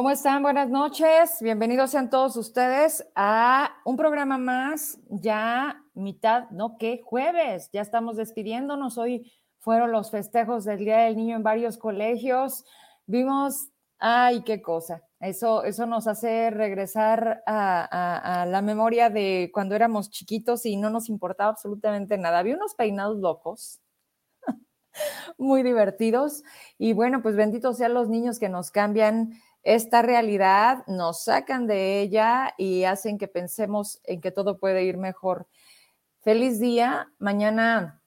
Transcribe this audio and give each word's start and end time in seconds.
¿Cómo 0.00 0.12
están? 0.12 0.42
Buenas 0.42 0.70
noches. 0.70 1.36
Bienvenidos 1.42 1.90
sean 1.90 2.08
todos 2.08 2.34
ustedes 2.38 3.06
a 3.14 3.70
un 3.84 3.98
programa 3.98 4.38
más, 4.38 4.98
ya 5.10 5.84
mitad, 5.92 6.48
no 6.48 6.78
que 6.78 7.02
jueves, 7.04 7.68
ya 7.70 7.82
estamos 7.82 8.16
despidiéndonos. 8.16 8.96
Hoy 8.96 9.30
fueron 9.58 9.92
los 9.92 10.10
festejos 10.10 10.64
del 10.64 10.78
Día 10.78 11.00
del 11.00 11.18
Niño 11.18 11.36
en 11.36 11.42
varios 11.42 11.76
colegios. 11.76 12.64
Vimos, 13.04 13.68
ay, 13.98 14.42
qué 14.42 14.62
cosa. 14.62 15.02
Eso, 15.20 15.64
eso 15.64 15.84
nos 15.84 16.06
hace 16.06 16.48
regresar 16.48 17.42
a, 17.44 18.40
a 18.40 18.46
la 18.46 18.62
memoria 18.62 19.10
de 19.10 19.50
cuando 19.52 19.74
éramos 19.74 20.08
chiquitos 20.08 20.64
y 20.64 20.78
no 20.78 20.88
nos 20.88 21.10
importaba 21.10 21.50
absolutamente 21.50 22.16
nada. 22.16 22.38
Había 22.38 22.56
unos 22.56 22.74
peinados 22.74 23.18
locos, 23.18 23.82
muy 25.36 25.62
divertidos. 25.62 26.42
Y 26.78 26.94
bueno, 26.94 27.20
pues 27.20 27.36
benditos 27.36 27.76
sean 27.76 27.92
los 27.92 28.08
niños 28.08 28.38
que 28.38 28.48
nos 28.48 28.70
cambian 28.70 29.34
esta 29.62 30.02
realidad, 30.02 30.84
nos 30.86 31.24
sacan 31.24 31.66
de 31.66 32.00
ella 32.00 32.54
y 32.56 32.84
hacen 32.84 33.18
que 33.18 33.28
pensemos 33.28 34.00
en 34.04 34.20
que 34.20 34.30
todo 34.30 34.58
puede 34.58 34.84
ir 34.84 34.96
mejor. 34.96 35.46
Feliz 36.22 36.60
día. 36.60 37.08
Mañana 37.18 38.00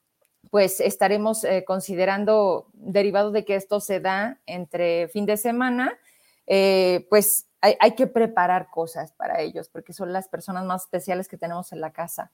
pues 0.54 0.80
estaremos 0.82 1.44
eh, 1.44 1.64
considerando, 1.66 2.68
derivado 2.74 3.32
de 3.32 3.44
que 3.44 3.56
esto 3.56 3.80
se 3.80 4.00
da 4.00 4.40
entre 4.46 5.08
fin 5.08 5.26
de 5.26 5.36
semana, 5.36 5.98
eh, 6.46 7.08
pues 7.10 7.48
hay, 7.62 7.96
que 7.96 8.06
preparar 8.08 8.70
cosas 8.70 9.14
para 9.14 9.40
ellos, 9.40 9.70
porque 9.70 9.94
son 9.94 10.14
las 10.14 10.28
personas 10.28 10.66
más 10.66 10.84
especiales 10.84 11.28
que 11.28 11.38
tenemos 11.38 11.72
en 11.72 11.82
la 11.82 11.92
casa. 11.92 12.32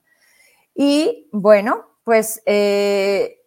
Y 0.76 1.30
bueno, 1.32 1.88
pues 2.04 2.42
eh, 2.46 3.39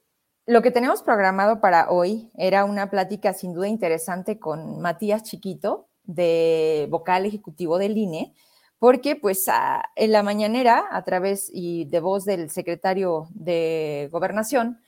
lo 0.47 0.63
que 0.63 0.71
tenemos 0.71 1.03
programado 1.03 1.61
para 1.61 1.91
hoy 1.91 2.31
era 2.37 2.65
una 2.65 2.91
plática 2.91 3.33
sin 3.33 3.53
duda 3.55 3.69
interesante 3.69 4.39
con 4.39 4.81
Matías 4.81 5.23
Chiquito, 5.23 5.89
de 6.05 6.89
vocal 6.91 7.27
ejecutivo 7.27 7.79
del 7.79 7.97
INE, 7.97 8.35
porque 8.79 9.15
pues 9.15 9.47
en 9.95 10.11
la 10.11 10.25
mañanera, 10.25 10.87
a 10.91 11.05
través 11.05 11.49
y 11.53 11.85
de 11.85 12.01
voz 12.01 12.25
del 12.25 12.51
secretario 12.51 13.29
de 13.31 14.09
Gobernación, 14.11 14.81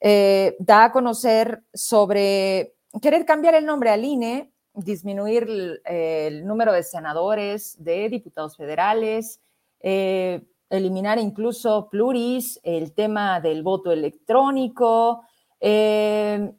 eh, 0.00 0.56
da 0.58 0.84
a 0.84 0.92
conocer 0.92 1.62
sobre 1.74 2.74
querer 3.02 3.26
cambiar 3.26 3.54
el 3.54 3.66
nombre 3.66 3.90
al 3.90 4.04
INE, 4.04 4.50
disminuir 4.72 5.42
el, 5.44 5.82
el 5.84 6.46
número 6.46 6.72
de 6.72 6.82
senadores, 6.82 7.76
de 7.78 8.08
diputados 8.08 8.56
federales, 8.56 9.40
eh, 9.80 10.42
eliminar 10.76 11.18
incluso 11.18 11.88
pluris, 11.90 12.60
el 12.62 12.92
tema 12.92 13.40
del 13.40 13.62
voto 13.62 13.92
electrónico, 13.92 15.22
eh, 15.60 16.52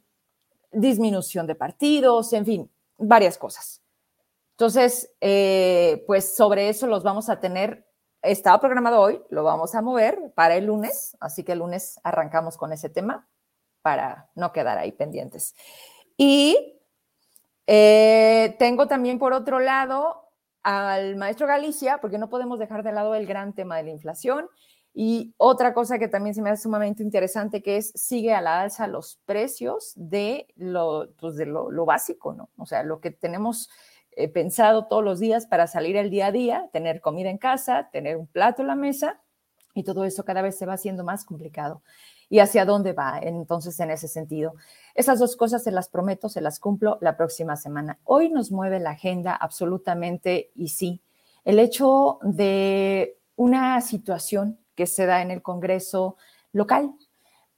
disminución 0.72 1.46
de 1.46 1.54
partidos, 1.54 2.32
en 2.32 2.44
fin, 2.44 2.70
varias 2.98 3.38
cosas. 3.38 3.82
Entonces, 4.52 5.12
eh, 5.20 6.02
pues 6.06 6.34
sobre 6.34 6.68
eso 6.68 6.86
los 6.86 7.02
vamos 7.02 7.28
a 7.28 7.40
tener, 7.40 7.86
estaba 8.22 8.58
programado 8.58 9.00
hoy, 9.00 9.22
lo 9.28 9.44
vamos 9.44 9.74
a 9.74 9.82
mover 9.82 10.32
para 10.34 10.56
el 10.56 10.66
lunes, 10.66 11.16
así 11.20 11.44
que 11.44 11.52
el 11.52 11.58
lunes 11.58 12.00
arrancamos 12.02 12.56
con 12.56 12.72
ese 12.72 12.88
tema 12.88 13.28
para 13.82 14.30
no 14.34 14.52
quedar 14.52 14.78
ahí 14.78 14.92
pendientes. 14.92 15.54
Y 16.16 16.80
eh, 17.66 18.56
tengo 18.58 18.86
también 18.86 19.18
por 19.18 19.32
otro 19.32 19.60
lado 19.60 20.25
al 20.66 21.14
maestro 21.14 21.46
Galicia, 21.46 21.98
porque 21.98 22.18
no 22.18 22.28
podemos 22.28 22.58
dejar 22.58 22.82
de 22.82 22.90
lado 22.90 23.14
el 23.14 23.24
gran 23.24 23.52
tema 23.52 23.76
de 23.76 23.84
la 23.84 23.90
inflación. 23.90 24.48
Y 24.92 25.32
otra 25.36 25.72
cosa 25.72 26.00
que 26.00 26.08
también 26.08 26.34
se 26.34 26.42
me 26.42 26.50
hace 26.50 26.64
sumamente 26.64 27.04
interesante, 27.04 27.62
que 27.62 27.76
es 27.76 27.92
sigue 27.94 28.34
a 28.34 28.40
la 28.40 28.62
alza 28.62 28.88
los 28.88 29.20
precios 29.26 29.92
de 29.94 30.48
lo, 30.56 31.08
pues 31.20 31.36
de 31.36 31.46
lo, 31.46 31.70
lo 31.70 31.84
básico, 31.84 32.32
¿no? 32.32 32.50
O 32.56 32.66
sea, 32.66 32.82
lo 32.82 33.00
que 33.00 33.12
tenemos 33.12 33.70
eh, 34.10 34.26
pensado 34.26 34.88
todos 34.88 35.04
los 35.04 35.20
días 35.20 35.46
para 35.46 35.68
salir 35.68 35.96
el 35.96 36.10
día 36.10 36.26
a 36.26 36.32
día, 36.32 36.68
tener 36.72 37.00
comida 37.00 37.30
en 37.30 37.38
casa, 37.38 37.88
tener 37.92 38.16
un 38.16 38.26
plato 38.26 38.62
en 38.62 38.68
la 38.68 38.74
mesa, 38.74 39.20
y 39.72 39.84
todo 39.84 40.04
eso 40.04 40.24
cada 40.24 40.42
vez 40.42 40.58
se 40.58 40.66
va 40.66 40.72
haciendo 40.72 41.04
más 41.04 41.24
complicado 41.24 41.82
y 42.28 42.40
hacia 42.40 42.64
dónde 42.64 42.92
va 42.92 43.18
entonces 43.22 43.78
en 43.80 43.90
ese 43.90 44.08
sentido. 44.08 44.54
Esas 44.94 45.18
dos 45.18 45.36
cosas 45.36 45.62
se 45.62 45.70
las 45.70 45.88
prometo, 45.88 46.28
se 46.28 46.40
las 46.40 46.58
cumplo 46.58 46.98
la 47.00 47.16
próxima 47.16 47.56
semana. 47.56 47.98
Hoy 48.04 48.30
nos 48.30 48.50
mueve 48.50 48.80
la 48.80 48.90
agenda 48.90 49.34
absolutamente 49.34 50.50
y 50.54 50.68
sí, 50.68 51.02
el 51.44 51.58
hecho 51.58 52.18
de 52.22 53.18
una 53.36 53.80
situación 53.80 54.58
que 54.74 54.86
se 54.86 55.06
da 55.06 55.22
en 55.22 55.30
el 55.30 55.42
Congreso 55.42 56.16
local 56.52 56.92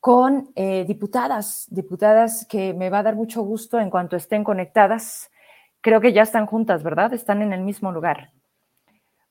con 0.00 0.52
eh, 0.54 0.84
diputadas, 0.86 1.66
diputadas 1.70 2.46
que 2.48 2.74
me 2.74 2.90
va 2.90 3.00
a 3.00 3.02
dar 3.02 3.16
mucho 3.16 3.42
gusto 3.42 3.80
en 3.80 3.90
cuanto 3.90 4.16
estén 4.16 4.44
conectadas. 4.44 5.30
Creo 5.80 6.00
que 6.00 6.12
ya 6.12 6.22
están 6.22 6.46
juntas, 6.46 6.82
¿verdad? 6.82 7.12
Están 7.12 7.42
en 7.42 7.52
el 7.52 7.62
mismo 7.62 7.90
lugar. 7.90 8.32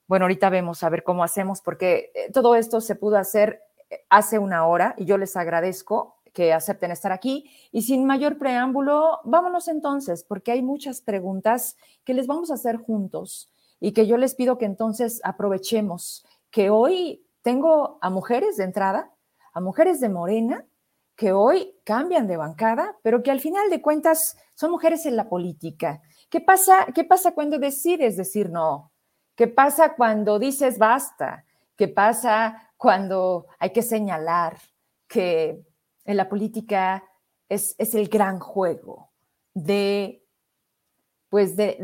Bueno, 0.06 0.24
ahorita 0.24 0.50
vemos 0.50 0.82
a 0.82 0.88
ver 0.88 1.04
cómo 1.04 1.22
hacemos, 1.22 1.60
porque 1.60 2.10
eh, 2.14 2.32
todo 2.32 2.54
esto 2.54 2.80
se 2.80 2.96
pudo 2.96 3.16
hacer 3.16 3.62
hace 4.08 4.38
una 4.38 4.66
hora 4.66 4.94
y 4.96 5.04
yo 5.04 5.18
les 5.18 5.36
agradezco 5.36 6.16
que 6.32 6.52
acepten 6.52 6.90
estar 6.90 7.12
aquí. 7.12 7.50
Y 7.72 7.82
sin 7.82 8.04
mayor 8.04 8.38
preámbulo, 8.38 9.20
vámonos 9.24 9.68
entonces, 9.68 10.24
porque 10.24 10.52
hay 10.52 10.62
muchas 10.62 11.00
preguntas 11.00 11.76
que 12.04 12.14
les 12.14 12.26
vamos 12.26 12.50
a 12.50 12.54
hacer 12.54 12.76
juntos 12.76 13.50
y 13.80 13.92
que 13.92 14.06
yo 14.06 14.16
les 14.16 14.34
pido 14.34 14.58
que 14.58 14.64
entonces 14.64 15.20
aprovechemos 15.24 16.24
que 16.50 16.70
hoy 16.70 17.26
tengo 17.42 17.98
a 18.00 18.10
mujeres 18.10 18.56
de 18.56 18.64
entrada, 18.64 19.12
a 19.52 19.60
mujeres 19.60 20.00
de 20.00 20.08
Morena, 20.08 20.66
que 21.16 21.32
hoy 21.32 21.74
cambian 21.84 22.28
de 22.28 22.36
bancada, 22.36 22.96
pero 23.02 23.22
que 23.22 23.32
al 23.32 23.40
final 23.40 23.70
de 23.70 23.82
cuentas 23.82 24.36
son 24.54 24.70
mujeres 24.70 25.04
en 25.06 25.16
la 25.16 25.28
política. 25.28 26.00
¿Qué 26.30 26.40
pasa, 26.40 26.86
qué 26.94 27.02
pasa 27.02 27.32
cuando 27.32 27.58
decides 27.58 28.16
decir 28.16 28.50
no? 28.50 28.92
¿Qué 29.34 29.48
pasa 29.48 29.94
cuando 29.96 30.38
dices 30.38 30.78
basta? 30.78 31.44
¿Qué 31.76 31.88
pasa 31.88 32.67
cuando 32.78 33.46
hay 33.58 33.70
que 33.70 33.82
señalar 33.82 34.56
que 35.06 35.60
en 36.04 36.16
la 36.16 36.28
política 36.28 37.04
es, 37.48 37.74
el 37.78 38.08
gran 38.08 38.38
juego 38.38 39.10
de 39.52 40.24
pues 41.28 41.56
de, 41.56 41.76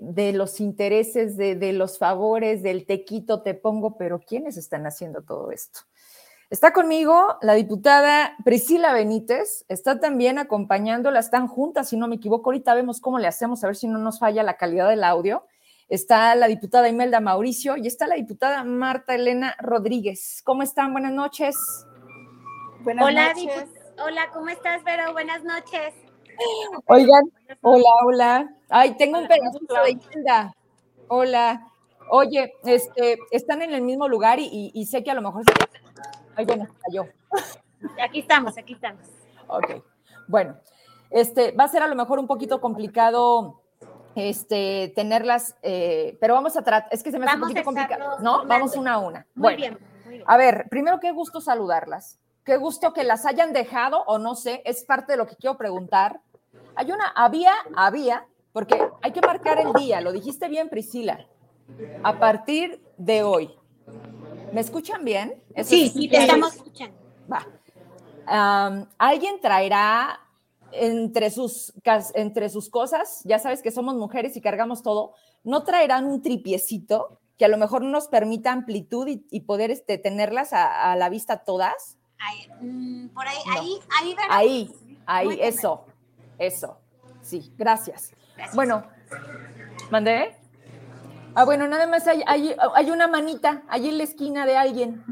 de, 0.00 0.32
los 0.32 0.58
intereses, 0.58 1.36
de, 1.36 1.72
los 1.74 1.98
favores, 1.98 2.62
del 2.62 2.86
te 2.86 3.04
quito, 3.04 3.42
te 3.42 3.52
pongo, 3.52 3.98
pero 3.98 4.20
¿quiénes 4.20 4.56
están 4.56 4.86
haciendo 4.86 5.20
todo 5.20 5.50
esto? 5.50 5.80
Está 6.48 6.72
conmigo 6.72 7.36
la 7.42 7.52
diputada 7.52 8.34
Priscila 8.46 8.94
Benítez, 8.94 9.66
está 9.68 10.00
también 10.00 10.38
acompañándola, 10.38 11.20
están 11.20 11.46
juntas, 11.46 11.90
si 11.90 11.98
no 11.98 12.08
me 12.08 12.16
equivoco, 12.16 12.48
ahorita 12.48 12.72
vemos 12.72 13.02
cómo 13.02 13.18
le 13.18 13.28
hacemos, 13.28 13.62
a 13.62 13.66
ver 13.66 13.76
si 13.76 13.86
no 13.86 13.98
nos 13.98 14.18
falla 14.18 14.42
la 14.42 14.56
calidad 14.56 14.88
del 14.88 15.04
audio 15.04 15.44
está 15.88 16.34
la 16.34 16.46
diputada 16.46 16.88
Imelda 16.88 17.20
Mauricio 17.20 17.76
y 17.76 17.86
está 17.86 18.06
la 18.06 18.16
diputada 18.16 18.62
Marta 18.64 19.14
Elena 19.14 19.56
Rodríguez. 19.58 20.42
¿Cómo 20.44 20.62
están? 20.62 20.92
Buenas 20.92 21.12
noches. 21.12 21.56
Buenas 22.80 23.06
hola, 23.06 23.28
noches. 23.28 23.64
Hola, 24.04 24.28
¿cómo 24.32 24.48
estás, 24.48 24.84
Vero? 24.84 25.12
Buenas 25.12 25.42
noches. 25.42 25.94
Oigan, 26.86 27.24
hola, 27.62 27.90
hola. 28.04 28.54
Ay, 28.68 28.96
tengo 28.96 29.18
un 29.18 29.26
pedazo 29.26 29.58
de 29.84 29.90
Imelda. 29.90 30.54
Hola. 31.08 31.66
Oye, 32.10 32.54
este, 32.64 33.18
están 33.30 33.62
en 33.62 33.72
el 33.72 33.82
mismo 33.82 34.08
lugar 34.08 34.38
y, 34.38 34.70
y, 34.72 34.86
sé 34.86 35.02
que 35.02 35.10
a 35.10 35.14
lo 35.14 35.20
mejor... 35.20 35.42
Ay, 36.36 36.44
bueno, 36.46 36.66
cayó. 36.82 37.06
Aquí 38.02 38.20
estamos, 38.20 38.56
aquí 38.56 38.72
estamos. 38.72 39.04
Ok. 39.46 39.84
Bueno, 40.26 40.56
este, 41.10 41.52
va 41.52 41.64
a 41.64 41.68
ser 41.68 41.82
a 41.82 41.86
lo 41.86 41.94
mejor 41.94 42.18
un 42.18 42.26
poquito 42.26 42.60
complicado 42.60 43.57
este, 44.18 44.92
tenerlas, 44.96 45.56
eh, 45.62 46.16
pero 46.20 46.34
vamos 46.34 46.56
a 46.56 46.62
tratar, 46.62 46.88
es 46.90 47.02
que 47.02 47.10
se 47.10 47.18
me 47.18 47.26
hace 47.26 47.36
un 47.36 47.42
poquito 47.42 47.62
complicado, 47.64 48.18
¿no? 48.20 48.44
Vamos 48.46 48.76
una 48.76 48.94
a 48.94 48.98
una. 48.98 49.26
Muy, 49.34 49.54
bien, 49.54 49.78
A 50.26 50.36
ver, 50.36 50.66
primero, 50.68 50.98
qué 50.98 51.12
gusto 51.12 51.40
saludarlas. 51.40 52.18
Qué 52.44 52.56
gusto 52.56 52.92
que 52.92 53.04
las 53.04 53.26
hayan 53.26 53.52
dejado, 53.52 54.02
o 54.06 54.18
no 54.18 54.34
sé, 54.34 54.62
es 54.64 54.84
parte 54.84 55.12
de 55.12 55.18
lo 55.18 55.26
que 55.26 55.36
quiero 55.36 55.56
preguntar. 55.56 56.20
Hay 56.74 56.90
una, 56.90 57.06
había, 57.14 57.52
había, 57.76 58.26
porque 58.52 58.90
hay 59.02 59.12
que 59.12 59.20
marcar 59.20 59.60
el 59.60 59.72
día, 59.74 60.00
lo 60.00 60.12
dijiste 60.12 60.48
bien, 60.48 60.68
Priscila. 60.68 61.26
A 62.02 62.18
partir 62.18 62.82
de 62.96 63.22
hoy. 63.22 63.54
¿Me 64.52 64.60
escuchan 64.60 65.04
bien? 65.04 65.42
sí, 65.62 65.90
sí, 65.90 66.08
te 66.08 66.16
estamos 66.16 66.56
escuchando. 66.56 66.96
Va. 67.30 67.46
¿Alguien 68.98 69.40
traerá 69.40 70.20
entre 70.72 71.30
sus, 71.30 71.72
entre 72.14 72.48
sus 72.48 72.68
cosas, 72.68 73.22
ya 73.24 73.38
sabes 73.38 73.62
que 73.62 73.70
somos 73.70 73.94
mujeres 73.94 74.36
y 74.36 74.40
cargamos 74.40 74.82
todo, 74.82 75.12
¿no 75.44 75.64
traerán 75.64 76.06
un 76.06 76.22
tripiecito 76.22 77.20
que 77.38 77.44
a 77.44 77.48
lo 77.48 77.56
mejor 77.56 77.82
nos 77.82 78.08
permita 78.08 78.52
amplitud 78.52 79.06
y, 79.08 79.40
poder 79.40 79.70
este, 79.70 79.96
tenerlas 79.96 80.52
a, 80.52 80.94
la 80.96 81.08
vista 81.08 81.44
todas? 81.44 81.96
Mm, 82.60 83.08
por 83.08 83.26
ahí, 83.26 83.38
ahí, 83.50 83.78
ahí, 84.00 84.16
ahí, 84.28 84.70
ahí, 85.06 85.38
eso, 85.40 85.84
eso. 86.38 86.78
Sí, 87.22 87.52
gracias. 87.56 88.12
Bueno, 88.54 88.84
¿mandé? 89.90 90.36
Ah, 91.34 91.44
bueno, 91.44 91.68
nada 91.68 91.86
más 91.86 92.06
hay, 92.08 92.22
hay, 92.26 92.90
una 92.90 93.06
manita 93.06 93.62
allí 93.68 93.90
en 93.90 93.98
la 93.98 94.04
esquina 94.04 94.44
de 94.44 94.56
alguien. 94.56 95.04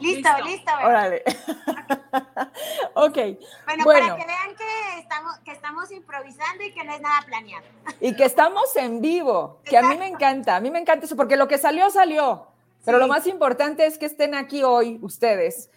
Listo, 0.00 0.30
listo. 0.44 0.72
Órale. 0.84 1.22
ok. 2.94 3.18
Bueno, 3.66 3.84
para 3.84 4.16
que 4.16 4.26
vean 4.26 4.56
que 4.56 4.98
estamos, 4.98 5.38
que 5.44 5.52
estamos 5.52 5.92
improvisando 5.92 6.64
y 6.64 6.72
que 6.72 6.84
no 6.84 6.94
es 6.94 7.00
nada 7.00 7.22
planeado. 7.26 7.64
y 8.00 8.14
que 8.14 8.24
estamos 8.24 8.74
en 8.76 9.00
vivo, 9.00 9.60
que 9.64 9.76
a 9.76 9.82
mí 9.82 9.96
me 9.96 10.06
encanta, 10.06 10.56
a 10.56 10.60
mí 10.60 10.70
me 10.70 10.78
encanta 10.78 11.06
eso, 11.06 11.16
porque 11.16 11.36
lo 11.36 11.48
que 11.48 11.58
salió, 11.58 11.90
salió. 11.90 12.46
Pero 12.84 12.98
lo 12.98 13.08
más 13.08 13.26
importante 13.26 13.84
es 13.84 13.98
que 13.98 14.06
estén 14.06 14.34
aquí 14.34 14.62
hoy 14.62 14.98
ustedes. 15.02 15.70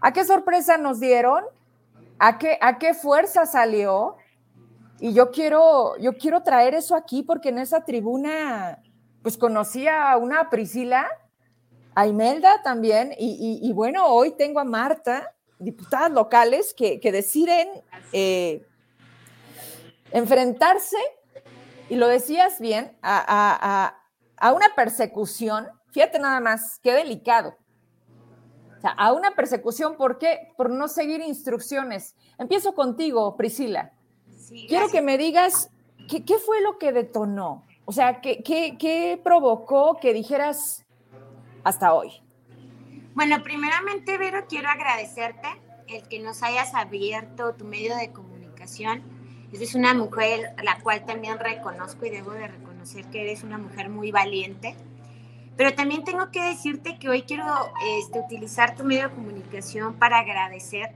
¿A 0.00 0.12
qué 0.12 0.24
sorpresa 0.24 0.78
nos 0.78 0.98
dieron? 0.98 1.44
¿A 2.18 2.38
qué, 2.38 2.58
a 2.60 2.78
qué 2.78 2.94
fuerza 2.94 3.44
salió? 3.44 4.16
Y 4.98 5.12
yo 5.12 5.30
quiero, 5.30 5.96
yo 5.98 6.16
quiero 6.16 6.42
traer 6.42 6.74
eso 6.74 6.94
aquí 6.94 7.22
porque 7.22 7.50
en 7.50 7.58
esa 7.58 7.84
tribuna, 7.84 8.82
pues 9.22 9.36
conocí 9.36 9.86
a 9.86 10.16
una 10.16 10.48
Priscila 10.50 11.08
a 11.94 12.06
Imelda 12.06 12.62
también, 12.62 13.14
y, 13.18 13.72
bueno, 13.72 14.06
hoy 14.06 14.32
tengo 14.32 14.60
a 14.60 14.64
Marta, 14.64 15.34
diputadas 15.58 16.10
locales, 16.10 16.74
que, 16.74 17.00
deciden 17.12 17.68
eh, 18.12 18.66
enfrentarse, 20.12 20.96
y 21.88 21.96
lo 21.96 22.06
decías 22.06 22.60
bien, 22.60 22.96
a, 23.02 23.94
una 24.54 24.74
persecución, 24.74 25.68
fíjate 25.92 26.18
nada 26.18 26.40
más, 26.40 26.78
qué 26.82 26.92
delicado. 26.92 27.56
O 28.78 28.80
sea, 28.80 28.92
a 28.92 29.12
una 29.12 29.32
persecución, 29.32 29.96
¿por 29.96 30.18
qué? 30.18 30.52
Por 30.56 30.70
no 30.70 30.88
seguir 30.88 31.20
instrucciones. 31.20 32.14
Empiezo 32.38 32.74
contigo, 32.74 33.36
Priscila. 33.36 33.92
Quiero 34.68 34.88
que 34.88 35.02
me 35.02 35.18
digas, 35.18 35.68
¿qué, 36.08 36.24
¿qué, 36.24 36.38
fue 36.38 36.62
lo 36.62 36.78
que 36.78 36.92
detonó? 36.92 37.66
O 37.84 37.92
sea, 37.92 38.22
¿qué, 38.22 38.42
qué, 38.42 38.78
qué 38.78 39.20
provocó 39.22 39.98
que 40.00 40.14
dijeras, 40.14 40.86
hasta 41.64 41.92
hoy? 41.92 42.22
Bueno, 43.14 43.42
primeramente, 43.42 44.18
Vero, 44.18 44.46
quiero 44.48 44.68
agradecerte 44.68 45.48
el 45.88 46.06
que 46.08 46.20
nos 46.20 46.42
hayas 46.42 46.74
abierto 46.74 47.54
tu 47.54 47.64
medio 47.64 47.96
de 47.96 48.12
comunicación. 48.12 49.02
Eres 49.52 49.74
una 49.74 49.94
mujer 49.94 50.54
la 50.62 50.78
cual 50.80 51.04
también 51.04 51.38
reconozco 51.38 52.06
y 52.06 52.10
debo 52.10 52.30
de 52.32 52.46
reconocer 52.46 53.06
que 53.06 53.22
eres 53.22 53.42
una 53.42 53.58
mujer 53.58 53.88
muy 53.88 54.12
valiente. 54.12 54.76
Pero 55.56 55.74
también 55.74 56.04
tengo 56.04 56.30
que 56.30 56.42
decirte 56.42 56.98
que 56.98 57.08
hoy 57.08 57.22
quiero 57.22 57.44
este, 57.98 58.20
utilizar 58.20 58.76
tu 58.76 58.84
medio 58.84 59.08
de 59.08 59.14
comunicación 59.14 59.94
para 59.94 60.18
agradecer 60.20 60.94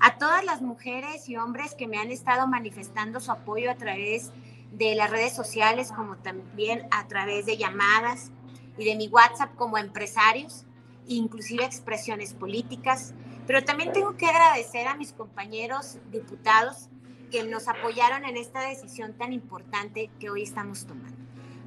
a 0.00 0.18
todas 0.18 0.44
las 0.44 0.62
mujeres 0.62 1.28
y 1.28 1.36
hombres 1.36 1.74
que 1.74 1.86
me 1.86 1.98
han 1.98 2.10
estado 2.10 2.46
manifestando 2.46 3.20
su 3.20 3.30
apoyo 3.30 3.70
a 3.70 3.74
través 3.74 4.32
de 4.72 4.94
las 4.94 5.10
redes 5.10 5.34
sociales, 5.34 5.92
como 5.92 6.16
también 6.16 6.88
a 6.90 7.06
través 7.06 7.46
de 7.46 7.56
llamadas, 7.56 8.32
y 8.76 8.84
de 8.84 8.96
mi 8.96 9.08
WhatsApp 9.08 9.54
como 9.56 9.78
empresarios, 9.78 10.64
inclusive 11.06 11.64
expresiones 11.64 12.34
políticas, 12.34 13.14
pero 13.46 13.64
también 13.64 13.92
tengo 13.92 14.16
que 14.16 14.26
agradecer 14.26 14.86
a 14.86 14.96
mis 14.96 15.12
compañeros 15.12 15.98
diputados 16.10 16.88
que 17.30 17.44
nos 17.44 17.68
apoyaron 17.68 18.24
en 18.24 18.36
esta 18.36 18.60
decisión 18.60 19.14
tan 19.14 19.32
importante 19.32 20.10
que 20.18 20.30
hoy 20.30 20.42
estamos 20.42 20.86
tomando. 20.86 21.16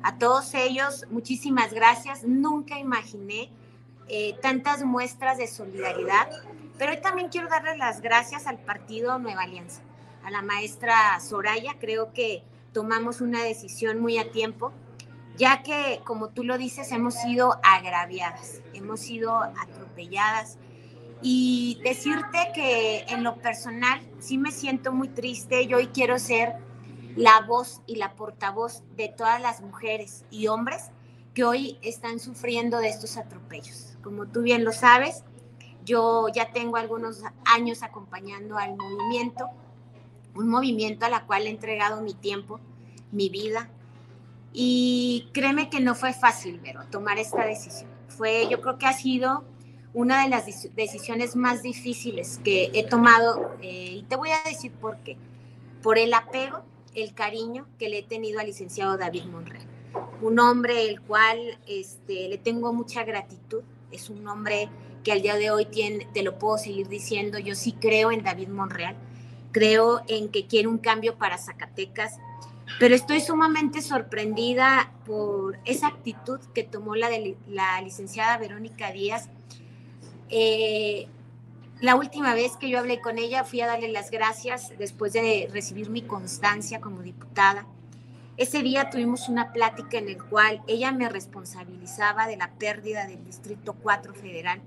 A 0.03 0.17
todos 0.17 0.53
ellos, 0.53 1.05
muchísimas 1.09 1.73
gracias. 1.73 2.23
Nunca 2.23 2.79
imaginé 2.79 3.49
eh, 4.07 4.37
tantas 4.41 4.83
muestras 4.83 5.37
de 5.37 5.47
solidaridad, 5.47 6.29
pero 6.77 6.91
hoy 6.91 7.01
también 7.01 7.29
quiero 7.29 7.49
darle 7.49 7.75
las 7.77 8.01
gracias 8.01 8.47
al 8.47 8.59
partido 8.59 9.19
Nueva 9.19 9.41
Alianza, 9.41 9.81
a 10.23 10.31
la 10.31 10.41
maestra 10.41 11.19
Soraya. 11.19 11.75
Creo 11.79 12.13
que 12.13 12.43
tomamos 12.73 13.21
una 13.21 13.43
decisión 13.43 13.99
muy 13.99 14.17
a 14.17 14.31
tiempo 14.31 14.71
ya 15.37 15.61
que, 15.61 16.01
como 16.03 16.29
tú 16.29 16.43
lo 16.43 16.57
dices, 16.57 16.91
hemos 16.91 17.13
sido 17.13 17.59
agraviadas, 17.63 18.61
hemos 18.73 19.01
sido 19.01 19.37
atropelladas. 19.37 20.57
Y 21.21 21.79
decirte 21.83 22.51
que 22.53 23.05
en 23.07 23.23
lo 23.23 23.37
personal 23.37 24.01
sí 24.19 24.37
me 24.37 24.51
siento 24.51 24.91
muy 24.91 25.07
triste, 25.07 25.65
yo 25.65 25.77
hoy 25.77 25.87
quiero 25.87 26.19
ser 26.19 26.55
la 27.15 27.41
voz 27.41 27.81
y 27.87 27.95
la 27.95 28.15
portavoz 28.15 28.83
de 28.95 29.09
todas 29.09 29.41
las 29.41 29.61
mujeres 29.61 30.25
y 30.29 30.47
hombres 30.47 30.91
que 31.33 31.43
hoy 31.43 31.79
están 31.81 32.19
sufriendo 32.19 32.79
de 32.79 32.89
estos 32.89 33.17
atropellos. 33.17 33.97
Como 34.03 34.27
tú 34.27 34.41
bien 34.41 34.63
lo 34.63 34.71
sabes, 34.71 35.23
yo 35.83 36.27
ya 36.29 36.51
tengo 36.51 36.77
algunos 36.77 37.23
años 37.45 37.81
acompañando 37.81 38.57
al 38.57 38.75
movimiento, 38.75 39.49
un 40.35 40.49
movimiento 40.49 41.05
a 41.05 41.09
la 41.09 41.25
cual 41.25 41.47
he 41.47 41.49
entregado 41.49 42.01
mi 42.01 42.13
tiempo, 42.13 42.59
mi 43.11 43.29
vida, 43.29 43.71
y 44.53 45.29
créeme 45.33 45.69
que 45.69 45.79
no 45.79 45.95
fue 45.95 46.13
fácil, 46.13 46.59
pero 46.63 46.83
tomar 46.85 47.19
esta 47.19 47.45
decisión. 47.45 47.89
Fue, 48.07 48.47
yo 48.49 48.61
creo 48.61 48.77
que 48.77 48.87
ha 48.87 48.93
sido 48.93 49.43
una 49.93 50.23
de 50.23 50.29
las 50.29 50.45
decisiones 50.75 51.35
más 51.35 51.63
difíciles 51.63 52.39
que 52.43 52.71
he 52.73 52.83
tomado 52.83 53.55
eh, 53.61 53.95
y 53.97 54.03
te 54.03 54.15
voy 54.15 54.29
a 54.29 54.47
decir 54.47 54.71
por 54.71 54.97
qué. 54.97 55.17
Por 55.81 55.97
el 55.97 56.13
apego, 56.13 56.63
el 56.93 57.13
cariño 57.13 57.67
que 57.77 57.89
le 57.89 57.99
he 57.99 58.03
tenido 58.03 58.39
al 58.39 58.47
licenciado 58.47 58.97
David 58.97 59.25
Monreal. 59.25 59.65
Un 60.21 60.39
hombre 60.39 60.89
el 60.89 61.01
cual 61.01 61.59
este, 61.67 62.27
le 62.27 62.37
tengo 62.37 62.73
mucha 62.73 63.03
gratitud. 63.03 63.61
Es 63.91 64.09
un 64.09 64.27
hombre 64.27 64.69
que 65.03 65.11
al 65.11 65.21
día 65.21 65.35
de 65.35 65.51
hoy 65.51 65.65
tiene, 65.65 66.07
te 66.13 66.23
lo 66.23 66.37
puedo 66.37 66.57
seguir 66.57 66.87
diciendo, 66.89 67.39
yo 67.39 67.55
sí 67.55 67.71
creo 67.73 68.11
en 68.11 68.23
David 68.23 68.49
Monreal. 68.49 68.95
Creo 69.51 70.01
en 70.07 70.29
que 70.29 70.45
quiere 70.45 70.67
un 70.67 70.77
cambio 70.77 71.17
para 71.17 71.37
Zacatecas 71.37 72.19
pero 72.79 72.95
estoy 72.95 73.21
sumamente 73.21 73.81
sorprendida 73.81 74.91
por 75.05 75.57
esa 75.65 75.87
actitud 75.87 76.39
que 76.53 76.63
tomó 76.63 76.95
la, 76.95 77.09
de, 77.09 77.37
la 77.47 77.81
licenciada 77.81 78.37
Verónica 78.37 78.91
Díaz. 78.91 79.29
Eh, 80.29 81.07
la 81.79 81.95
última 81.95 82.33
vez 82.33 82.57
que 82.57 82.69
yo 82.69 82.79
hablé 82.79 82.99
con 83.01 83.17
ella 83.17 83.43
fui 83.43 83.61
a 83.61 83.67
darle 83.67 83.91
las 83.91 84.11
gracias 84.11 84.73
después 84.77 85.13
de 85.13 85.49
recibir 85.51 85.89
mi 85.89 86.01
constancia 86.01 86.81
como 86.81 87.01
diputada. 87.01 87.65
Ese 88.35 88.61
día 88.61 88.89
tuvimos 88.89 89.29
una 89.29 89.51
plática 89.51 89.97
en 89.97 90.09
el 90.09 90.23
cual 90.23 90.61
ella 90.67 90.91
me 90.91 91.09
responsabilizaba 91.09 92.27
de 92.27 92.37
la 92.37 92.51
pérdida 92.51 93.07
del 93.07 93.23
Distrito 93.23 93.73
4 93.73 94.13
Federal. 94.13 94.61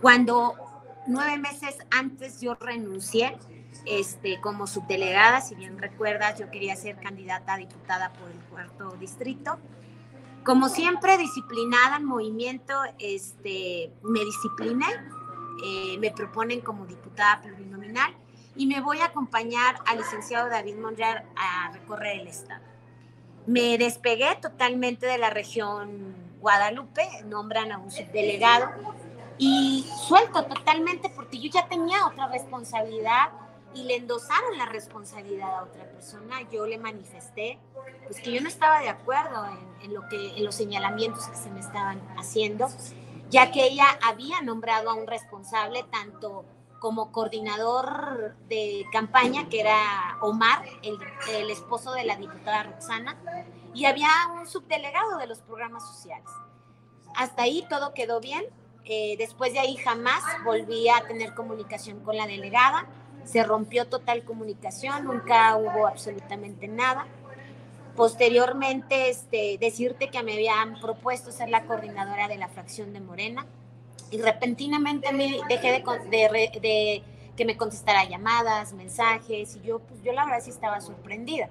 Cuando 0.00 0.54
nueve 1.06 1.38
meses 1.38 1.78
antes 1.90 2.40
yo 2.40 2.54
renuncié, 2.54 3.36
este, 3.86 4.40
como 4.40 4.66
subdelegada, 4.66 5.40
si 5.40 5.54
bien 5.54 5.78
recuerdas, 5.78 6.38
yo 6.38 6.50
quería 6.50 6.76
ser 6.76 6.96
candidata 6.96 7.54
a 7.54 7.58
diputada 7.58 8.12
por 8.12 8.30
el 8.30 8.38
cuarto 8.50 8.96
distrito. 8.98 9.58
Como 10.44 10.68
siempre, 10.68 11.16
disciplinada 11.18 11.96
en 11.96 12.04
movimiento, 12.04 12.74
este, 12.98 13.92
me 14.02 14.20
discipliné, 14.24 14.86
eh, 15.64 15.96
me 15.98 16.10
proponen 16.10 16.60
como 16.60 16.86
diputada 16.86 17.40
plurinominal 17.40 18.14
y 18.56 18.66
me 18.66 18.80
voy 18.80 18.98
a 18.98 19.06
acompañar 19.06 19.76
al 19.86 19.98
licenciado 19.98 20.48
David 20.48 20.76
Monreal 20.76 21.24
a 21.36 21.70
recorrer 21.72 22.20
el 22.20 22.28
estado. 22.28 22.62
Me 23.46 23.78
despegué 23.78 24.36
totalmente 24.40 25.06
de 25.06 25.18
la 25.18 25.30
región 25.30 26.14
Guadalupe, 26.40 27.08
nombran 27.26 27.72
a 27.72 27.78
un 27.78 27.90
subdelegado 27.90 28.70
y 29.38 29.86
suelto 30.06 30.44
totalmente 30.44 31.08
porque 31.08 31.38
yo 31.38 31.50
ya 31.50 31.66
tenía 31.68 32.06
otra 32.06 32.28
responsabilidad 32.28 33.30
y 33.74 33.84
le 33.84 33.96
endosaron 33.96 34.56
la 34.56 34.66
responsabilidad 34.66 35.58
a 35.58 35.62
otra 35.64 35.84
persona. 35.90 36.42
Yo 36.50 36.66
le 36.66 36.78
manifesté 36.78 37.58
pues 38.06 38.20
que 38.20 38.32
yo 38.32 38.40
no 38.40 38.48
estaba 38.48 38.80
de 38.80 38.88
acuerdo 38.88 39.46
en, 39.82 39.94
lo 39.94 40.08
que, 40.08 40.36
en 40.36 40.44
los 40.44 40.54
señalamientos 40.54 41.26
que 41.26 41.36
se 41.36 41.50
me 41.50 41.60
estaban 41.60 42.00
haciendo, 42.16 42.68
ya 43.30 43.50
que 43.50 43.66
ella 43.66 43.86
había 44.02 44.40
nombrado 44.42 44.90
a 44.90 44.94
un 44.94 45.06
responsable 45.06 45.84
tanto 45.90 46.44
como 46.78 47.12
coordinador 47.12 48.36
de 48.48 48.84
campaña, 48.92 49.48
que 49.48 49.60
era 49.60 50.18
Omar, 50.20 50.64
el, 50.82 50.98
el 51.30 51.50
esposo 51.50 51.92
de 51.92 52.04
la 52.04 52.16
diputada 52.16 52.64
Roxana, 52.64 53.16
y 53.72 53.86
había 53.86 54.08
un 54.38 54.46
subdelegado 54.46 55.16
de 55.16 55.26
los 55.26 55.40
programas 55.40 55.86
sociales. 55.86 56.28
Hasta 57.16 57.42
ahí 57.42 57.66
todo 57.68 57.94
quedó 57.94 58.20
bien. 58.20 58.44
Eh, 58.84 59.16
después 59.16 59.54
de 59.54 59.60
ahí 59.60 59.76
jamás 59.76 60.22
volví 60.44 60.90
a 60.90 61.06
tener 61.06 61.34
comunicación 61.34 62.00
con 62.00 62.18
la 62.18 62.26
delegada 62.26 62.86
se 63.24 63.42
rompió 63.42 63.86
total 63.86 64.24
comunicación, 64.24 65.04
nunca 65.04 65.56
hubo 65.56 65.86
absolutamente 65.86 66.68
nada. 66.68 67.06
Posteriormente, 67.96 69.08
este, 69.08 69.56
decirte 69.58 70.10
que 70.10 70.22
me 70.22 70.34
habían 70.34 70.80
propuesto 70.80 71.30
ser 71.30 71.48
la 71.48 71.64
coordinadora 71.64 72.28
de 72.28 72.36
la 72.36 72.48
fracción 72.48 72.92
de 72.92 73.00
Morena 73.00 73.46
y 74.10 74.18
repentinamente 74.18 75.12
me 75.12 75.40
dejé 75.48 75.72
de, 75.72 77.02
que 77.36 77.44
me 77.44 77.56
contestara 77.56 78.04
llamadas, 78.04 78.72
mensajes 78.72 79.56
y 79.56 79.60
yo, 79.66 79.80
pues 79.80 80.02
yo 80.02 80.12
la 80.12 80.24
verdad 80.24 80.40
sí 80.42 80.50
estaba 80.50 80.80
sorprendida. 80.80 81.48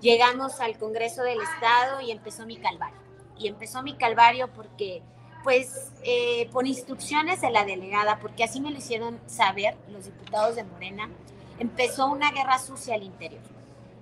Llegamos 0.00 0.60
al 0.60 0.78
Congreso 0.78 1.22
del 1.22 1.40
Estado 1.40 2.00
y 2.00 2.10
empezó 2.10 2.46
mi 2.46 2.56
calvario. 2.56 2.98
Y 3.38 3.48
empezó 3.48 3.82
mi 3.82 3.96
calvario 3.96 4.48
porque 4.48 5.02
pues 5.44 5.92
eh, 6.02 6.48
por 6.52 6.66
instrucciones 6.66 7.42
de 7.42 7.50
la 7.50 7.64
delegada, 7.64 8.18
porque 8.18 8.42
así 8.42 8.60
me 8.60 8.70
lo 8.70 8.78
hicieron 8.78 9.20
saber 9.26 9.76
los 9.88 10.06
diputados 10.06 10.56
de 10.56 10.64
Morena, 10.64 11.10
empezó 11.58 12.06
una 12.06 12.32
guerra 12.32 12.58
sucia 12.58 12.94
al 12.94 13.04
interior. 13.04 13.42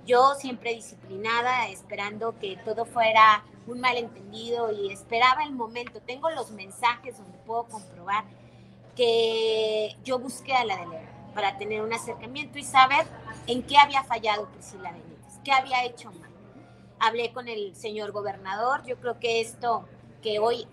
Yo 0.07 0.35
siempre 0.37 0.75
disciplinada, 0.75 1.69
esperando 1.69 2.39
que 2.39 2.57
todo 2.65 2.85
fuera 2.85 3.45
un 3.67 3.81
malentendido 3.81 4.73
y 4.73 4.93
esperaba 4.93 5.45
el 5.45 5.53
momento. 5.53 6.01
Tengo 6.01 6.31
los 6.31 6.51
mensajes 6.51 7.19
donde 7.19 7.39
puedo 7.39 7.65
comprobar 7.65 8.25
que 8.97 9.97
yo 10.05 10.19
busqué 10.19 10.55
a 10.55 10.65
la 10.65 10.77
delegada 10.77 11.31
para 11.35 11.57
tener 11.59 11.83
un 11.83 11.93
acercamiento 11.93 12.59
y 12.59 12.65
saber 12.65 13.07
en 13.47 13.63
qué 13.63 13.77
había 13.79 14.03
fallado 14.05 14.49
Priscila 14.49 14.93
Benítez, 14.93 15.39
qué 15.45 15.53
había 15.53 15.85
hecho 15.85 16.11
mal. 16.13 16.31
Hablé 16.99 17.33
con 17.33 17.49
el 17.49 17.75
señor 17.75 18.13
gobernador, 18.13 18.85
yo 18.85 18.97
creo 18.99 19.19
que 19.19 19.41
esto 19.41 19.87
que 20.23 20.39
hoy 20.39 20.67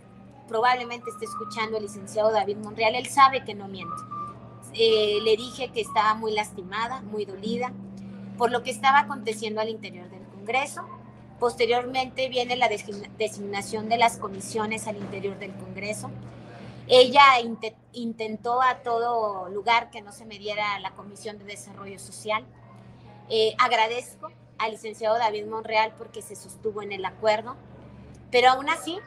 probablemente 0.49 1.11
esté 1.11 1.25
escuchando 1.25 1.77
el 1.77 1.83
licenciado 1.83 2.31
David 2.31 2.57
Monreal, 2.57 2.95
él 2.95 3.05
sabe 3.05 3.45
que 3.45 3.53
no 3.53 3.67
miente. 3.67 3.95
Eh, 4.73 5.19
le 5.23 5.37
dije 5.37 5.71
que 5.71 5.81
estaba 5.81 6.15
muy 6.15 6.33
lastimada, 6.33 7.01
muy 7.01 7.23
dolida, 7.25 7.71
por 8.37 8.51
lo 8.51 8.63
que 8.63 8.71
estaba 8.71 8.99
aconteciendo 8.99 9.61
al 9.61 9.69
interior 9.69 10.09
del 10.09 10.23
Congreso. 10.27 10.81
Posteriormente 11.39 12.27
viene 12.27 12.55
la 12.55 12.67
designación 12.67 13.87
de 13.87 13.97
las 13.97 14.17
comisiones 14.17 14.87
al 14.87 14.97
interior 14.97 15.37
del 15.37 15.53
Congreso. 15.53 16.09
Ella 16.87 17.23
intentó 17.93 18.61
a 18.61 18.79
todo 18.79 19.47
lugar 19.49 19.91
que 19.91 20.01
no 20.01 20.11
se 20.11 20.25
me 20.25 20.39
diera 20.39 20.79
la 20.79 20.91
Comisión 20.91 21.37
de 21.37 21.45
Desarrollo 21.45 21.99
Social. 21.99 22.43
Eh, 23.29 23.53
agradezco 23.59 24.31
al 24.57 24.71
licenciado 24.71 25.17
David 25.17 25.45
Monreal 25.45 25.93
porque 25.97 26.21
se 26.21 26.35
sostuvo 26.35 26.81
en 26.81 26.91
el 26.91 27.05
acuerdo, 27.05 27.55
pero 28.31 28.49
aún 28.49 28.69
así 28.69 28.97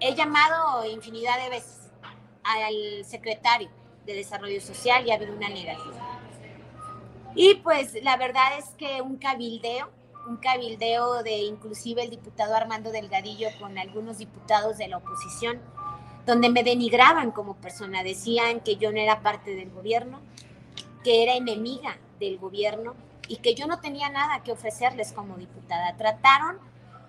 he 0.00 0.14
llamado 0.14 0.84
infinidad 0.84 1.42
de 1.42 1.50
veces 1.50 1.90
al 2.42 3.04
secretario 3.04 3.68
de 4.04 4.14
Desarrollo 4.14 4.60
Social 4.60 5.06
y 5.06 5.10
ha 5.10 5.14
habido 5.14 5.34
una 5.34 5.48
negativa. 5.48 6.20
Y 7.34 7.56
pues 7.56 8.02
la 8.02 8.16
verdad 8.16 8.58
es 8.58 8.66
que 8.78 9.02
un 9.02 9.16
cabildeo, 9.16 9.90
un 10.26 10.36
cabildeo 10.38 11.22
de 11.22 11.38
inclusive 11.38 12.02
el 12.02 12.10
diputado 12.10 12.54
Armando 12.54 12.90
Delgadillo 12.90 13.48
con 13.60 13.76
algunos 13.78 14.18
diputados 14.18 14.78
de 14.78 14.88
la 14.88 14.98
oposición, 14.98 15.60
donde 16.24 16.48
me 16.48 16.64
denigraban 16.64 17.30
como 17.30 17.54
persona, 17.56 18.02
decían 18.02 18.60
que 18.60 18.76
yo 18.76 18.90
no 18.90 18.98
era 18.98 19.20
parte 19.20 19.54
del 19.54 19.70
gobierno, 19.70 20.20
que 21.04 21.22
era 21.22 21.34
enemiga 21.34 21.98
del 22.18 22.38
gobierno 22.38 22.94
y 23.28 23.36
que 23.36 23.54
yo 23.54 23.66
no 23.66 23.80
tenía 23.80 24.08
nada 24.08 24.42
que 24.42 24.52
ofrecerles 24.52 25.12
como 25.12 25.36
diputada. 25.36 25.96
Trataron 25.96 26.58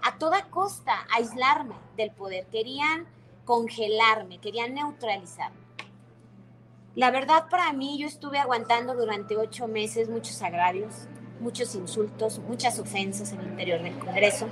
a 0.01 0.17
toda 0.17 0.49
costa 0.49 1.05
aislarme 1.13 1.75
del 1.95 2.11
poder, 2.11 2.45
querían 2.47 3.07
congelarme, 3.45 4.39
querían 4.39 4.73
neutralizarme. 4.73 5.57
La 6.95 7.11
verdad 7.11 7.45
para 7.49 7.71
mí 7.73 7.97
yo 7.99 8.07
estuve 8.07 8.39
aguantando 8.39 8.95
durante 8.95 9.37
ocho 9.37 9.67
meses 9.67 10.09
muchos 10.09 10.41
agravios, 10.41 11.07
muchos 11.39 11.75
insultos, 11.75 12.39
muchas 12.39 12.79
ofensas 12.79 13.31
en 13.31 13.39
el 13.41 13.47
interior 13.47 13.81
del 13.81 13.99
Congreso, 13.99 14.47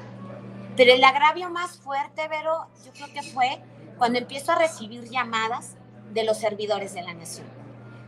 pero 0.78 0.94
el 0.94 1.04
agravio 1.04 1.50
más 1.50 1.78
fuerte, 1.78 2.28
Vero, 2.28 2.68
yo 2.86 2.92
creo 2.92 3.08
que 3.08 3.24
fue 3.24 3.62
cuando 3.98 4.20
empiezo 4.20 4.52
a 4.52 4.60
recibir 4.60 5.10
llamadas 5.10 5.76
de 6.14 6.24
los 6.24 6.38
servidores 6.38 6.94
de 6.94 7.02
la 7.02 7.14
nación. 7.14 7.48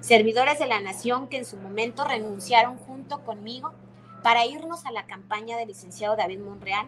Servidores 0.01 0.59
de 0.59 0.67
la 0.67 0.81
nación 0.81 1.27
que 1.27 1.37
en 1.37 1.45
su 1.45 1.57
momento 1.57 2.03
renunciaron 2.03 2.77
junto 2.77 3.23
conmigo 3.23 3.73
para 4.21 4.45
irnos 4.45 4.85
a 4.85 4.91
la 4.91 5.05
campaña 5.05 5.57
del 5.57 5.69
licenciado 5.69 6.15
David 6.15 6.39
Monreal. 6.39 6.87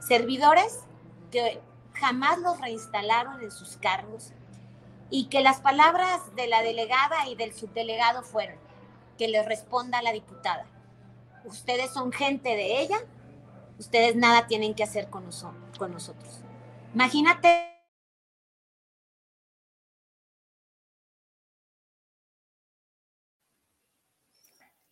Servidores 0.00 0.80
que 1.30 1.60
jamás 1.94 2.38
los 2.38 2.60
reinstalaron 2.60 3.42
en 3.42 3.50
sus 3.50 3.76
cargos 3.76 4.32
y 5.10 5.26
que 5.26 5.40
las 5.40 5.60
palabras 5.60 6.34
de 6.36 6.46
la 6.46 6.62
delegada 6.62 7.28
y 7.28 7.34
del 7.34 7.52
subdelegado 7.52 8.22
fueron 8.22 8.58
que 9.18 9.28
le 9.28 9.42
responda 9.42 10.02
la 10.02 10.12
diputada. 10.12 10.66
Ustedes 11.44 11.90
son 11.90 12.12
gente 12.12 12.50
de 12.50 12.80
ella, 12.80 12.98
ustedes 13.78 14.16
nada 14.16 14.46
tienen 14.46 14.74
que 14.74 14.82
hacer 14.82 15.10
con, 15.10 15.28
con 15.78 15.92
nosotros. 15.92 16.40
Imagínate 16.94 17.66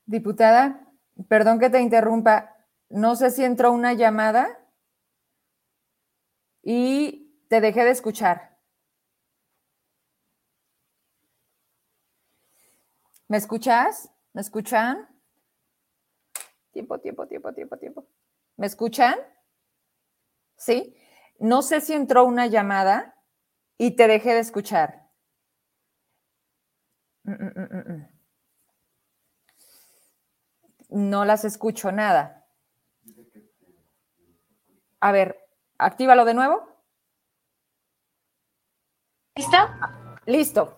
Diputada, 0.08 0.88
perdón 1.28 1.58
que 1.58 1.68
te 1.68 1.82
interrumpa. 1.82 2.56
No 2.88 3.14
sé 3.14 3.30
si 3.30 3.44
entró 3.44 3.72
una 3.72 3.92
llamada 3.92 4.58
y 6.70 7.46
te 7.48 7.62
dejé 7.62 7.82
de 7.82 7.92
escuchar. 7.92 8.58
¿Me 13.26 13.38
escuchas? 13.38 14.12
¿Me 14.34 14.42
escuchan? 14.42 15.08
Tiempo, 16.70 17.00
tiempo, 17.00 17.26
tiempo, 17.26 17.54
tiempo, 17.54 17.78
tiempo. 17.78 18.06
¿Me 18.58 18.66
escuchan? 18.66 19.16
¿Sí? 20.58 20.94
No 21.38 21.62
sé 21.62 21.80
si 21.80 21.94
entró 21.94 22.26
una 22.26 22.46
llamada 22.48 23.16
y 23.78 23.96
te 23.96 24.06
dejé 24.06 24.34
de 24.34 24.40
escuchar. 24.40 25.08
Mm, 27.22 27.32
mm, 27.32 28.08
mm, 30.90 31.08
no 31.08 31.25
las 31.25 31.46
escucho 31.46 31.92
nada. 31.92 32.46
A 35.00 35.12
ver, 35.12 35.47
actívalo 35.78 36.25
de 36.25 36.35
nuevo. 36.35 36.68
¿Listo? 39.37 39.56
Listo. 40.26 40.76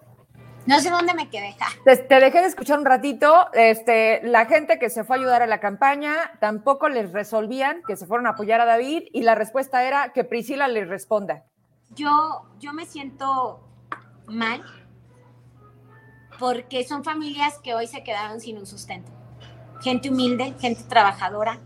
No 0.67 0.79
sé 0.81 0.91
dónde 0.91 1.15
me 1.15 1.31
quedé. 1.31 1.57
Te, 1.85 1.97
te, 1.97 2.21
dejé 2.21 2.43
de 2.43 2.47
escuchar 2.47 2.79
un 2.79 2.85
ratito. 2.85 3.51
Este, 3.55 4.21
la 4.23 4.45
gente 4.45 4.79
que 4.79 4.91
se 4.91 5.05
fue 5.05 5.17
a 5.17 5.19
ayudar 5.19 5.43
a 5.43 5.47
la 5.47 5.59
campaña 5.59 6.33
tampoco 6.39 6.89
les 6.89 7.13
resolvían 7.13 7.83
que 7.87 7.97
se 7.97 8.07
fueron 8.07 8.27
a 8.27 8.31
apoyar 8.31 8.61
a 8.61 8.67
David 8.67 9.05
y 9.13 9.23
la 9.23 9.35
respuesta 9.35 9.83
era 9.85 10.13
que 10.13 10.25
Priscila 10.25 10.69
les 10.69 10.89
responda. 10.89 11.47
Yo, 11.95 12.47
yo 12.59 12.73
me 12.73 12.85
siento 12.85 13.67
mal 14.27 14.63
porque 16.39 16.85
son 16.85 17.03
familias 17.03 17.59
que 17.59 17.75
hoy 17.75 17.87
se 17.87 18.05
quedaron 18.05 18.41
sin 18.41 18.59
un 18.59 18.67
sustento 18.67 19.11
gente 19.81 20.11
humilde, 20.11 20.55
gente 20.61 20.83
trabajadora, 20.85 21.59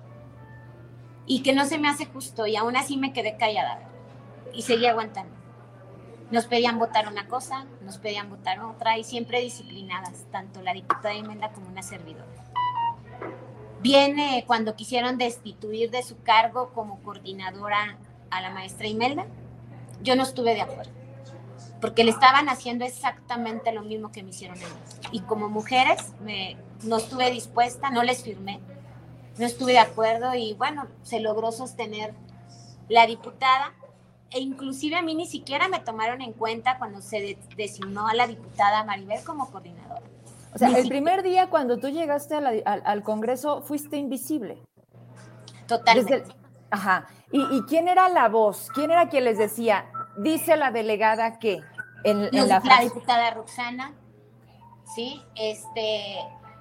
y 1.26 1.42
que 1.42 1.54
no 1.54 1.64
se 1.64 1.78
me 1.78 1.88
hace 1.88 2.06
justo, 2.06 2.46
y 2.46 2.56
aún 2.56 2.76
así 2.76 2.96
me 2.96 3.12
quedé 3.12 3.36
callada 3.36 3.80
y 4.52 4.62
seguí 4.62 4.86
aguantando. 4.86 5.34
Nos 6.30 6.46
pedían 6.46 6.78
votar 6.78 7.06
una 7.08 7.28
cosa, 7.28 7.66
nos 7.82 7.98
pedían 7.98 8.30
votar 8.30 8.60
otra, 8.60 8.98
y 8.98 9.04
siempre 9.04 9.40
disciplinadas, 9.40 10.26
tanto 10.30 10.62
la 10.62 10.72
diputada 10.72 11.14
Imelda 11.14 11.52
como 11.52 11.68
una 11.68 11.82
servidora. 11.82 12.26
Viene 13.80 14.44
cuando 14.46 14.76
quisieron 14.76 15.18
destituir 15.18 15.90
de 15.90 16.02
su 16.02 16.22
cargo 16.22 16.72
como 16.72 17.00
coordinadora 17.02 17.98
a 18.30 18.40
la 18.40 18.50
maestra 18.50 18.86
Imelda, 18.86 19.26
yo 20.02 20.16
no 20.16 20.22
estuve 20.22 20.54
de 20.54 20.62
acuerdo, 20.62 20.92
porque 21.80 22.04
le 22.04 22.10
estaban 22.10 22.48
haciendo 22.48 22.84
exactamente 22.84 23.72
lo 23.72 23.82
mismo 23.82 24.10
que 24.10 24.22
me 24.22 24.30
hicieron 24.30 24.56
ellos. 24.56 25.00
Y 25.12 25.20
como 25.20 25.48
mujeres 25.48 26.14
me 26.20 26.56
no 26.82 26.96
estuve 26.96 27.30
dispuesta, 27.30 27.90
no 27.90 28.02
les 28.02 28.22
firmé, 28.22 28.60
no 29.38 29.46
estuve 29.46 29.72
de 29.72 29.78
acuerdo 29.78 30.34
y 30.34 30.54
bueno, 30.54 30.86
se 31.02 31.20
logró 31.20 31.52
sostener 31.52 32.14
la 32.88 33.06
diputada 33.06 33.72
e 34.30 34.40
inclusive 34.40 34.96
a 34.96 35.02
mí 35.02 35.14
ni 35.14 35.26
siquiera 35.26 35.68
me 35.68 35.80
tomaron 35.80 36.20
en 36.20 36.32
cuenta 36.32 36.78
cuando 36.78 37.00
se 37.00 37.38
designó 37.56 38.08
a 38.08 38.14
la 38.14 38.26
diputada 38.26 38.84
Maribel 38.84 39.22
como 39.24 39.50
coordinadora. 39.50 40.02
O 40.54 40.58
sea, 40.58 40.68
el 40.68 40.88
primer 40.88 41.22
día 41.22 41.48
cuando 41.50 41.78
tú 41.78 41.88
llegaste 41.88 42.36
al, 42.36 43.02
Congreso 43.02 43.62
fuiste 43.62 43.96
invisible. 43.96 44.62
Totalmente. 45.66 46.24
ajá. 46.70 47.08
¿Y, 47.32 47.62
quién 47.62 47.88
era 47.88 48.08
la 48.08 48.28
voz? 48.28 48.68
¿Quién 48.74 48.92
era 48.92 49.08
quien 49.08 49.24
les 49.24 49.38
decía, 49.38 49.86
dice 50.16 50.56
la 50.56 50.70
delegada 50.70 51.40
que? 51.40 51.60
En, 52.04 52.28
la, 52.30 52.60
la 52.62 52.80
diputada 52.80 53.30
Roxana, 53.30 53.92
¿sí? 54.94 55.20
Este, 55.34 56.16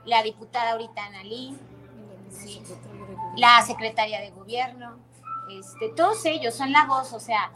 la 0.05 0.23
diputada 0.23 0.71
ahorita 0.71 1.05
Analí, 1.05 1.55
la 3.35 3.61
secretaria 3.61 4.21
de 4.21 4.31
gobierno, 4.31 4.97
este, 5.49 5.89
todos 5.89 6.25
ellos 6.25 6.53
son 6.53 6.71
la 6.71 6.85
voz, 6.85 7.13
o 7.13 7.19
sea, 7.19 7.51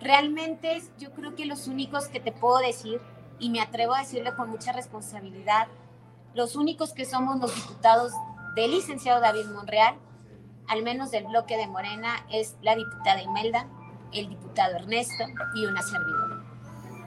realmente 0.00 0.82
yo 0.98 1.12
creo 1.12 1.34
que 1.34 1.46
los 1.46 1.68
únicos 1.68 2.08
que 2.08 2.20
te 2.20 2.32
puedo 2.32 2.58
decir, 2.58 3.00
y 3.38 3.50
me 3.50 3.60
atrevo 3.60 3.94
a 3.94 4.00
decirlo 4.00 4.34
con 4.36 4.50
mucha 4.50 4.72
responsabilidad, 4.72 5.68
los 6.34 6.56
únicos 6.56 6.92
que 6.92 7.04
somos 7.04 7.38
los 7.38 7.54
diputados 7.54 8.12
del 8.54 8.72
licenciado 8.72 9.20
David 9.20 9.46
Monreal, 9.46 9.96
al 10.66 10.82
menos 10.82 11.10
del 11.10 11.26
bloque 11.26 11.56
de 11.56 11.66
Morena, 11.66 12.26
es 12.30 12.56
la 12.60 12.74
diputada 12.74 13.22
Imelda, 13.22 13.66
el 14.12 14.28
diputado 14.28 14.76
Ernesto 14.76 15.24
y 15.54 15.66
una 15.66 15.82
servidora. 15.82 16.44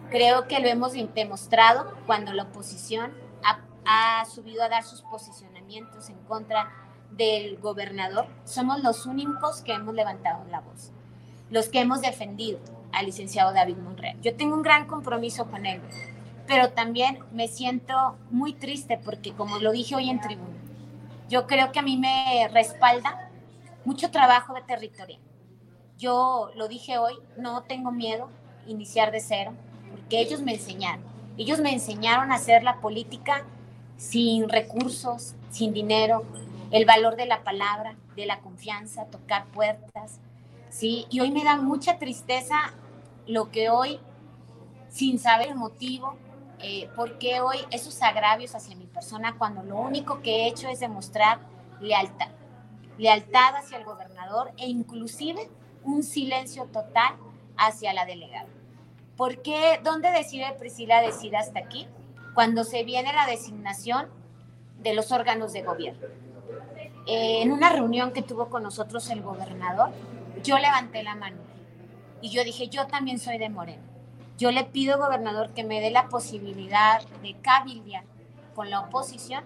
Creo 0.10 0.48
que 0.48 0.60
lo 0.60 0.68
hemos 0.68 0.94
demostrado 1.14 1.96
cuando 2.06 2.34
la 2.34 2.44
oposición 2.44 3.14
ha 3.84 4.26
subido 4.26 4.64
a 4.64 4.70
dar 4.70 4.84
sus 4.84 5.02
posicionamientos 5.02 6.10
en 6.10 6.18
contra 6.26 6.72
del 7.18 7.58
gobernador, 7.58 8.28
somos 8.46 8.82
los 8.82 9.06
únicos 9.06 9.62
que 9.62 9.74
hemos 9.74 9.94
levantado 9.94 10.46
la 10.50 10.62
voz, 10.62 10.92
los 11.50 11.70
que 11.70 11.82
hemos 11.82 12.02
defendido 12.02 12.60
al 12.92 13.06
licenciado 13.06 13.54
David 13.54 13.78
Monreal. 13.78 14.20
Yo 14.22 14.36
tengo 14.36 14.56
un 14.56 14.62
gran 14.62 14.88
compromiso 14.88 15.46
con 15.46 15.66
él, 15.66 15.82
pero 16.48 16.72
también 16.72 17.20
me 17.32 17.48
siento 17.48 18.18
muy 18.30 18.54
triste 18.54 19.00
porque, 19.04 19.34
como 19.34 19.60
lo 19.60 19.72
dije 19.72 19.96
hoy 19.96 20.10
en 20.10 20.20
tribuna, 20.20 20.58
yo 21.30 21.48
creo 21.48 21.72
que 21.72 21.80
a 21.80 21.84
mí 21.84 21.98
me 21.98 22.50
respalda 22.52 23.30
mucho 23.86 24.12
trabajo 24.12 24.54
de 24.54 24.62
territorio. 24.62 25.18
Yo 25.98 26.52
lo 26.56 26.68
dije 26.68 26.98
hoy, 26.98 27.14
no 27.38 27.64
tengo 27.64 27.92
miedo 27.92 28.30
iniciar 28.68 29.12
de 29.12 29.20
cero, 29.22 29.54
porque 29.92 30.20
ellos 30.20 30.42
me 30.42 30.54
enseñaron 30.54 31.04
Ellos 31.38 31.60
me 31.60 31.74
enseñaron 31.74 32.32
a 32.32 32.36
hacer 32.36 32.64
la 32.64 32.82
política 32.82 33.46
sin 33.98 34.50
recursos, 34.50 35.36
sin 35.50 35.74
dinero, 35.74 36.24
el 36.72 36.86
valor 36.86 37.16
de 37.16 37.26
la 37.26 37.44
palabra, 37.44 37.96
de 38.16 38.26
la 38.26 38.40
confianza, 38.40 39.06
tocar 39.06 39.46
puertas, 39.48 40.20
¿sí? 40.70 41.06
Y 41.10 41.20
hoy 41.20 41.32
me 41.32 41.44
da 41.44 41.58
mucha 41.58 42.00
tristeza 42.00 42.74
lo 43.28 43.52
que 43.52 43.70
hoy, 43.70 44.00
sin 44.90 45.20
saber 45.20 45.50
el 45.50 45.56
motivo, 45.56 46.16
eh, 46.60 46.90
porque 46.96 47.42
hoy 47.42 47.58
esos 47.72 48.02
agravios 48.02 48.56
hacia 48.56 48.76
mi 48.76 48.86
persona 48.86 49.36
cuando 49.38 49.64
lo 49.64 49.78
único 49.78 50.22
que 50.22 50.44
he 50.44 50.48
hecho 50.48 50.70
es 50.70 50.80
demostrar 50.80 51.40
lealtad, 51.80 52.30
lealtad 52.98 53.56
hacia 53.56 53.78
el 53.78 53.84
gobernador 53.84 54.52
e 54.58 54.68
inclusive 54.68 55.50
un 55.84 56.04
silencio 56.04 56.66
total 56.66 57.16
hacia 57.58 57.94
la 57.94 58.06
delegada. 58.06 58.48
¿Por 59.18 59.42
qué? 59.42 59.80
¿Dónde 59.84 60.12
decide 60.12 60.54
Priscila 60.58 61.02
decir 61.02 61.36
hasta 61.36 61.60
aquí? 61.60 61.88
Cuando 62.34 62.64
se 62.64 62.84
viene 62.84 63.12
la 63.12 63.26
designación 63.26 64.08
de 64.80 64.94
los 64.94 65.12
órganos 65.12 65.54
de 65.54 65.64
gobierno. 65.64 66.08
Eh, 67.08 67.42
en 67.42 67.52
una 67.52 67.70
reunión 67.70 68.12
que 68.12 68.22
tuvo 68.22 68.50
con 68.50 68.62
nosotros 68.62 69.10
el 69.10 69.22
gobernador, 69.22 69.90
yo 70.44 70.58
levanté 70.60 71.02
la 71.02 71.16
mano 71.16 71.38
y 72.22 72.30
yo 72.30 72.44
dije, 72.44 72.68
yo 72.68 72.86
también 72.88 73.18
soy 73.20 73.38
de 73.40 73.50
Moreno. 73.50 73.84
Yo 74.38 74.52
le 74.52 74.64
pido, 74.64 75.00
gobernador, 75.00 75.54
que 75.54 75.64
me 75.64 75.82
dé 75.82 75.90
la 75.90 76.10
posibilidad 76.10 77.02
de 77.24 77.36
cabildear 77.42 78.04
con 78.56 78.70
la 78.70 78.82
oposición 78.82 79.44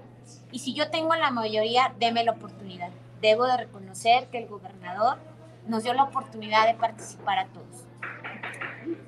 y 0.52 0.60
si 0.60 0.74
yo 0.74 0.90
tengo 0.90 1.16
la 1.16 1.32
mayoría, 1.32 1.94
deme 1.98 2.24
la 2.24 2.32
oportunidad. 2.32 2.90
Debo 3.22 3.46
de 3.46 3.58
reconocer 3.58 4.28
que 4.28 4.40
el 4.40 4.48
gobernador 4.48 5.18
nos 5.68 5.84
dio 5.84 5.94
la 5.94 6.04
oportunidad 6.04 6.68
de 6.68 6.76
participar 6.76 7.40
a 7.40 7.48
todos. 7.48 7.86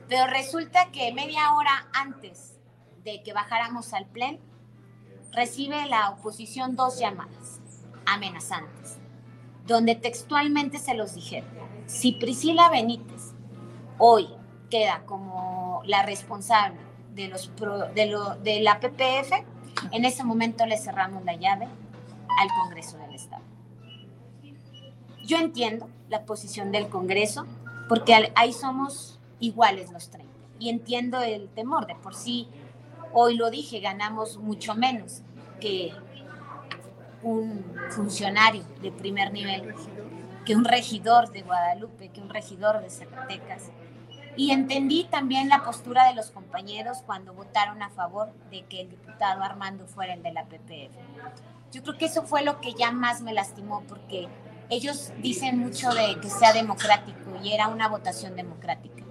Pero 0.08 0.28
resulta 0.28 0.90
que 0.92 1.14
media 1.14 1.54
hora 1.54 1.88
antes 1.94 2.58
de 3.04 3.22
que 3.24 3.34
bajáramos 3.34 3.94
al 3.94 4.06
pleno, 4.06 4.40
recibe 5.34 5.86
la 5.88 6.10
oposición 6.12 6.76
dos 6.76 6.98
llamadas 7.00 7.62
amenazantes, 8.08 8.98
donde 9.68 9.96
textualmente 9.96 10.80
se 10.80 10.96
los 10.96 11.14
dijeron, 11.14 11.50
si 11.86 12.14
Priscila 12.14 12.70
Benítez 12.70 13.34
hoy 13.98 14.28
queda 14.70 15.04
como 15.06 15.82
la 15.86 16.04
responsable 16.04 16.80
de, 17.14 17.28
los 17.28 17.52
de, 17.94 18.06
lo, 18.08 18.36
de 18.36 18.62
la 18.62 18.80
PPF, 18.80 19.32
en 19.92 20.06
ese 20.06 20.24
momento 20.24 20.66
le 20.66 20.78
cerramos 20.78 21.24
la 21.24 21.36
llave 21.36 21.68
al 22.40 22.48
Congreso 22.50 22.98
del 22.98 23.16
Estado. 23.16 23.44
Yo 25.26 25.38
entiendo 25.38 25.90
la 26.10 26.24
posición 26.24 26.72
del 26.72 26.88
Congreso, 26.88 27.46
porque 27.90 28.32
ahí 28.36 28.54
somos 28.54 29.20
iguales 29.40 29.92
los 29.92 30.10
30. 30.10 30.32
Y 30.60 30.70
entiendo 30.70 31.22
el 31.22 31.50
temor, 31.50 31.86
de 31.86 31.96
por 31.96 32.16
sí, 32.16 32.48
hoy 33.14 33.36
lo 33.36 33.50
dije, 33.50 33.80
ganamos 33.80 34.38
mucho 34.38 34.74
menos 34.76 35.22
que 35.60 35.94
un 37.24 37.66
funcionario 37.90 38.64
de 38.82 38.92
primer 38.92 39.32
nivel, 39.32 39.74
que 40.46 40.56
un 40.56 40.66
regidor 40.66 41.32
de 41.32 41.42
Guadalupe, 41.42 42.10
que 42.10 42.22
un 42.22 42.30
regidor 42.30 42.82
de 42.82 42.90
Zacatecas. 42.90 43.72
Y 44.36 44.52
entendí 44.52 45.06
también 45.06 45.50
la 45.50 45.64
postura 45.64 46.08
de 46.08 46.14
los 46.14 46.30
compañeros 46.30 47.00
cuando 47.06 47.34
votaron 47.34 47.82
a 47.82 47.90
favor 47.90 48.32
de 48.52 48.64
que 48.66 48.82
el 48.82 48.90
diputado 48.90 49.44
Armando 49.44 49.88
fuera 49.88 50.14
el 50.14 50.22
de 50.22 50.32
la 50.32 50.46
PPF. 50.46 50.96
Yo 51.72 51.82
creo 51.84 51.98
que 51.98 52.06
eso 52.06 52.24
fue 52.24 52.44
lo 52.44 52.62
que 52.62 52.74
ya 52.74 52.92
más 52.92 53.22
me 53.22 53.34
lastimó 53.34 53.84
porque 53.88 54.28
ellos 54.70 55.12
dicen 55.20 55.58
mucho 55.58 55.90
de 55.90 56.20
que 56.22 56.30
sea 56.30 56.54
democrático 56.54 57.38
y 57.44 57.52
era 57.52 57.68
una 57.68 57.88
votación 57.88 58.36
democrática. 58.36 59.04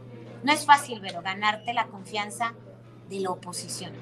No 0.45 0.53
es 0.53 0.64
fácil, 0.64 1.01
pero 1.03 1.23
ganarte 1.23 1.75
la 1.75 1.88
confianza 1.88 2.55
de 3.09 3.21
la 3.21 3.31
oposición. 3.31 3.92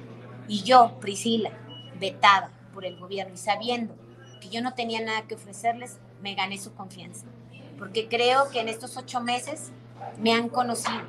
Y 0.46 0.62
yo, 0.62 0.98
Priscila, 1.00 1.50
vetada 1.98 2.50
por 2.74 2.84
el 2.84 2.98
gobierno 2.98 3.34
y 3.34 3.38
sabiendo 3.38 3.94
que 4.40 4.48
yo 4.50 4.60
no 4.60 4.74
tenía 4.74 5.00
nada 5.00 5.22
que 5.22 5.36
ofrecerles, 5.36 5.98
me 6.20 6.34
gané 6.34 6.58
su 6.58 6.74
confianza. 6.74 7.24
Porque 7.78 8.08
creo 8.08 8.50
que 8.50 8.60
en 8.60 8.68
estos 8.68 8.96
ocho 8.96 9.20
meses 9.20 9.70
me 10.18 10.34
han 10.34 10.48
conocido 10.48 11.02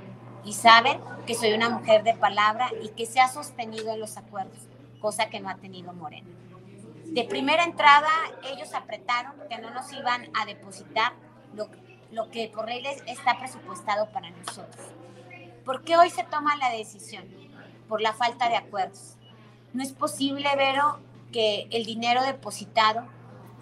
y 0.46 0.54
saben 0.54 1.00
que 1.26 1.34
soy 1.34 1.54
una 1.54 1.70
mujer 1.70 2.04
de 2.04 2.14
palabra 2.14 2.70
y 2.82 2.90
que 2.90 3.06
se 3.06 3.20
ha 3.20 3.28
sostenido 3.28 3.92
en 3.92 4.00
los 4.00 4.16
acuerdos, 4.16 4.60
cosa 5.02 5.30
que 5.30 5.40
no 5.40 5.50
ha 5.50 5.56
tenido 5.56 5.92
Morena. 5.92 6.28
De 7.06 7.24
primera 7.24 7.64
entrada, 7.64 8.10
ellos 8.52 8.74
apretaron 8.74 9.34
que 9.50 9.58
no 9.58 9.72
nos 9.72 9.92
iban 9.92 10.30
a 10.34 10.46
depositar 10.46 11.14
lo, 11.56 11.70
lo 12.12 12.30
que 12.30 12.52
por 12.54 12.68
ley 12.68 12.84
está 13.08 13.38
presupuestado 13.38 14.10
para 14.12 14.30
nosotros. 14.30 14.86
¿Por 15.64 15.84
qué 15.84 15.98
hoy 15.98 16.10
se 16.10 16.24
toma 16.24 16.56
la 16.58 16.70
decisión? 16.70 17.26
Por 17.88 18.02
la 18.02 18.14
falta 18.14 18.50
de 18.50 18.56
acuerdos. 18.56 19.16
No 19.74 19.82
es 19.82 19.94
posible, 19.94 20.48
Vero, 20.56 21.00
que 21.32 21.68
el 21.72 21.86
dinero 21.86 22.24
depositado 22.24 23.06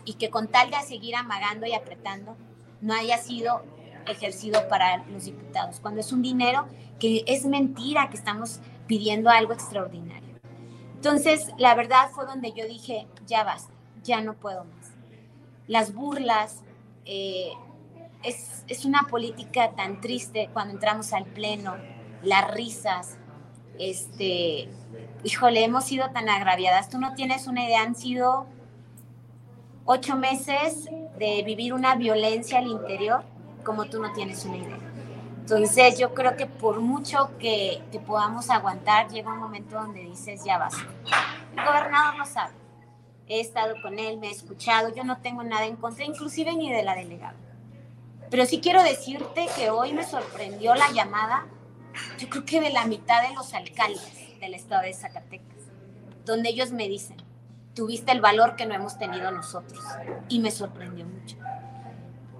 y 0.05 0.13
que 0.13 0.29
con 0.29 0.47
tal 0.47 0.69
de 0.69 0.77
seguir 0.81 1.15
amagando 1.15 1.65
y 1.65 1.73
apretando 1.73 2.35
no 2.81 2.93
haya 2.93 3.17
sido 3.17 3.63
ejercido 4.07 4.67
para 4.67 5.05
los 5.05 5.25
diputados, 5.25 5.79
cuando 5.79 6.01
es 6.01 6.11
un 6.11 6.21
dinero 6.21 6.67
que 6.99 7.23
es 7.27 7.45
mentira 7.45 8.09
que 8.09 8.17
estamos 8.17 8.59
pidiendo 8.87 9.29
algo 9.29 9.53
extraordinario. 9.53 10.33
Entonces, 10.95 11.51
la 11.57 11.75
verdad 11.75 12.09
fue 12.13 12.25
donde 12.25 12.51
yo 12.53 12.65
dije, 12.65 13.07
ya 13.25 13.43
basta, 13.43 13.73
ya 14.03 14.21
no 14.21 14.33
puedo 14.35 14.65
más. 14.65 14.91
Las 15.67 15.93
burlas, 15.93 16.61
eh, 17.05 17.51
es, 18.23 18.63
es, 18.67 18.85
una 18.85 19.03
política 19.03 19.71
tan 19.71 19.99
triste 19.99 20.49
cuando 20.53 20.73
entramos 20.73 21.11
al 21.11 21.25
pleno, 21.25 21.75
las 22.21 22.49
risas, 22.53 23.17
este, 23.79 24.69
híjole, 25.23 25.63
hemos 25.63 25.85
sido 25.85 26.09
tan 26.11 26.29
agraviadas. 26.29 26.89
Tú 26.89 26.99
no 26.99 27.13
tienes 27.15 27.47
una 27.47 27.65
idea, 27.65 27.81
han 27.81 27.95
sido 27.95 28.45
ocho 29.85 30.15
meses 30.15 30.89
de 31.17 31.43
vivir 31.45 31.73
una 31.73 31.95
violencia 31.95 32.59
al 32.59 32.67
interior 32.67 33.23
como 33.63 33.85
tú 33.85 34.01
no 34.01 34.11
tienes 34.13 34.45
una 34.45 34.57
idea. 34.57 34.77
Entonces 35.39 35.97
yo 35.97 36.13
creo 36.13 36.37
que 36.37 36.45
por 36.45 36.79
mucho 36.79 37.31
que, 37.37 37.81
que 37.91 37.99
podamos 37.99 38.49
aguantar, 38.49 39.09
llega 39.09 39.33
un 39.33 39.39
momento 39.39 39.75
donde 39.75 40.01
dices, 40.01 40.43
ya 40.43 40.57
vas. 40.57 40.73
El 41.55 41.65
gobernador 41.65 42.17
lo 42.17 42.25
sabe. 42.25 42.53
He 43.27 43.39
estado 43.39 43.75
con 43.81 43.99
él, 43.99 44.17
me 44.17 44.27
he 44.27 44.31
escuchado, 44.31 44.93
yo 44.93 45.03
no 45.03 45.17
tengo 45.17 45.43
nada 45.43 45.65
en 45.65 45.77
contra, 45.77 46.05
inclusive 46.05 46.53
ni 46.55 46.71
de 46.71 46.83
la 46.83 46.95
delegada. 46.95 47.35
Pero 48.29 48.45
sí 48.45 48.59
quiero 48.59 48.83
decirte 48.83 49.47
que 49.55 49.69
hoy 49.69 49.93
me 49.93 50.03
sorprendió 50.03 50.75
la 50.75 50.91
llamada, 50.91 51.45
yo 52.17 52.29
creo 52.29 52.45
que 52.45 52.59
de 52.59 52.71
la 52.71 52.85
mitad 52.85 53.21
de 53.21 53.33
los 53.33 53.53
alcaldes 53.53 54.22
del 54.43 54.53
estado 54.53 54.83
de 54.83 54.93
Zacatecas, 54.93 55.63
donde 56.25 56.49
ellos 56.49 56.71
me 56.71 56.87
dicen, 56.87 57.17
tuviste 57.73 58.11
el 58.11 58.21
valor 58.21 58.55
que 58.55 58.65
no 58.65 58.73
hemos 58.73 58.97
tenido 58.97 59.31
nosotros. 59.31 59.83
Y 60.29 60.39
me 60.39 60.51
sorprendió 60.51 61.05
mucho. 61.05 61.37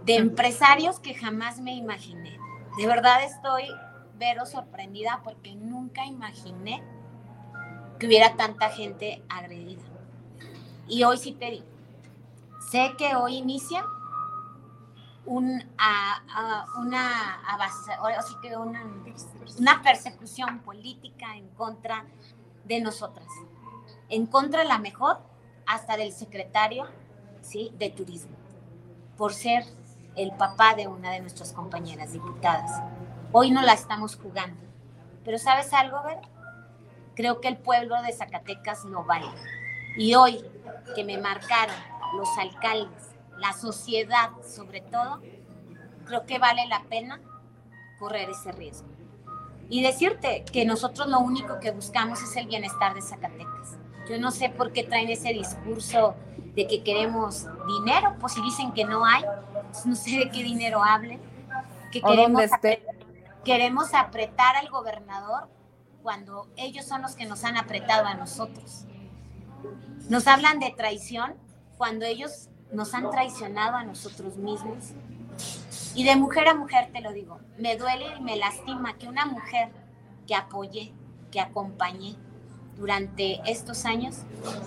De 0.06 0.16
empresarios 0.16 1.00
que 1.00 1.14
jamás 1.14 1.60
me 1.60 1.74
imaginé 1.74 2.38
de 2.78 2.88
verdad 2.88 3.24
estoy, 3.24 3.66
Vero, 4.18 4.46
sorprendida 4.46 5.22
porque 5.24 5.56
nunca 5.56 6.06
imaginé 6.06 6.84
que 8.00 8.08
hubiera 8.08 8.36
tanta 8.36 8.70
gente 8.70 9.24
agredida. 9.30 9.84
Y 10.88 11.04
hoy 11.04 11.18
sí 11.18 11.34
te 11.34 11.52
digo, 11.52 11.66
sé 12.72 12.94
que 12.98 13.16
hoy 13.16 13.38
inicia 13.38 13.86
un, 15.26 15.64
una, 16.78 17.40
así 18.18 18.34
que 18.42 18.56
una, 18.58 18.84
una 19.58 19.82
persecución 19.82 20.60
política 20.60 21.36
en 21.36 21.48
contra 21.50 22.06
de 22.66 22.82
nosotras, 22.82 23.28
en 24.10 24.26
contra 24.26 24.64
la 24.64 24.78
mejor 24.80 25.20
hasta 25.66 25.98
del 25.98 26.12
secretario 26.12 26.86
¿sí? 27.42 27.72
de 27.78 27.90
turismo, 27.90 28.36
por 29.18 29.34
ser 29.34 29.66
el 30.16 30.32
papá 30.32 30.76
de 30.76 30.88
una 30.88 31.12
de 31.12 31.22
nuestras 31.22 31.54
compañeras 31.54 32.14
diputadas. 32.14 32.82
Hoy 33.32 33.52
no 33.52 33.62
la 33.62 33.74
estamos 33.74 34.16
jugando. 34.16 34.62
Pero 35.24 35.38
¿sabes 35.40 35.74
algo, 35.74 36.04
Ver? 36.04 36.20
Creo 37.16 37.42
que 37.42 37.48
el 37.48 37.58
pueblo 37.58 38.02
de 38.02 38.12
Zacatecas 38.12 38.84
lo 38.86 39.04
vale. 39.04 39.28
Y 39.98 40.16
hoy 40.16 40.44
que 40.96 41.04
me 41.04 41.18
marcaron 41.18 41.76
los 42.18 42.30
alcaldes, 42.38 43.13
la 43.38 43.54
sociedad 43.54 44.32
sobre 44.44 44.82
todo, 44.82 45.22
creo 46.06 46.26
que 46.26 46.40
vale 46.40 46.66
la 46.68 46.84
pena 46.84 47.20
correr 48.00 48.30
ese 48.30 48.52
riesgo. 48.52 48.88
Y 49.70 49.82
decirte 49.82 50.44
que 50.52 50.66
nosotros 50.66 51.08
lo 51.08 51.20
único 51.20 51.60
que 51.60 51.72
buscamos 51.72 52.22
es 52.22 52.36
el 52.36 52.48
bienestar 52.48 52.94
de 52.94 53.02
Zacatecas. 53.02 53.78
Yo 54.10 54.20
no 54.20 54.32
sé 54.32 54.50
por 54.50 54.74
qué 54.74 54.84
traen 54.84 55.10
ese 55.10 55.34
discurso 55.34 56.16
de 56.56 56.68
que 56.68 56.84
queremos 56.84 57.48
dinero, 57.66 58.16
pues 58.20 58.34
si 58.34 58.42
dicen 58.42 58.74
que 58.74 58.86
no 58.86 59.06
hay, 59.06 59.24
pues 59.72 59.86
no 59.86 59.96
sé 59.96 60.18
de 60.18 60.30
qué 60.30 60.44
dinero 60.44 60.84
hablen, 60.84 61.20
que 61.92 62.02
queremos, 62.02 62.44
queremos 63.44 63.94
apretar 63.94 64.58
al 64.58 64.70
gobernador 64.70 65.48
cuando 66.02 66.50
ellos 66.58 66.86
son 66.86 67.02
los 67.02 67.16
que 67.16 67.26
nos 67.26 67.44
han 67.44 67.58
apretado 67.58 68.06
a 68.06 68.14
nosotros. 68.14 68.86
Nos 70.10 70.28
hablan 70.28 70.60
de 70.60 70.72
traición 70.72 71.36
cuando 71.78 72.06
ellos 72.06 72.50
nos 72.74 72.94
han 72.94 73.10
traicionado 73.10 73.78
a 73.78 73.84
nosotros 73.84 74.38
mismos. 74.38 74.92
Y 75.96 76.04
de 76.04 76.16
mujer 76.16 76.48
a 76.48 76.56
mujer 76.56 76.90
te 76.92 77.02
lo 77.02 77.14
digo, 77.14 77.40
me 77.58 77.78
duele 77.78 78.06
y 78.18 78.22
me 78.22 78.36
lastima 78.36 78.98
que 78.98 79.08
una 79.08 79.26
mujer 79.26 79.70
que 80.28 80.36
apoyé, 80.36 80.94
que 81.32 81.40
acompañé, 81.40 82.16
durante 82.78 83.40
estos 83.50 83.86
años, 83.86 84.18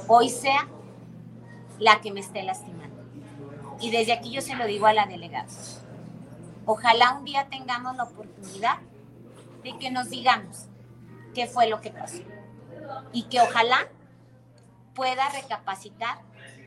hoy 0.09 0.29
sea 0.29 0.69
la 1.79 2.01
que 2.01 2.13
me 2.13 2.21
esté 2.21 2.43
lastimando. 2.43 3.03
Y 3.81 3.91
desde 3.91 4.13
aquí 4.13 4.31
yo 4.31 4.41
se 4.41 4.55
lo 4.55 4.67
digo 4.67 4.87
a 4.87 4.93
la 4.93 5.07
delegada. 5.07 5.49
Ojalá 6.65 7.13
un 7.13 7.25
día 7.25 7.49
tengamos 7.51 7.97
la 7.97 8.05
oportunidad 8.05 8.79
de 9.63 9.77
que 9.79 9.91
nos 9.91 10.09
digamos 10.11 10.67
qué 11.35 11.47
fue 11.47 11.69
lo 11.69 11.81
que 11.81 11.91
pasó. 11.91 12.23
Y 13.13 13.25
que 13.25 13.41
ojalá 13.41 13.89
pueda 14.95 15.29
recapacitar 15.29 16.19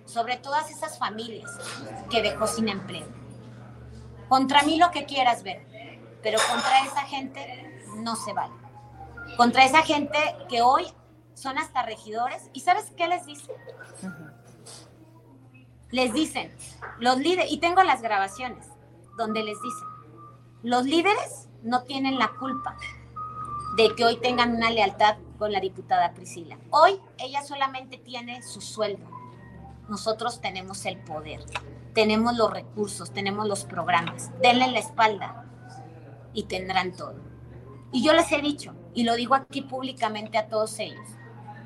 sobre 0.10 0.38
todas 0.38 0.72
esas 0.72 0.98
familias 0.98 1.52
que 2.10 2.22
dejó 2.22 2.48
sin 2.48 2.68
empleo. 2.68 3.08
Contra 4.28 4.64
mí 4.64 4.78
lo 4.78 4.90
que 4.92 5.06
quieras 5.06 5.44
ver, 5.44 5.66
pero 6.24 6.40
contra 6.50 6.86
esa 6.86 7.02
gente 7.02 7.84
no 7.98 8.16
se 8.16 8.34
vale. 8.34 8.54
Contra 9.38 9.66
esa 9.66 9.84
gente 9.84 10.18
que 10.50 10.62
hoy 10.62 10.88
son 11.36 11.58
hasta 11.58 11.84
regidores. 11.84 12.50
¿Y 12.54 12.62
sabes 12.62 12.92
qué 12.98 13.08
les 13.08 13.26
dicen? 13.26 13.56
Les 15.92 16.14
dicen, 16.14 16.56
los 17.00 17.18
líderes, 17.18 17.52
y 17.52 17.58
tengo 17.60 17.84
las 17.84 18.02
grabaciones 18.02 18.68
donde 19.18 19.44
les 19.44 19.62
dicen, 19.62 19.88
los 20.64 20.86
líderes 20.86 21.50
no 21.64 21.84
tienen 21.84 22.18
la 22.20 22.30
culpa 22.40 22.76
de 23.78 23.96
que 23.96 24.06
hoy 24.06 24.18
tengan 24.18 24.56
una 24.56 24.72
lealtad 24.72 25.18
con 25.38 25.52
la 25.52 25.60
diputada 25.60 26.14
Priscila. 26.14 26.58
Hoy 26.72 27.00
ella 27.18 27.44
solamente 27.44 27.98
tiene 27.98 28.42
su 28.44 28.60
sueldo. 28.62 29.19
Nosotros 29.90 30.40
tenemos 30.40 30.86
el 30.86 30.98
poder, 31.00 31.44
tenemos 31.94 32.38
los 32.38 32.52
recursos, 32.52 33.12
tenemos 33.12 33.48
los 33.48 33.66
programas. 33.66 34.32
Denle 34.42 34.68
la 34.72 34.80
espalda 34.80 35.46
y 36.34 36.44
tendrán 36.44 36.92
todo. 36.92 37.16
Y 37.92 38.04
yo 38.04 38.14
les 38.14 38.32
he 38.32 38.42
dicho, 38.42 38.76
y 38.94 39.04
lo 39.04 39.16
digo 39.16 39.36
aquí 39.36 39.62
públicamente 39.62 40.38
a 40.38 40.48
todos 40.48 40.78
ellos, 40.80 41.08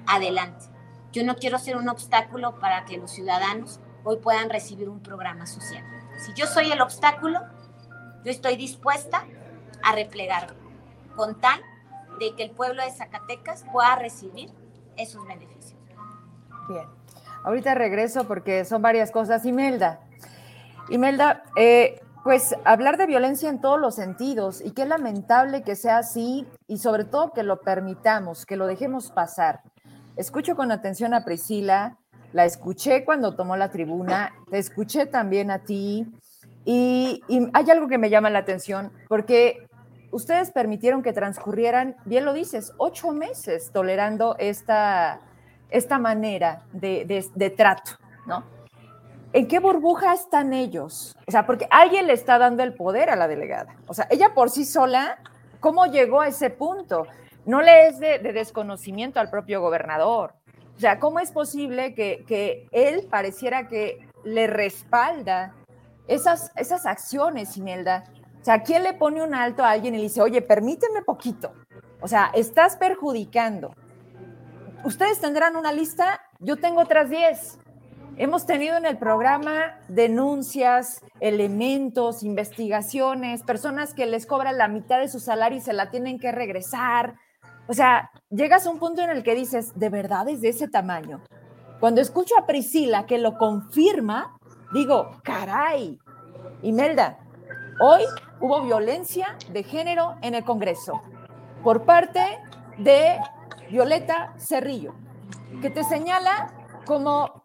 adelante. 0.07 0.65
Yo 1.11 1.23
no 1.23 1.35
quiero 1.35 1.59
ser 1.59 1.75
un 1.75 1.89
obstáculo 1.89 2.59
para 2.59 2.85
que 2.85 2.97
los 2.97 3.11
ciudadanos 3.11 3.79
hoy 4.03 4.17
puedan 4.17 4.49
recibir 4.49 4.89
un 4.89 5.01
programa 5.01 5.45
social. 5.45 5.83
Si 6.25 6.33
yo 6.33 6.47
soy 6.47 6.71
el 6.71 6.81
obstáculo, 6.81 7.39
yo 8.23 8.31
estoy 8.31 8.55
dispuesta 8.55 9.25
a 9.83 9.93
replegarme 9.93 10.57
con 11.15 11.39
tal 11.39 11.61
de 12.19 12.35
que 12.35 12.43
el 12.43 12.51
pueblo 12.51 12.83
de 12.83 12.91
Zacatecas 12.91 13.65
pueda 13.71 13.95
recibir 13.95 14.51
esos 14.97 15.25
beneficios. 15.27 15.79
Bien. 16.69 17.02
Ahorita 17.43 17.75
regreso 17.75 18.25
porque 18.27 18.65
son 18.65 18.81
varias 18.81 19.11
cosas. 19.11 19.45
Imelda, 19.45 19.99
Imelda, 20.89 21.43
eh, 21.55 22.01
pues 22.23 22.55
hablar 22.63 22.97
de 22.97 23.05
violencia 23.05 23.49
en 23.49 23.59
todos 23.59 23.79
los 23.79 23.95
sentidos 23.95 24.61
y 24.63 24.71
qué 24.71 24.85
lamentable 24.85 25.63
que 25.63 25.75
sea 25.75 25.97
así 25.97 26.47
y 26.67 26.77
sobre 26.77 27.03
todo 27.03 27.33
que 27.33 27.43
lo 27.43 27.61
permitamos, 27.61 28.45
que 28.45 28.55
lo 28.55 28.65
dejemos 28.65 29.11
pasar. 29.11 29.61
Escucho 30.15 30.55
con 30.55 30.71
atención 30.71 31.13
a 31.13 31.25
Priscila, 31.25 31.97
la 32.31 32.45
escuché 32.45 33.03
cuando 33.03 33.35
tomó 33.35 33.57
la 33.57 33.71
tribuna, 33.71 34.33
te 34.49 34.57
escuché 34.57 35.05
también 35.05 35.51
a 35.51 35.59
ti 35.59 36.07
y, 36.65 37.21
hay 37.53 37.69
algo 37.69 37.87
que 37.87 37.97
me 37.97 38.09
llama 38.09 38.29
la 38.29 38.39
atención 38.39 38.91
porque 39.09 39.67
ustedes 40.11 40.51
permitieron 40.51 41.03
que 41.03 41.11
transcurrieran, 41.11 41.97
bien 42.05 42.25
lo 42.25 42.33
dices, 42.33 42.73
ocho 42.77 43.11
meses 43.11 43.71
tolerando 43.73 44.35
esta, 44.39 45.19
esta 45.73 45.97
manera 45.97 46.63
de, 46.71 47.05
de 47.33 47.49
trato, 47.49 47.91
¿no? 48.25 48.43
¿En 49.33 49.47
qué 49.47 49.57
burbuja 49.57 50.13
están 50.13 50.53
ellos? 50.53 51.15
O 51.27 51.31
sea, 51.31 51.47
porque 51.47 51.67
alguien 51.71 52.05
le 52.05 52.13
está 52.13 52.37
dando 52.37 52.61
el 52.61 52.75
poder 52.75 53.09
a 53.09 53.15
la 53.15 53.27
delegada. 53.27 53.75
O 53.87 53.93
sea, 53.95 54.07
ella 54.11 54.35
por 54.35 54.51
sí 54.51 54.63
sola, 54.63 55.17
¿cómo 55.59 55.87
llegó 55.87 56.21
a 56.21 56.27
ese 56.27 56.51
punto? 56.51 57.07
No 57.45 57.63
le 57.63 57.87
es 57.87 57.99
de, 57.99 58.19
desconocimiento 58.19 59.19
al 59.19 59.31
propio 59.31 59.59
gobernador. 59.59 60.35
O 60.77 60.79
sea, 60.79 60.99
¿cómo 60.99 61.19
es 61.19 61.31
posible 61.31 61.95
que, 61.95 62.67
él 62.71 63.07
pareciera 63.09 63.67
que 63.67 64.07
le 64.23 64.45
respalda 64.45 65.55
esas, 66.07 66.51
esas 66.55 66.85
acciones, 66.85 67.57
Imelda? 67.57 68.03
O 68.39 68.45
sea, 68.45 68.61
¿quién 68.61 68.83
le 68.83 68.93
pone 68.93 69.23
un 69.23 69.33
alto 69.33 69.63
a 69.63 69.71
alguien 69.71 69.95
y 69.95 69.97
le 69.97 70.03
dice, 70.03 70.21
oye, 70.21 70.43
permíteme 70.43 71.01
poquito? 71.01 71.53
O 72.01 72.07
sea, 72.07 72.29
estás 72.35 72.75
perjudicando. 72.75 73.73
Ustedes 74.83 75.21
tendrán 75.21 75.55
una 75.55 75.71
lista, 75.71 76.19
yo 76.39 76.57
tengo 76.57 76.81
otras 76.81 77.09
10. 77.09 77.59
Hemos 78.17 78.45
tenido 78.45 78.75
en 78.75 78.85
el 78.85 78.97
programa 78.97 79.79
denuncias, 79.87 81.01
elementos, 81.21 82.21
investigaciones, 82.21 83.43
personas 83.43 83.93
que 83.93 84.05
les 84.05 84.25
cobran 84.25 84.57
la 84.57 84.67
mitad 84.67 84.99
de 84.99 85.07
su 85.07 85.21
salario 85.21 85.57
y 85.57 85.61
se 85.61 85.71
la 85.71 85.89
tienen 85.89 86.19
que 86.19 86.33
regresar. 86.33 87.15
O 87.67 87.73
sea, 87.73 88.11
llegas 88.29 88.67
a 88.67 88.71
un 88.71 88.77
punto 88.77 89.01
en 89.01 89.09
el 89.09 89.23
que 89.23 89.35
dices, 89.35 89.71
¿de 89.79 89.87
verdad 89.87 90.27
es 90.27 90.41
de 90.41 90.49
ese 90.49 90.67
tamaño? 90.67 91.23
Cuando 91.79 92.01
escucho 92.01 92.35
a 92.37 92.45
Priscila 92.45 93.05
que 93.05 93.19
lo 93.19 93.37
confirma, 93.37 94.37
digo, 94.73 95.11
caray, 95.23 95.97
Imelda, 96.61 97.19
hoy 97.79 98.03
hubo 98.41 98.61
violencia 98.63 99.37
de 99.49 99.63
género 99.63 100.17
en 100.21 100.35
el 100.35 100.43
Congreso 100.43 101.01
por 101.63 101.85
parte 101.85 102.19
de 102.77 103.17
Violeta 103.69 104.33
Cerrillo, 104.37 104.93
que 105.61 105.69
te 105.69 105.83
señala 105.83 106.53
como 106.85 107.43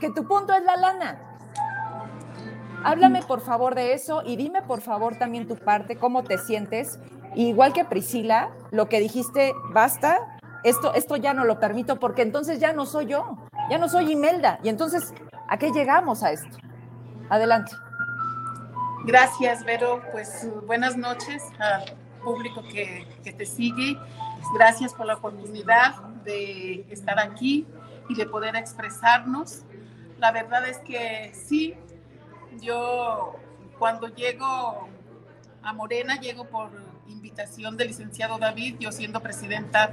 que, 0.00 0.10
tu 0.10 0.26
punto 0.26 0.52
es 0.52 0.64
la 0.64 0.76
lana. 0.76 1.20
Háblame 2.84 3.22
por 3.22 3.40
favor 3.40 3.74
de 3.74 3.92
eso 3.92 4.22
y 4.24 4.36
dime 4.36 4.62
por 4.62 4.80
favor 4.80 5.16
también 5.16 5.46
tu 5.46 5.56
parte, 5.56 5.96
cómo 5.96 6.24
te 6.24 6.38
sientes. 6.38 6.98
Igual 7.34 7.72
que 7.72 7.84
Priscila, 7.84 8.50
lo 8.70 8.88
que 8.88 9.00
dijiste, 9.00 9.54
basta, 9.72 10.38
esto, 10.64 10.92
esto 10.94 11.16
ya 11.16 11.32
no 11.32 11.44
lo 11.44 11.60
permito 11.60 11.98
porque 11.98 12.22
entonces 12.22 12.58
ya 12.58 12.72
no 12.72 12.84
soy 12.84 13.06
yo, 13.06 13.38
ya 13.70 13.78
no 13.78 13.88
soy 13.88 14.12
Imelda. 14.12 14.58
Y 14.62 14.68
entonces, 14.68 15.14
¿a 15.48 15.58
qué 15.58 15.70
llegamos 15.70 16.22
a 16.22 16.32
esto? 16.32 16.58
Adelante. 17.30 17.72
Gracias, 19.04 19.64
Vero. 19.64 20.02
Pues 20.12 20.48
buenas 20.66 20.96
noches 20.96 21.42
al 21.58 21.84
público 22.22 22.62
que, 22.62 23.06
que 23.24 23.32
te 23.32 23.46
sigue. 23.46 23.96
Gracias 24.54 24.92
por 24.94 25.06
la 25.06 25.14
oportunidad 25.14 25.94
de 26.24 26.86
estar 26.90 27.18
aquí 27.18 27.66
y 28.08 28.14
de 28.14 28.26
poder 28.26 28.56
expresarnos. 28.56 29.62
La 30.18 30.30
verdad 30.32 30.68
es 30.68 30.78
que 30.78 31.32
sí, 31.34 31.74
yo 32.60 33.36
cuando 33.78 34.08
llego 34.08 34.88
a 35.62 35.72
Morena, 35.72 36.20
llego 36.20 36.44
por 36.44 36.70
invitación 37.08 37.76
del 37.76 37.88
licenciado 37.88 38.38
David, 38.38 38.76
yo 38.78 38.92
siendo 38.92 39.20
presidenta 39.20 39.92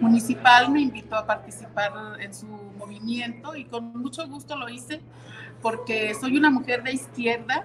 municipal, 0.00 0.70
me 0.70 0.80
invitó 0.80 1.16
a 1.16 1.26
participar 1.26 2.20
en 2.20 2.34
su 2.34 2.46
movimiento 2.46 3.56
y 3.56 3.64
con 3.64 3.96
mucho 3.96 4.26
gusto 4.28 4.56
lo 4.56 4.68
hice 4.68 5.00
porque 5.62 6.14
soy 6.14 6.36
una 6.36 6.50
mujer 6.50 6.82
de 6.82 6.92
izquierda 6.92 7.64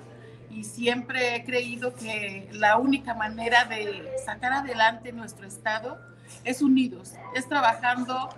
y 0.50 0.64
siempre 0.64 1.36
he 1.36 1.46
creído 1.46 1.94
que 1.94 2.50
la 2.52 2.78
única 2.78 3.14
manera 3.14 3.66
de 3.66 4.12
sacar 4.26 4.54
adelante 4.54 5.12
nuestro 5.14 5.48
Estado 5.48 6.11
es 6.44 6.62
unidos, 6.62 7.14
es 7.36 7.48
trabajando 7.48 8.30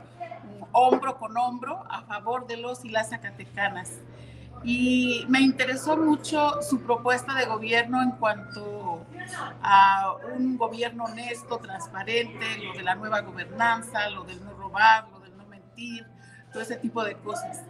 hombro 0.72 1.18
con 1.18 1.38
hombro 1.38 1.84
a 1.90 2.02
favor 2.04 2.48
de 2.48 2.58
los 2.58 2.84
y 2.84 2.90
las 2.90 3.10
zacatecanas. 3.10 3.92
Y 4.66 5.26
me 5.28 5.42
interesó 5.42 5.98
mucho 5.98 6.62
su 6.62 6.82
propuesta 6.82 7.34
de 7.36 7.46
gobierno 7.46 8.02
en 8.02 8.12
cuanto 8.12 9.06
a 9.62 10.16
un 10.36 10.58
gobierno 10.58 11.06
honesto, 11.06 11.58
transparente, 11.58 12.46
lo 12.64 12.74
de 12.74 12.84
la 12.84 12.96
nueva 12.96 13.22
gobernanza, 13.22 14.10
lo 14.10 14.24
del 14.24 14.44
no 14.44 14.54
robar, 14.54 15.08
lo 15.12 15.20
del 15.20 15.36
no 15.38 15.46
mentir, 15.48 16.08
todo 16.52 16.64
ese 16.64 16.78
tipo 16.78 17.04
de 17.04 17.16
cosas. 17.16 17.64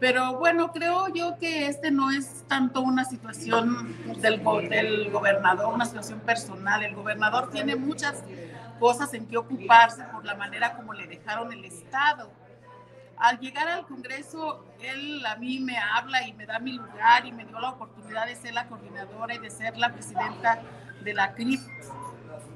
Pero 0.00 0.36
bueno, 0.36 0.72
creo 0.72 1.08
yo 1.14 1.38
que 1.38 1.68
este 1.68 1.90
no 1.90 2.10
es 2.10 2.44
tanto 2.48 2.82
una 2.82 3.04
situación 3.04 3.96
del, 4.20 4.42
del 4.68 5.10
gobernador, 5.10 5.72
una 5.72 5.86
situación 5.86 6.20
personal. 6.20 6.82
El 6.82 6.94
gobernador 6.94 7.50
tiene 7.50 7.76
muchas 7.76 8.22
cosas 8.78 9.12
en 9.14 9.26
que 9.26 9.36
ocuparse 9.36 10.02
por 10.04 10.24
la 10.24 10.34
manera 10.34 10.74
como 10.76 10.92
le 10.92 11.06
dejaron 11.06 11.52
el 11.52 11.64
Estado. 11.64 12.30
Al 13.16 13.38
llegar 13.38 13.68
al 13.68 13.86
Congreso, 13.86 14.64
él 14.80 15.24
a 15.24 15.36
mí 15.36 15.58
me 15.58 15.78
habla 15.78 16.26
y 16.26 16.34
me 16.34 16.44
da 16.44 16.58
mi 16.58 16.72
lugar 16.72 17.24
y 17.24 17.32
me 17.32 17.44
dio 17.44 17.58
la 17.58 17.70
oportunidad 17.70 18.26
de 18.26 18.36
ser 18.36 18.52
la 18.52 18.66
coordinadora 18.66 19.34
y 19.34 19.38
de 19.38 19.50
ser 19.50 19.76
la 19.78 19.92
presidenta 19.92 20.60
de 21.02 21.14
la 21.14 21.32
CRIP. 21.32 21.60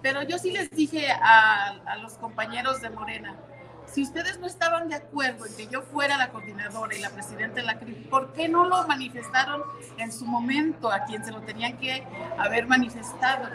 Pero 0.02 0.22
yo 0.22 0.38
sí 0.38 0.50
les 0.50 0.70
dije 0.70 1.10
a, 1.12 1.80
a 1.86 1.96
los 1.96 2.14
compañeros 2.14 2.80
de 2.82 2.90
Morena, 2.90 3.36
si 3.86 4.02
ustedes 4.02 4.38
no 4.38 4.46
estaban 4.46 4.88
de 4.88 4.94
acuerdo 4.94 5.46
en 5.46 5.56
que 5.56 5.66
yo 5.66 5.82
fuera 5.82 6.16
la 6.16 6.30
coordinadora 6.30 6.94
y 6.94 7.00
la 7.00 7.10
presidenta 7.10 7.56
de 7.56 7.62
la 7.62 7.78
CRIP, 7.78 8.08
¿por 8.08 8.32
qué 8.32 8.48
no 8.48 8.64
lo 8.68 8.86
manifestaron 8.86 9.62
en 9.96 10.12
su 10.12 10.26
momento 10.26 10.92
a 10.92 11.04
quien 11.04 11.24
se 11.24 11.32
lo 11.32 11.40
tenían 11.40 11.76
que 11.78 12.06
haber 12.38 12.66
manifestado? 12.66 13.48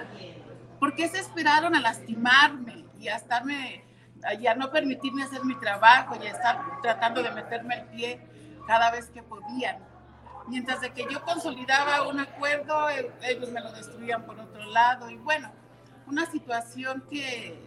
¿Por 0.79 0.95
qué 0.95 1.07
se 1.07 1.19
esperaron 1.19 1.75
a 1.75 1.81
lastimarme 1.81 2.85
y 2.99 3.07
a 3.07 3.15
estarme, 3.15 3.83
a 4.23 4.55
no 4.55 4.71
permitirme 4.71 5.23
hacer 5.23 5.43
mi 5.45 5.55
trabajo 5.59 6.15
y 6.21 6.27
a 6.27 6.31
estar 6.31 6.81
tratando 6.81 7.23
de 7.23 7.31
meterme 7.31 7.75
el 7.75 7.85
pie 7.87 8.27
cada 8.67 8.91
vez 8.91 9.09
que 9.09 9.23
podían? 9.23 9.77
Mientras 10.47 10.81
de 10.81 10.91
que 10.91 11.07
yo 11.09 11.23
consolidaba 11.23 12.07
un 12.07 12.19
acuerdo, 12.19 12.89
e, 12.89 13.11
ellos 13.23 13.51
me 13.51 13.61
lo 13.61 13.71
destruían 13.71 14.25
por 14.25 14.39
otro 14.39 14.63
lado. 14.65 15.09
Y 15.09 15.17
bueno, 15.17 15.51
una 16.05 16.25
situación 16.27 17.03
que, 17.09 17.59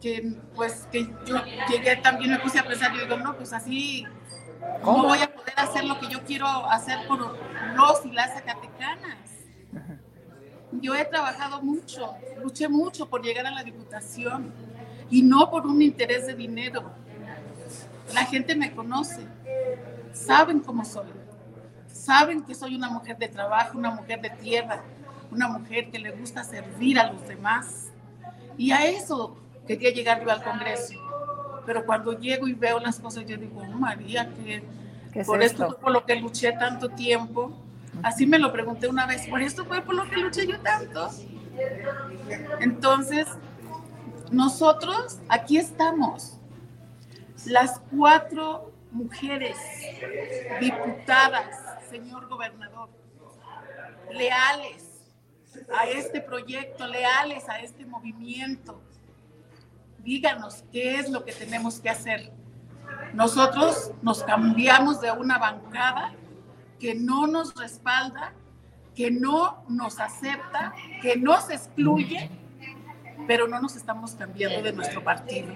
que 0.00 0.36
pues 0.54 0.88
que 0.90 1.06
yo 1.24 1.44
llegué 1.68 1.96
también 1.96 2.32
me 2.32 2.38
puse 2.40 2.58
a 2.58 2.64
pensar, 2.64 2.92
yo 2.92 3.02
digo, 3.02 3.16
no, 3.18 3.36
pues 3.36 3.52
así 3.52 4.04
no 4.84 5.04
voy 5.04 5.20
a 5.20 5.32
poder 5.32 5.54
hacer 5.56 5.84
lo 5.84 5.98
que 5.98 6.08
yo 6.08 6.24
quiero 6.24 6.46
hacer 6.46 7.06
por 7.06 7.18
los 7.74 8.06
y 8.06 8.12
las 8.12 8.32
zacatecanas. 8.34 9.29
Yo 10.72 10.94
he 10.94 11.04
trabajado 11.04 11.62
mucho, 11.62 12.14
luché 12.42 12.68
mucho 12.68 13.06
por 13.06 13.22
llegar 13.22 13.46
a 13.46 13.50
la 13.50 13.64
diputación 13.64 14.52
y 15.10 15.22
no 15.22 15.50
por 15.50 15.66
un 15.66 15.82
interés 15.82 16.26
de 16.26 16.34
dinero. 16.34 16.92
La 18.14 18.24
gente 18.24 18.54
me 18.54 18.72
conoce, 18.72 19.26
saben 20.12 20.60
cómo 20.60 20.84
soy, 20.84 21.08
saben 21.92 22.42
que 22.42 22.54
soy 22.54 22.74
una 22.76 22.88
mujer 22.88 23.18
de 23.18 23.28
trabajo, 23.28 23.78
una 23.78 23.90
mujer 23.90 24.20
de 24.20 24.30
tierra, 24.30 24.82
una 25.30 25.48
mujer 25.48 25.90
que 25.90 25.98
le 25.98 26.10
gusta 26.12 26.44
servir 26.44 26.98
a 26.98 27.12
los 27.12 27.26
demás. 27.26 27.88
Y 28.56 28.72
a 28.72 28.86
eso 28.86 29.36
quería 29.66 29.90
llegar 29.90 30.24
yo 30.24 30.30
al 30.30 30.42
Congreso. 30.42 30.94
Pero 31.66 31.84
cuando 31.84 32.18
llego 32.18 32.48
y 32.48 32.54
veo 32.54 32.80
las 32.80 32.98
cosas, 32.98 33.24
yo 33.26 33.36
digo, 33.36 33.60
oh, 33.60 33.78
María, 33.78 34.28
que 34.34 34.62
por 35.24 35.42
esto? 35.42 35.64
esto 35.64 35.78
por 35.78 35.92
lo 35.92 36.04
que 36.04 36.16
luché 36.16 36.52
tanto 36.52 36.88
tiempo. 36.88 37.52
Así 38.02 38.26
me 38.26 38.38
lo 38.38 38.52
pregunté 38.52 38.88
una 38.88 39.06
vez, 39.06 39.26
por 39.26 39.42
esto 39.42 39.64
fue 39.64 39.82
por 39.82 39.94
lo 39.94 40.08
que 40.08 40.16
luché 40.16 40.46
yo 40.46 40.58
tanto. 40.60 41.10
Entonces, 42.60 43.26
nosotros 44.30 45.18
aquí 45.28 45.58
estamos, 45.58 46.38
las 47.46 47.80
cuatro 47.90 48.72
mujeres 48.90 49.56
diputadas, 50.60 51.46
señor 51.88 52.28
gobernador, 52.28 52.88
leales 54.12 54.90
a 55.76 55.86
este 55.86 56.20
proyecto, 56.20 56.86
leales 56.86 57.48
a 57.48 57.58
este 57.60 57.84
movimiento. 57.84 58.80
Díganos 59.98 60.64
qué 60.72 60.96
es 60.98 61.10
lo 61.10 61.24
que 61.24 61.32
tenemos 61.32 61.80
que 61.80 61.90
hacer. 61.90 62.32
Nosotros 63.12 63.92
nos 64.02 64.22
cambiamos 64.22 65.00
de 65.00 65.10
una 65.12 65.38
bancada 65.38 66.14
que 66.80 66.94
no 66.94 67.26
nos 67.26 67.54
respalda, 67.54 68.32
que 68.96 69.10
no 69.10 69.62
nos 69.68 70.00
acepta, 70.00 70.72
que 71.00 71.16
nos 71.16 71.50
excluye, 71.50 72.30
pero 73.26 73.46
no 73.46 73.60
nos 73.60 73.76
estamos 73.76 74.12
cambiando 74.12 74.62
de 74.62 74.72
nuestro 74.72 75.04
partido. 75.04 75.54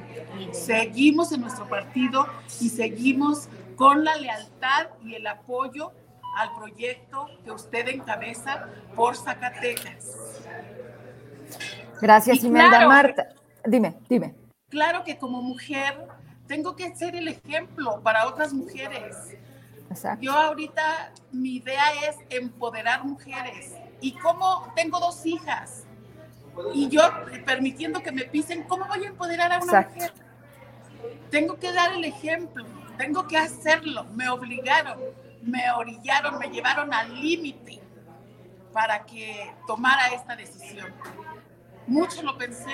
Seguimos 0.53 1.33
en 1.33 1.41
nuestro 1.41 1.69
partido 1.69 2.27
y 2.61 2.69
seguimos 2.69 3.49
con 3.75 4.05
la 4.05 4.15
lealtad 4.17 4.89
y 5.03 5.15
el 5.15 5.27
apoyo 5.27 5.93
al 6.37 6.55
proyecto 6.55 7.29
que 7.45 7.51
usted 7.51 7.89
encabeza 7.89 8.69
por 8.95 9.17
Zacatecas. 9.17 10.41
Gracias, 12.01 12.45
Imelda. 12.45 12.87
Marta, 12.87 13.29
dime, 13.65 13.97
dime. 14.09 14.35
Claro 14.69 15.05
que 15.05 15.17
como 15.17 15.41
mujer 15.43 16.07
tengo 16.47 16.77
que 16.77 16.95
ser 16.95 17.17
el 17.17 17.29
ejemplo 17.29 18.01
para 18.03 18.27
otras 18.27 18.53
mujeres. 18.53 19.17
Yo 20.21 20.33
ahorita 20.33 21.13
mi 21.33 21.57
idea 21.57 22.09
es 22.09 22.17
empoderar 22.31 23.05
mujeres. 23.05 23.75
Y 24.01 24.13
como 24.13 24.73
tengo 24.75 25.01
dos 25.01 25.25
hijas, 25.27 25.85
y 26.73 26.89
yo 26.89 27.03
permitiendo 27.45 28.01
que 28.01 28.13
me 28.13 28.25
pisen, 28.25 28.63
¿cómo 28.65 28.87
voy 28.87 29.05
a 29.05 29.09
empoderar 29.09 29.53
a 29.53 29.59
una 29.59 29.83
mujer? 29.83 30.13
Tengo 31.31 31.59
que 31.59 31.73
dar 31.73 31.93
el 31.93 32.05
ejemplo, 32.05 32.65
tengo 32.97 33.27
que 33.27 33.37
hacerlo. 33.37 34.05
Me 34.05 34.29
obligaron, 34.29 34.99
me 35.43 35.71
orillaron, 35.73 36.39
me 36.39 36.49
llevaron 36.49 36.93
al 36.93 37.21
límite 37.21 37.81
para 38.73 39.05
que 39.05 39.53
tomara 39.67 40.09
esta 40.09 40.37
decisión. 40.37 40.93
Mucho 41.87 42.23
lo 42.23 42.37
pensé 42.39 42.73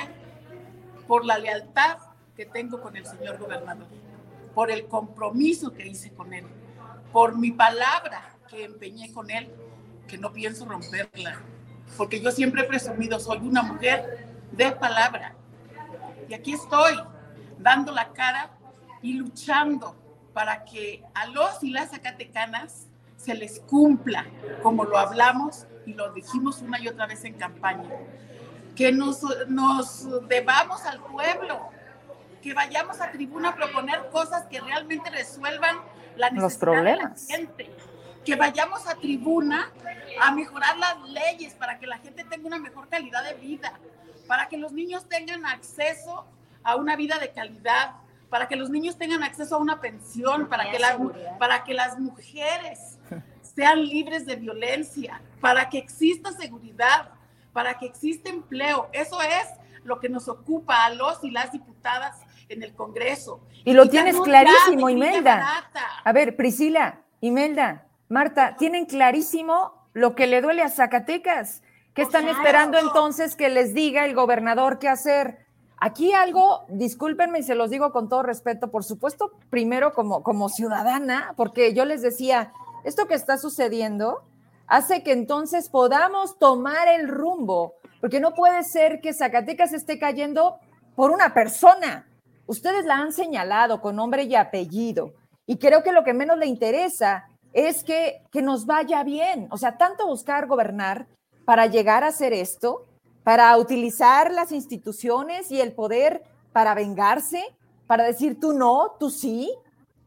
por 1.06 1.24
la 1.24 1.38
lealtad 1.38 1.98
que 2.36 2.46
tengo 2.46 2.80
con 2.80 2.96
el 2.96 3.04
señor 3.04 3.38
gobernador, 3.38 3.88
por 4.54 4.70
el 4.70 4.86
compromiso 4.86 5.72
que 5.72 5.86
hice 5.86 6.12
con 6.12 6.32
él, 6.32 6.46
por 7.12 7.36
mi 7.36 7.52
palabra 7.52 8.36
que 8.48 8.64
empeñé 8.64 9.12
con 9.12 9.30
él, 9.30 9.50
que 10.08 10.18
no 10.18 10.32
pienso 10.32 10.64
romperla, 10.64 11.40
porque 11.96 12.20
yo 12.20 12.30
siempre 12.30 12.62
he 12.62 12.64
presumido, 12.64 13.18
soy 13.20 13.38
una 13.38 13.62
mujer 13.62 14.26
de 14.52 14.72
palabra. 14.72 15.34
Y 16.28 16.34
aquí 16.34 16.52
estoy, 16.52 16.94
dando 17.58 17.92
la 17.92 18.12
cara 18.12 18.50
y 19.02 19.14
luchando 19.14 19.96
para 20.32 20.64
que 20.64 21.02
a 21.14 21.26
los 21.26 21.62
y 21.62 21.70
las 21.70 21.90
zacatecanas 21.90 22.86
se 23.16 23.34
les 23.34 23.60
cumpla, 23.60 24.26
como 24.62 24.84
lo 24.84 24.98
hablamos 24.98 25.66
y 25.86 25.94
lo 25.94 26.12
dijimos 26.12 26.62
una 26.62 26.80
y 26.80 26.88
otra 26.88 27.06
vez 27.06 27.24
en 27.24 27.34
campaña, 27.34 27.90
que 28.74 28.92
nos, 28.92 29.22
nos 29.48 30.08
debamos 30.28 30.84
al 30.84 31.00
pueblo, 31.00 31.68
que 32.40 32.54
vayamos 32.54 33.00
a 33.00 33.10
tribuna 33.10 33.50
a 33.50 33.54
proponer 33.56 34.08
cosas 34.10 34.46
que 34.46 34.60
realmente 34.60 35.10
resuelvan 35.10 35.76
la 36.20 36.30
necesidad 36.30 36.42
Los 36.42 36.56
problemas. 36.58 37.26
de 37.26 37.32
la 37.32 37.38
gente, 37.38 37.70
que 38.24 38.36
vayamos 38.36 38.86
a 38.86 38.94
tribuna 38.94 39.72
a 40.20 40.30
mejorar 40.32 40.76
las 40.78 41.08
leyes 41.08 41.54
para 41.54 41.78
que 41.78 41.86
la 41.86 41.98
gente 41.98 42.24
tenga 42.24 42.46
una 42.46 42.58
mejor 42.58 42.88
calidad 42.88 43.24
de 43.24 43.34
vida, 43.34 43.72
para 44.26 44.48
que 44.48 44.58
los 44.58 44.72
niños 44.72 45.08
tengan 45.08 45.46
acceso 45.46 46.26
a 46.62 46.76
una 46.76 46.94
vida 46.96 47.18
de 47.18 47.30
calidad, 47.32 47.94
para 48.28 48.46
que 48.46 48.56
los 48.56 48.70
niños 48.70 48.96
tengan 48.96 49.22
acceso 49.22 49.56
a 49.56 49.58
una 49.58 49.80
pensión, 49.80 50.48
para 50.48 50.70
que, 50.70 50.78
las, 50.78 50.96
para 51.38 51.64
que 51.64 51.74
las 51.74 51.98
mujeres 51.98 52.98
sean 53.54 53.84
libres 53.84 54.26
de 54.26 54.36
violencia, 54.36 55.20
para 55.40 55.68
que 55.68 55.78
exista 55.78 56.30
seguridad, 56.32 57.10
para 57.52 57.78
que 57.78 57.86
exista 57.86 58.30
empleo. 58.30 58.88
Eso 58.92 59.20
es 59.20 59.48
lo 59.82 59.98
que 59.98 60.08
nos 60.08 60.28
ocupa 60.28 60.84
a 60.84 60.90
los 60.90 61.24
y 61.24 61.30
las 61.30 61.50
diputadas 61.50 62.16
en 62.50 62.62
el 62.62 62.74
Congreso. 62.74 63.40
Y 63.64 63.72
lo 63.72 63.88
tienes 63.88 64.20
clarísimo, 64.20 64.90
Imelda. 64.90 65.70
A 66.04 66.12
ver, 66.12 66.36
Priscila, 66.36 67.00
Imelda, 67.20 67.86
Marta, 68.08 68.56
tienen 68.58 68.86
clarísimo 68.86 69.88
lo 69.92 70.14
que 70.14 70.26
le 70.26 70.42
duele 70.42 70.62
a 70.62 70.68
Zacatecas. 70.68 71.62
¿Qué 71.94 72.02
están 72.02 72.28
esperando 72.28 72.78
entonces 72.78 73.36
que 73.36 73.48
les 73.48 73.74
diga 73.74 74.04
el 74.04 74.14
gobernador 74.14 74.78
qué 74.78 74.88
hacer? 74.88 75.46
Aquí 75.78 76.12
algo, 76.12 76.64
discúlpenme 76.68 77.38
y 77.38 77.42
se 77.42 77.54
los 77.54 77.70
digo 77.70 77.90
con 77.90 78.08
todo 78.08 78.22
respeto, 78.22 78.70
por 78.70 78.84
supuesto, 78.84 79.32
primero 79.48 79.94
como, 79.94 80.22
como 80.22 80.48
ciudadana, 80.48 81.32
porque 81.36 81.72
yo 81.72 81.84
les 81.84 82.02
decía, 82.02 82.52
esto 82.84 83.06
que 83.06 83.14
está 83.14 83.38
sucediendo 83.38 84.22
hace 84.66 85.02
que 85.02 85.12
entonces 85.12 85.68
podamos 85.68 86.38
tomar 86.38 86.86
el 86.88 87.08
rumbo, 87.08 87.74
porque 88.00 88.20
no 88.20 88.34
puede 88.34 88.62
ser 88.62 89.00
que 89.00 89.14
Zacatecas 89.14 89.72
esté 89.72 89.98
cayendo 89.98 90.58
por 90.94 91.10
una 91.10 91.32
persona. 91.32 92.06
Ustedes 92.46 92.84
la 92.84 92.96
han 92.96 93.12
señalado 93.12 93.80
con 93.80 93.96
nombre 93.96 94.24
y 94.24 94.34
apellido, 94.34 95.14
y 95.46 95.58
creo 95.58 95.82
que 95.82 95.92
lo 95.92 96.04
que 96.04 96.14
menos 96.14 96.38
le 96.38 96.46
interesa 96.46 97.28
es 97.52 97.82
que, 97.82 98.22
que 98.30 98.42
nos 98.42 98.66
vaya 98.66 99.02
bien. 99.02 99.48
O 99.50 99.58
sea, 99.58 99.76
tanto 99.76 100.06
buscar 100.06 100.46
gobernar 100.46 101.08
para 101.44 101.66
llegar 101.66 102.04
a 102.04 102.08
hacer 102.08 102.32
esto, 102.32 102.86
para 103.24 103.56
utilizar 103.56 104.32
las 104.32 104.52
instituciones 104.52 105.50
y 105.50 105.60
el 105.60 105.72
poder 105.72 106.22
para 106.52 106.74
vengarse, 106.74 107.42
para 107.86 108.04
decir 108.04 108.38
tú 108.38 108.52
no, 108.52 108.92
tú 108.98 109.10
sí, 109.10 109.52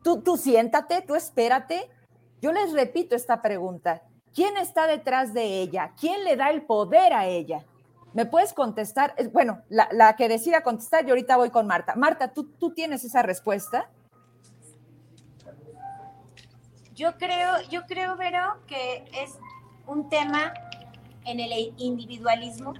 tú, 0.03 0.21
tú 0.21 0.37
siéntate, 0.37 1.01
tú 1.01 1.15
espérate. 1.15 1.89
Yo 2.41 2.51
les 2.51 2.71
repito 2.71 3.15
esta 3.15 3.41
pregunta. 3.41 4.01
¿Quién 4.33 4.57
está 4.57 4.87
detrás 4.87 5.33
de 5.33 5.61
ella? 5.61 5.93
¿Quién 5.99 6.23
le 6.23 6.35
da 6.35 6.49
el 6.49 6.63
poder 6.63 7.13
a 7.13 7.27
ella? 7.27 7.65
¿Me 8.13 8.25
puedes 8.25 8.53
contestar? 8.53 9.15
Bueno, 9.31 9.61
la, 9.69 10.15
que 10.15 10.29
decida 10.29 10.61
contestar, 10.61 11.03
yo 11.03 11.09
ahorita 11.09 11.37
voy 11.37 11.49
con 11.49 11.67
Marta. 11.67 11.95
Marta, 11.95 12.33
¿tú, 12.33 12.45
¿tú 12.45 12.73
tienes 12.73 13.03
esa 13.03 13.21
respuesta? 13.21 13.89
Yo 16.93 17.17
creo, 17.17 17.61
yo 17.69 17.85
creo, 17.87 18.15
Vero, 18.15 18.59
que 18.67 19.05
es 19.13 19.39
un 19.87 20.09
tema 20.09 20.53
en 21.25 21.39
el 21.39 21.73
individualismo 21.77 22.73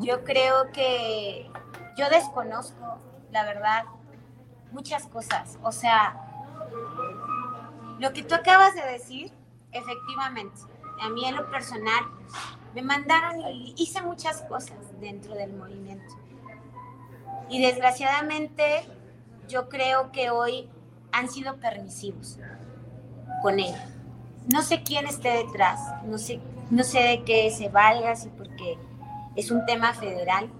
yo 0.00 0.24
creo 0.24 0.72
que 0.72 1.50
yo 1.96 2.08
desconozco, 2.08 2.98
la 3.30 3.44
verdad, 3.44 3.84
muchas 4.72 5.06
cosas. 5.06 5.58
O 5.62 5.72
sea, 5.72 6.16
lo 7.98 8.12
que 8.12 8.22
tú 8.22 8.34
acabas 8.34 8.74
de 8.74 8.82
decir, 8.86 9.32
efectivamente, 9.72 10.60
a 11.02 11.10
mí 11.10 11.24
en 11.26 11.36
lo 11.36 11.50
personal, 11.50 12.04
me 12.76 12.82
mandaron 12.82 13.40
hice 13.78 14.02
muchas 14.02 14.42
cosas 14.42 14.76
dentro 15.00 15.34
del 15.34 15.54
movimiento. 15.54 16.14
Y 17.48 17.62
desgraciadamente, 17.62 18.84
yo 19.48 19.70
creo 19.70 20.12
que 20.12 20.28
hoy 20.28 20.68
han 21.10 21.30
sido 21.30 21.56
permisivos 21.56 22.38
con 23.40 23.60
él. 23.60 23.74
No 24.52 24.60
sé 24.60 24.82
quién 24.82 25.06
esté 25.06 25.30
detrás, 25.30 25.80
no 26.04 26.18
sé, 26.18 26.38
no 26.70 26.84
sé 26.84 27.00
de 27.00 27.24
qué 27.24 27.50
se 27.50 27.70
valga, 27.70 28.14
si 28.14 28.28
porque 28.28 28.76
es 29.36 29.50
un 29.50 29.64
tema 29.64 29.94
federal, 29.94 30.50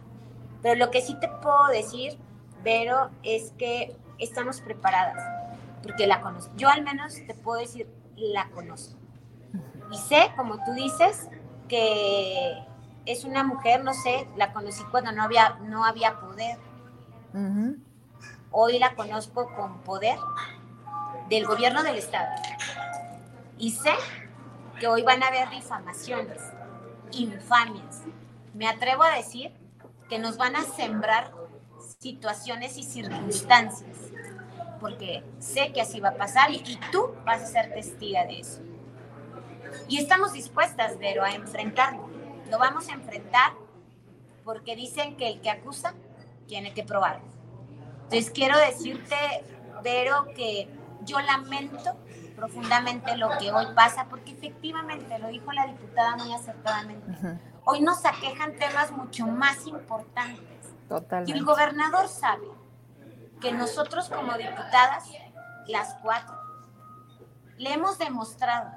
pero 0.63 0.75
lo 0.75 0.91
que 0.91 1.03
sí 1.03 1.21
te 1.21 1.29
puedo 1.29 1.67
decir, 1.67 2.17
Vero, 2.65 3.11
es 3.25 3.53
que 3.59 3.95
estamos 4.19 4.63
preparadas, 4.63 5.23
porque 5.83 6.07
la 6.07 6.23
conozco. 6.23 6.51
Yo 6.57 6.71
al 6.71 6.83
menos 6.83 7.15
te 7.27 7.35
puedo 7.35 7.61
decir, 7.61 7.87
la 8.17 8.49
conozco. 8.55 8.97
Y 9.93 9.99
sé, 9.99 10.33
como 10.35 10.65
tú 10.65 10.73
dices, 10.73 11.29
que 11.69 12.65
es 13.07 13.25
una 13.25 13.45
mujer, 13.45 13.85
no 13.85 13.95
sé, 13.95 14.29
la 14.37 14.53
conocí 14.53 14.83
cuando 14.91 15.13
no 15.13 15.23
había, 15.23 15.59
no 15.63 15.85
había 15.85 16.19
poder. 16.21 16.59
Hoy 18.51 18.79
la 18.79 18.95
conozco 18.95 19.55
con 19.55 19.81
poder 19.81 20.19
del 21.29 21.47
gobierno 21.47 21.83
del 21.83 21.97
Estado. 21.97 22.31
Y 23.59 23.73
sé 23.73 23.93
que 24.81 24.89
hoy 24.89 25.03
van 25.03 25.23
a 25.23 25.29
haber 25.29 25.51
difamaciones, 25.51 26.41
infamias. 27.13 28.03
Me 28.55 28.69
atrevo 28.69 29.03
a 29.03 29.11
decir 29.11 29.53
que 30.09 30.19
nos 30.19 30.37
van 30.37 30.57
a 30.57 30.63
sembrar 30.63 31.33
situaciones 31.99 32.77
y 32.77 32.85
circunstancias, 32.85 33.97
porque 34.81 35.25
sé 35.39 35.73
que 35.73 35.81
así 35.81 36.01
va 36.01 36.11
a 36.11 36.17
pasar 36.17 36.51
y, 36.51 36.57
y 36.57 36.79
tú 36.91 37.15
vas 37.25 37.43
a 37.43 37.47
ser 37.47 37.73
testiga 37.75 38.25
de 38.25 38.41
eso. 38.41 38.61
Y 39.89 39.99
estamos 39.99 40.33
dispuestas, 40.33 40.95
pero 40.99 41.23
a 41.23 41.31
enfrentarlo. 41.31 42.09
Lo 42.51 42.59
vamos 42.59 42.89
a 42.89 42.93
enfrentar 42.93 43.53
porque 44.45 44.77
dicen 44.77 45.17
que 45.17 45.29
el 45.29 45.41
que 45.41 45.51
acusa 45.51 45.95
tiene 46.47 46.73
que 46.73 46.85
probarlo. 46.85 47.27
Entonces 48.05 48.31
quiero 48.31 48.57
decirte, 48.59 49.17
Vero, 49.83 50.27
que 50.35 50.69
yo 51.03 51.21
lamento 51.21 51.97
profundamente 52.37 53.17
lo 53.17 53.31
que 53.39 53.51
hoy 53.51 53.67
pasa, 53.75 54.07
porque 54.09 54.33
efectivamente, 54.33 55.19
lo 55.19 55.29
dijo 55.29 55.53
la 55.53 55.67
diputada 55.67 56.17
muy 56.17 56.33
acertadamente, 56.33 57.41
hoy 57.65 57.81
nos 57.81 58.05
aquejan 58.05 58.57
temas 58.57 58.93
mucho 58.93 59.27
más 59.27 59.67
importantes. 59.67 60.75
Totalmente. 60.89 61.33
Y 61.33 61.39
el 61.39 61.45
gobernador 61.45 62.09
sabe 62.09 62.47
que 63.41 63.53
nosotros 63.53 64.09
como 64.09 64.37
diputadas, 64.37 65.11
las 65.67 65.95
cuatro, 66.03 66.37
le 67.57 67.73
hemos 67.73 67.99
demostrado 67.99 68.71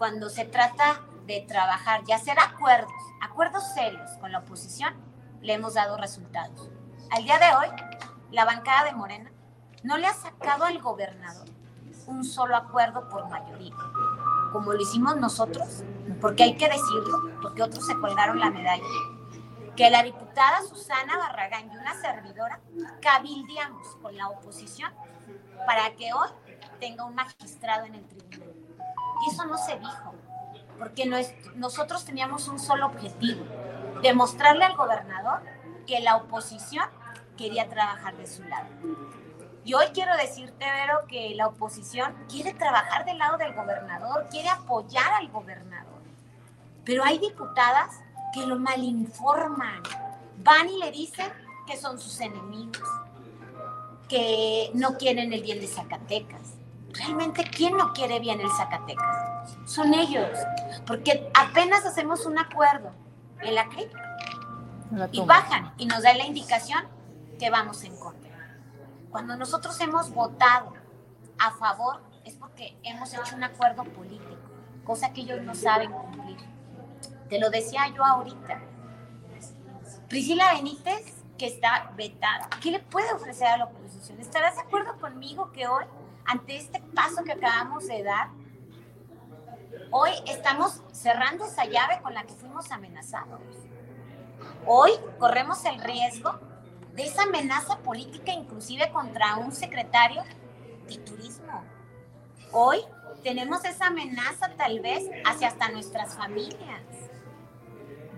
cuando 0.00 0.30
se 0.30 0.46
trata 0.46 1.02
de 1.26 1.42
trabajar 1.42 2.00
y 2.06 2.12
hacer 2.12 2.38
acuerdos, 2.38 2.90
acuerdos 3.20 3.62
serios 3.74 4.10
con 4.12 4.32
la 4.32 4.38
oposición, 4.38 4.94
le 5.42 5.52
hemos 5.52 5.74
dado 5.74 5.98
resultados. 5.98 6.70
Al 7.10 7.24
día 7.24 7.38
de 7.38 7.54
hoy, 7.54 7.66
la 8.30 8.46
bancada 8.46 8.84
de 8.84 8.94
Morena 8.94 9.30
no 9.82 9.98
le 9.98 10.06
ha 10.06 10.14
sacado 10.14 10.64
al 10.64 10.80
gobernador 10.80 11.46
un 12.06 12.24
solo 12.24 12.56
acuerdo 12.56 13.10
por 13.10 13.28
mayoría, 13.28 13.76
como 14.52 14.72
lo 14.72 14.80
hicimos 14.80 15.18
nosotros, 15.18 15.84
porque 16.18 16.44
hay 16.44 16.56
que 16.56 16.70
decirlo, 16.70 17.38
porque 17.42 17.62
otros 17.62 17.86
se 17.86 17.98
colgaron 18.00 18.40
la 18.40 18.48
medalla, 18.48 18.82
que 19.76 19.90
la 19.90 20.02
diputada 20.02 20.62
Susana 20.62 21.18
Barragán 21.18 21.70
y 21.70 21.76
una 21.76 21.92
servidora 22.00 22.58
cabildeamos 23.02 23.96
con 23.96 24.16
la 24.16 24.30
oposición 24.30 24.94
para 25.66 25.94
que 25.94 26.10
hoy 26.14 26.30
tenga 26.80 27.04
un 27.04 27.14
magistrado 27.14 27.84
en 27.84 27.96
el 27.96 28.08
tribunal. 28.08 28.49
Y 29.26 29.30
eso 29.30 29.44
no 29.44 29.58
se 29.58 29.78
dijo, 29.78 30.14
porque 30.78 31.10
nosotros 31.56 32.04
teníamos 32.04 32.48
un 32.48 32.58
solo 32.58 32.86
objetivo, 32.86 33.44
demostrarle 34.02 34.64
al 34.64 34.76
gobernador 34.76 35.42
que 35.86 36.00
la 36.00 36.16
oposición 36.16 36.88
quería 37.36 37.68
trabajar 37.68 38.16
de 38.16 38.26
su 38.26 38.42
lado. 38.44 38.68
Y 39.64 39.74
hoy 39.74 39.86
quiero 39.92 40.16
decirte, 40.16 40.64
Vero, 40.64 41.00
que 41.06 41.34
la 41.34 41.48
oposición 41.48 42.14
quiere 42.28 42.54
trabajar 42.54 43.04
del 43.04 43.18
lado 43.18 43.36
del 43.36 43.54
gobernador, 43.54 44.26
quiere 44.30 44.48
apoyar 44.48 45.12
al 45.12 45.28
gobernador. 45.28 46.00
Pero 46.84 47.04
hay 47.04 47.18
diputadas 47.18 48.00
que 48.32 48.46
lo 48.46 48.58
malinforman. 48.58 49.82
Van 50.38 50.68
y 50.68 50.78
le 50.78 50.90
dicen 50.90 51.30
que 51.66 51.76
son 51.76 52.00
sus 52.00 52.20
enemigos, 52.20 52.88
que 54.08 54.70
no 54.74 54.96
quieren 54.96 55.32
el 55.32 55.42
bien 55.42 55.60
de 55.60 55.66
Zacatecas. 55.66 56.54
Realmente, 56.92 57.44
¿quién 57.44 57.76
no 57.76 57.92
quiere 57.92 58.18
bien 58.18 58.40
el 58.40 58.50
Zacatecas? 58.50 59.56
Son 59.64 59.94
ellos, 59.94 60.28
porque 60.86 61.30
apenas 61.34 61.86
hacemos 61.86 62.26
un 62.26 62.38
acuerdo 62.38 62.92
en 63.40 63.54
la 63.54 63.68
crítica 63.68 64.16
y 65.12 65.20
bajan 65.20 65.72
y 65.78 65.86
nos 65.86 66.02
dan 66.02 66.18
la 66.18 66.26
indicación 66.26 66.84
que 67.38 67.50
vamos 67.50 67.84
en 67.84 67.96
contra. 67.96 68.30
Cuando 69.10 69.36
nosotros 69.36 69.80
hemos 69.80 70.12
votado 70.12 70.74
a 71.38 71.50
favor 71.52 72.02
es 72.24 72.34
porque 72.34 72.78
hemos 72.82 73.12
hecho 73.14 73.36
un 73.36 73.44
acuerdo 73.44 73.84
político, 73.84 74.36
cosa 74.84 75.12
que 75.12 75.22
ellos 75.22 75.42
no 75.42 75.54
saben 75.54 75.90
cumplir. 75.90 76.38
Te 77.28 77.38
lo 77.38 77.50
decía 77.50 77.88
yo 77.94 78.04
ahorita. 78.04 78.60
Priscila 80.08 80.54
Benítez, 80.54 81.22
que 81.38 81.46
está 81.46 81.92
vetada, 81.96 82.50
¿qué 82.60 82.72
le 82.72 82.80
puede 82.80 83.12
ofrecer 83.12 83.46
a 83.46 83.56
la 83.56 83.64
oposición? 83.66 84.20
¿Estarás 84.20 84.56
de 84.56 84.62
acuerdo 84.62 84.98
conmigo 84.98 85.52
que 85.52 85.66
hoy, 85.68 85.84
ante 86.24 86.56
este 86.56 86.80
paso 86.94 87.24
que 87.24 87.32
acabamos 87.32 87.86
de 87.86 88.02
dar, 88.02 88.30
hoy 89.90 90.10
estamos 90.26 90.82
cerrando 90.92 91.44
esa 91.44 91.64
llave 91.64 92.00
con 92.02 92.14
la 92.14 92.24
que 92.24 92.34
fuimos 92.34 92.70
amenazados? 92.70 93.40
Hoy 94.66 94.92
corremos 95.18 95.64
el 95.64 95.80
riesgo 95.80 96.38
de 96.94 97.04
esa 97.04 97.22
amenaza 97.22 97.78
política 97.78 98.32
inclusive 98.32 98.90
contra 98.92 99.36
un 99.36 99.52
secretario 99.52 100.22
de 100.86 100.98
turismo. 100.98 101.62
Hoy 102.52 102.80
tenemos 103.22 103.64
esa 103.64 103.86
amenaza 103.86 104.50
tal 104.56 104.80
vez 104.80 105.04
hacia 105.24 105.48
hasta 105.48 105.70
nuestras 105.70 106.16
familias, 106.16 106.82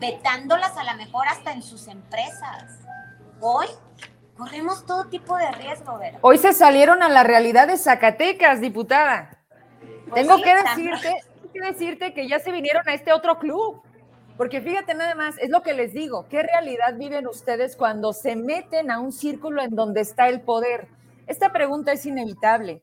vetándolas 0.00 0.76
a 0.76 0.84
lo 0.84 0.94
mejor 0.96 1.28
hasta 1.28 1.52
en 1.52 1.62
sus 1.62 1.86
empresas. 1.86 2.80
Hoy 3.40 3.66
corremos 4.42 4.84
todo 4.84 5.04
tipo 5.04 5.36
de 5.36 5.50
riesgo, 5.52 5.98
¿verdad? 5.98 6.18
Hoy 6.22 6.36
se 6.36 6.52
salieron 6.52 7.02
a 7.02 7.08
la 7.08 7.22
realidad 7.22 7.68
de 7.68 7.78
Zacatecas, 7.78 8.60
diputada. 8.60 9.38
Pues 10.08 10.26
tengo 10.26 10.42
que 10.42 10.52
decirte, 10.54 11.22
que 11.52 11.60
decirte 11.60 12.12
que 12.12 12.28
ya 12.28 12.40
se 12.40 12.50
vinieron 12.50 12.88
a 12.88 12.94
este 12.94 13.12
otro 13.12 13.38
club. 13.38 13.82
Porque 14.36 14.60
fíjate 14.60 14.94
nada 14.94 15.14
más, 15.14 15.38
es 15.38 15.50
lo 15.50 15.62
que 15.62 15.74
les 15.74 15.92
digo, 15.92 16.26
¿qué 16.28 16.42
realidad 16.42 16.96
viven 16.96 17.28
ustedes 17.28 17.76
cuando 17.76 18.12
se 18.12 18.34
meten 18.34 18.90
a 18.90 18.98
un 18.98 19.12
círculo 19.12 19.62
en 19.62 19.76
donde 19.76 20.00
está 20.00 20.28
el 20.28 20.40
poder? 20.40 20.88
Esta 21.28 21.52
pregunta 21.52 21.92
es 21.92 22.04
inevitable. 22.04 22.82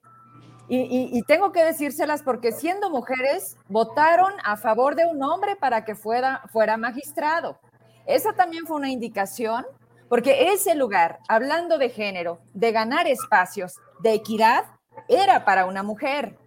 Y, 0.72 1.24
tengo 1.24 1.52
que 1.52 1.66
decírselas 1.66 2.22
porque 2.22 2.52
siendo 2.52 2.92
mujeres, 2.92 3.58
votaron 3.68 4.32
a 4.44 4.56
favor 4.56 4.96
de 4.96 5.08
un 5.08 5.22
hombre 5.24 5.56
para 5.56 5.84
que 5.84 5.96
fuera, 5.96 6.44
fuera 6.54 6.78
magistrado. 6.78 7.60
Esa 8.06 8.34
también 8.34 8.68
fue 8.68 8.78
una 8.78 8.90
indicación, 8.90 9.66
porque 10.10 10.52
ese 10.52 10.76
lugar, 10.76 11.20
hablando 11.28 11.78
de 11.78 11.90
género, 11.90 12.40
de 12.54 12.72
ganar 12.72 13.08
espacios, 13.08 13.76
de 14.00 14.14
equidad, 14.14 14.66
era 15.08 15.46
para 15.46 15.66
una 15.66 15.84
mujer. 15.84 16.38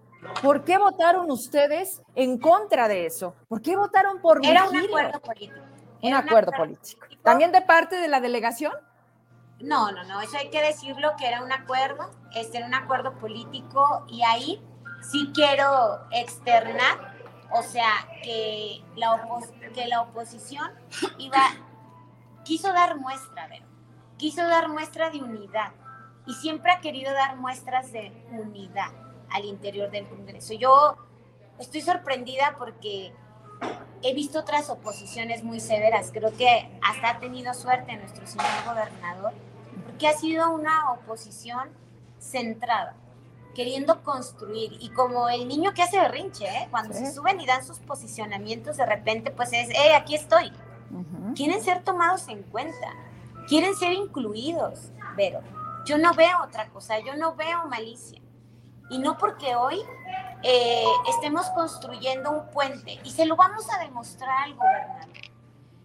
¿Por 0.43 0.65
qué 0.65 0.79
votaron 0.79 1.31
ustedes 1.31 2.03
en 2.15 2.39
contra 2.39 2.89
de 2.89 3.07
eso? 3.07 3.35
¿Por 3.49 3.61
qué 3.63 3.77
votaron 3.77 4.21
por 4.21 4.45
Era 4.45 4.69
un 4.69 4.77
acuerdo 4.77 5.21
político. 5.21 5.61
un, 6.03 6.15
acuerdo, 6.15 6.53
político. 6.53 7.07
¿También 7.23 7.53
de 7.53 7.63
parte 7.63 7.97
de 7.97 8.09
la 8.09 8.21
delegación? 8.21 8.73
No, 9.61 9.93
no, 9.93 10.03
no, 10.05 10.21
eso 10.21 10.37
hay 10.39 10.51
que 10.51 10.61
decirlo 10.61 11.13
que 11.17 11.27
era 11.27 11.43
un 11.43 11.53
acuerdo, 11.53 12.11
este 12.35 12.59
era 12.59 12.67
un 12.67 12.75
acuerdo 12.75 13.15
político 13.15 14.05
y 14.09 14.23
ahí 14.23 14.61
sí 15.01 15.31
quiero 15.33 16.01
externar, 16.11 17.15
o 17.53 17.63
sea, 17.63 18.09
que 18.25 18.83
la, 18.97 19.25
que 19.73 19.87
la 19.87 20.03
oposición 20.03 20.69
iba, 21.19 21.39
quiso 22.45 22.73
dar 22.73 22.99
muestra, 22.99 23.49
ver, 23.49 23.63
quiso 24.17 24.47
dar 24.47 24.69
muestra 24.69 25.11
de 25.11 25.23
unidad 25.23 25.73
y 26.27 26.35
siempre 26.35 26.73
ha 26.73 26.81
querido 26.81 27.13
dar 27.13 27.37
muestras 27.37 27.93
de 27.93 28.13
unidad 28.31 28.91
al 29.31 29.45
interior 29.45 29.91
del 29.91 30.09
Congreso. 30.09 30.55
Yo 30.55 30.97
estoy 31.59 31.81
sorprendida 31.81 32.57
porque 32.59 33.13
he 34.03 34.15
visto 34.15 34.41
otras 34.41 34.69
oposiciones 34.71 35.43
muy 35.43 35.61
severas. 35.61 36.11
Creo 36.13 36.37
que 36.37 36.71
hasta 36.83 37.11
ha 37.11 37.19
tenido 37.19 37.55
suerte 37.55 37.97
nuestro 37.97 38.27
señor 38.27 38.47
gobernador, 38.67 39.33
porque 39.87 40.09
ha 40.09 40.15
sido 40.15 40.51
una 40.51 40.93
oposición 40.93 41.71
centrada, 42.19 42.95
queriendo 43.55 44.03
construir. 44.03 44.73
Y 44.81 44.91
como 44.91 45.29
el 45.29 45.49
niño 45.49 45.73
que 45.73 45.83
hace 45.83 45.99
berrinche, 45.99 46.47
¿eh? 46.47 46.69
cuando 46.71 46.95
se 46.95 47.13
suben 47.13 47.41
y 47.41 47.47
dan 47.47 47.65
sus 47.65 47.79
posicionamientos, 47.79 48.77
de 48.77 48.87
repente, 48.87 49.31
pues 49.31 49.53
es, 49.53 49.71
eh, 49.71 49.95
aquí 49.95 50.15
estoy. 50.15 50.53
Quieren 51.35 51.63
ser 51.63 51.83
tomados 51.83 52.29
en 52.29 52.43
cuenta, 52.43 52.95
quieren 53.49 53.75
ser 53.75 53.93
incluidos, 53.93 54.91
pero 55.17 55.41
yo 55.85 55.99
no 55.99 56.15
veo 56.15 56.43
otra 56.43 56.69
cosa, 56.69 56.99
yo 57.01 57.17
no 57.17 57.35
veo 57.35 57.67
malicia 57.69 58.21
y 58.91 58.99
no 58.99 59.17
porque 59.17 59.57
hoy 59.57 59.81
eh, 60.43 60.85
estemos 61.09 61.49
construyendo 61.51 62.31
un 62.31 62.51
puente 62.51 63.01
y 63.05 63.11
se 63.11 63.25
lo 63.27 63.37
vamos 63.37 63.67
a 63.73 63.79
demostrar 63.79 64.45
al 64.45 64.55
gobernador. 64.55 65.09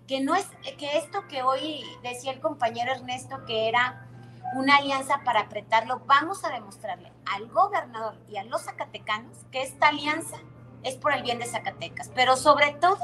Que 0.07 0.21
no 0.21 0.35
es 0.35 0.47
que 0.77 0.97
esto 0.97 1.27
que 1.27 1.41
hoy 1.43 1.83
decía 2.03 2.31
el 2.31 2.39
compañero 2.39 2.91
Ernesto 2.91 3.45
que 3.45 3.67
era 3.67 4.07
una 4.55 4.77
alianza 4.77 5.21
para 5.23 5.41
apretarlo, 5.41 6.01
vamos 6.05 6.43
a 6.43 6.49
demostrarle 6.49 7.11
al 7.25 7.47
gobernador 7.49 8.17
y 8.29 8.37
a 8.37 8.43
los 8.43 8.63
zacatecanos 8.63 9.37
que 9.51 9.61
esta 9.61 9.89
alianza 9.89 10.37
es 10.83 10.95
por 10.95 11.13
el 11.13 11.23
bien 11.23 11.39
de 11.39 11.45
Zacatecas, 11.45 12.09
pero 12.15 12.37
sobre 12.37 12.73
todo 12.73 12.99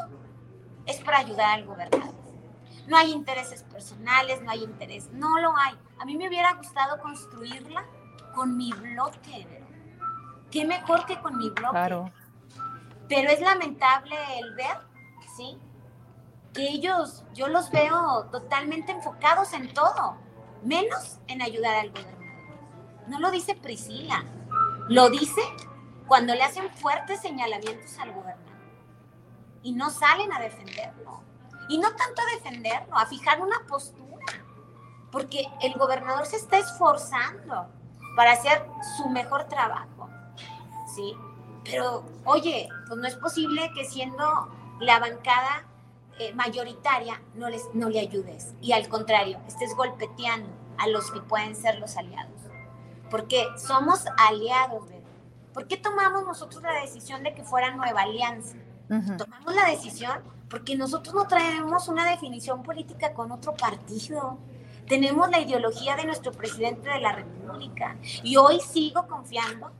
es 0.85 1.01
para 1.01 1.19
ayudar 1.19 1.59
al 1.59 1.65
gobernador. 1.65 2.12
No 2.88 2.97
hay 2.97 3.11
intereses 3.11 3.63
personales, 3.63 4.41
no 4.41 4.51
hay 4.51 4.63
interés, 4.63 5.09
no 5.11 5.39
lo 5.39 5.55
hay. 5.55 5.75
A 5.99 6.05
mí 6.05 6.17
me 6.17 6.27
hubiera 6.27 6.53
gustado 6.53 7.01
construirla 7.01 7.86
con 8.36 8.57
mi 8.57 8.71
bloque, 8.71 9.47
qué 10.51 10.65
mejor 10.65 11.05
que 11.05 11.19
con 11.19 11.38
mi 11.38 11.49
bloque. 11.49 11.71
Claro. 11.71 12.11
Pero 13.07 13.29
es 13.29 13.39
lamentable 13.41 14.15
el 14.39 14.53
ver, 14.55 14.77
¿sí? 15.36 15.57
Que 16.53 16.69
ellos, 16.69 17.23
yo 17.34 17.47
los 17.47 17.71
veo 17.71 18.25
totalmente 18.31 18.91
enfocados 18.91 19.53
en 19.53 19.73
todo. 19.73 20.17
menos 20.63 21.19
en 21.27 21.41
ayudar 21.41 21.75
al 21.75 21.89
gobernador. 21.91 22.23
No 23.07 23.19
lo 23.19 23.31
dice 23.31 23.55
Priscila, 23.55 24.23
lo 24.88 25.09
dice 25.09 25.41
cuando 26.07 26.34
le 26.34 26.43
hacen 26.43 26.69
fuertes 26.71 27.21
señalamientos 27.21 27.97
al 27.99 28.13
gobernador 28.13 28.43
y 29.61 29.73
no 29.73 29.89
salen 29.89 30.31
a 30.34 30.39
defenderlo. 30.39 31.21
Y 31.74 31.80
no 31.80 31.89
tanto 31.95 32.21
a 32.21 32.36
defenderlo, 32.36 32.95
a 32.95 33.07
fijar 33.07 33.41
una 33.41 33.65
postura, 33.67 34.28
porque 35.11 35.47
el 35.59 35.74
gobernador 35.74 36.24
se 36.28 36.36
está 36.36 36.59
esforzando 36.59 37.67
para 38.15 38.34
hacer 38.34 38.63
su 38.95 39.09
mejor 39.09 39.45
trabajo, 39.45 40.07
¿sí? 40.93 41.15
Pero, 41.63 42.03
oye, 42.26 42.69
pues 42.88 42.99
no 42.99 43.07
es 43.07 43.15
posible 43.15 43.71
que 43.74 43.86
siendo 43.86 44.24
la 44.82 44.99
bancada 44.99 45.65
eh, 46.19 46.32
mayoritaria 46.36 47.19
no, 47.34 47.49
les, 47.49 47.67
no 47.74 47.89
le 47.89 48.01
ayudes 48.01 48.53
y 48.61 48.74
al 48.74 48.88
contrario, 48.88 49.39
estés 49.47 49.76
golpeteando 49.76 50.51
a 50.78 50.88
los 50.89 51.09
que 51.09 51.21
pueden 51.21 51.55
ser 51.55 51.80
los 51.80 51.97
aliados. 51.97 52.39
Porque 53.09 53.47
somos 53.57 54.05
aliados, 54.19 54.88
¿verdad? 54.88 55.09
¿Por 55.55 55.67
qué 55.67 55.78
tomamos 55.78 56.24
nosotros 56.24 56.61
la 56.61 56.82
decisión 56.82 57.24
de 57.24 57.34
que 57.34 57.43
fuera 57.43 57.71
Nueva 57.71 58.01
Alianza? 58.01 58.57
Tomamos 59.17 59.55
la 59.55 59.65
decisión 59.71 60.21
porque 60.54 60.76
nosotros 60.76 61.16
no 61.16 61.26
traemos 61.26 61.88
una 61.88 62.08
definición 62.08 62.62
política 62.62 63.12
con 63.14 63.32
otro 63.32 63.56
partido. 63.56 64.38
Tenemos 64.88 65.28
la 65.32 65.39
ideología 65.39 65.95
de 65.95 66.06
nuestro 66.06 66.32
presidente 66.32 66.88
de 66.89 66.99
la 66.99 67.12
República. 67.12 67.97
Y 68.22 68.38
hoy 68.38 68.60
sigo 68.60 69.08
confiando 69.08 69.72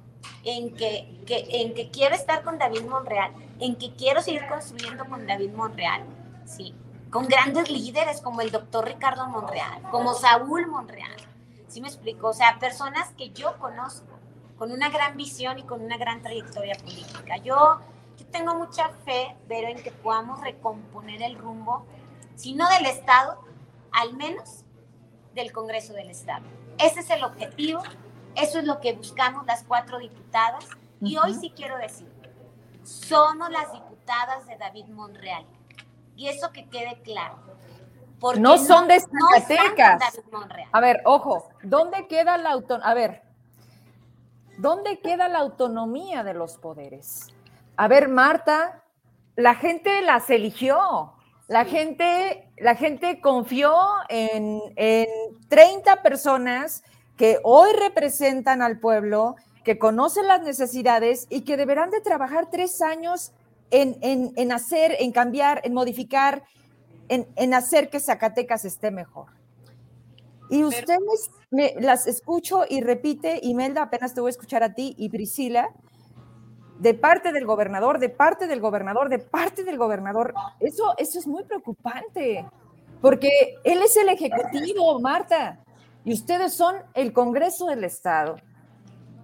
en 0.44 0.74
que, 0.74 1.22
en 1.28 1.76
que 1.76 1.92
quiero 1.92 2.16
estar 2.16 2.42
con 2.42 2.58
David 2.58 2.86
Monreal, 2.90 3.32
en 3.60 3.76
que 3.76 3.94
quiero 3.94 4.24
seguir 4.24 4.48
construyendo 4.48 5.06
con 5.06 5.28
David 5.28 5.52
Monreal, 5.52 6.06
¿sí? 6.48 6.74
Con 7.12 7.28
grandes 7.28 7.70
líderes 7.70 8.20
como 8.20 8.42
el 8.42 8.50
doctor 8.50 8.86
Ricardo 8.86 9.28
Monreal, 9.28 9.80
como 9.92 10.16
Saúl 10.16 10.66
Monreal. 10.66 11.18
¿Sí 11.68 11.82
me 11.82 11.88
explico? 11.88 12.30
O 12.30 12.34
sea, 12.34 12.58
personas 12.58 13.12
que 13.16 13.30
yo 13.30 13.60
conozco, 13.60 14.18
con 14.58 14.72
una 14.72 14.90
gran 14.90 15.18
visión 15.18 15.60
y 15.60 15.64
con 15.64 15.84
una 15.84 15.98
gran 15.98 16.24
trayectoria 16.24 16.74
política. 16.84 17.38
Yo 17.38 17.80
tengo 18.34 18.56
mucha 18.56 18.90
fe, 19.06 19.38
pero 19.48 19.70
en 19.70 19.82
que 19.82 19.92
podamos 19.92 20.42
recomponer 20.42 21.22
el 21.22 21.38
rumbo, 21.38 21.86
si 22.36 22.54
no 22.54 22.68
del 22.68 22.88
Estado, 22.88 23.40
al 23.94 24.14
menos 24.16 24.66
del 25.34 25.54
Congreso 25.54 25.94
del 25.94 26.10
Estado. 26.10 26.44
Ese 26.78 27.00
es 27.00 27.10
el 27.10 27.24
objetivo 27.24 27.82
eso 28.36 28.60
es 28.60 28.66
lo 28.66 28.80
que 28.80 28.94
buscamos 28.94 29.46
las 29.46 29.64
cuatro 29.64 30.00
diputadas. 30.00 30.66
Y 31.02 31.18
hoy 31.18 31.34
sí 31.34 31.52
quiero 31.56 31.78
decir, 31.78 32.08
somos 32.84 33.50
las 33.50 33.72
diputadas 33.72 34.48
de 34.48 34.58
David 34.58 34.88
Monreal. 34.88 35.46
Y 36.16 36.28
eso 36.28 36.52
que 36.52 36.68
quede 36.70 37.02
claro. 37.04 37.38
Porque 38.20 38.40
no 38.40 38.58
son 38.58 38.88
de 38.88 39.02
Zacatecas. 39.02 40.22
a 40.72 40.80
ver, 40.80 41.02
ojo, 41.06 41.50
¿dónde 41.62 42.08
queda 42.08 42.38
la 42.38 42.52
autonomía? 42.52 42.90
A 42.90 42.94
ver, 42.94 43.22
¿dónde 44.58 45.00
queda 45.02 45.28
la 45.28 45.40
autonomía 45.40 46.24
de 46.24 46.34
los 46.34 46.58
poderes? 46.58 47.28
A 47.76 47.88
ver, 47.88 48.08
Marta, 48.10 48.84
la 49.36 49.56
gente 49.56 50.02
las 50.02 50.30
eligió. 50.30 51.14
La 51.48 51.66
gente, 51.66 52.50
la 52.58 52.76
gente 52.76 53.20
confió 53.20 53.74
en, 54.10 54.62
en 54.76 55.08
30 55.50 56.02
personas 56.02 56.84
que 57.18 57.40
hoy 57.44 57.72
representan 57.74 58.62
al 58.62 58.80
pueblo, 58.80 59.36
que 59.64 59.78
conocen 59.78 60.28
las 60.28 60.42
necesidades 60.42 61.28
y 61.30 61.42
que 61.42 61.58
deberán 61.58 61.90
de 61.90 62.02
trabajar 62.02 62.50
tres 62.50 62.82
años 62.82 63.34
en, 63.74 64.52
hacer, 64.52 64.96
en 65.00 65.12
cambiar, 65.12 65.62
en 65.64 65.74
modificar, 65.74 66.44
en, 67.10 67.54
hacer 67.54 67.90
que 67.90 68.00
Zacatecas 68.00 68.66
esté 68.66 68.92
mejor. 68.92 69.28
Y 70.50 70.64
ustedes 70.64 71.32
me, 71.50 71.74
las 71.80 72.06
escucho 72.06 72.66
y 72.70 72.82
repite, 72.82 73.40
Imelda, 73.42 73.84
apenas 73.84 74.14
te 74.14 74.22
voy 74.22 74.30
a 74.30 74.32
escuchar 74.32 74.64
a 74.64 74.74
ti 74.74 74.94
y 74.98 75.10
Priscila, 75.10 75.70
de 76.80 76.94
parte 76.94 77.32
del 77.32 77.46
gobernador, 77.46 78.00
de 78.00 78.10
parte 78.10 78.48
del 78.48 78.60
gobernador, 78.60 79.10
de 79.10 79.20
parte 79.20 79.64
del 79.64 79.78
gobernador. 79.78 80.34
Eso, 80.60 80.94
eso 80.98 81.20
es 81.20 81.28
muy 81.28 81.44
preocupante, 81.44 82.46
porque 83.02 83.30
él 83.64 83.82
es 83.82 83.96
el 83.98 84.10
ejecutivo, 84.10 85.00
Marta 85.00 85.60
y 86.06 86.14
ustedes 86.14 86.54
son 86.54 86.76
el 86.94 87.14
Congreso 87.14 87.68
del 87.68 87.84
Estado. 87.84 88.36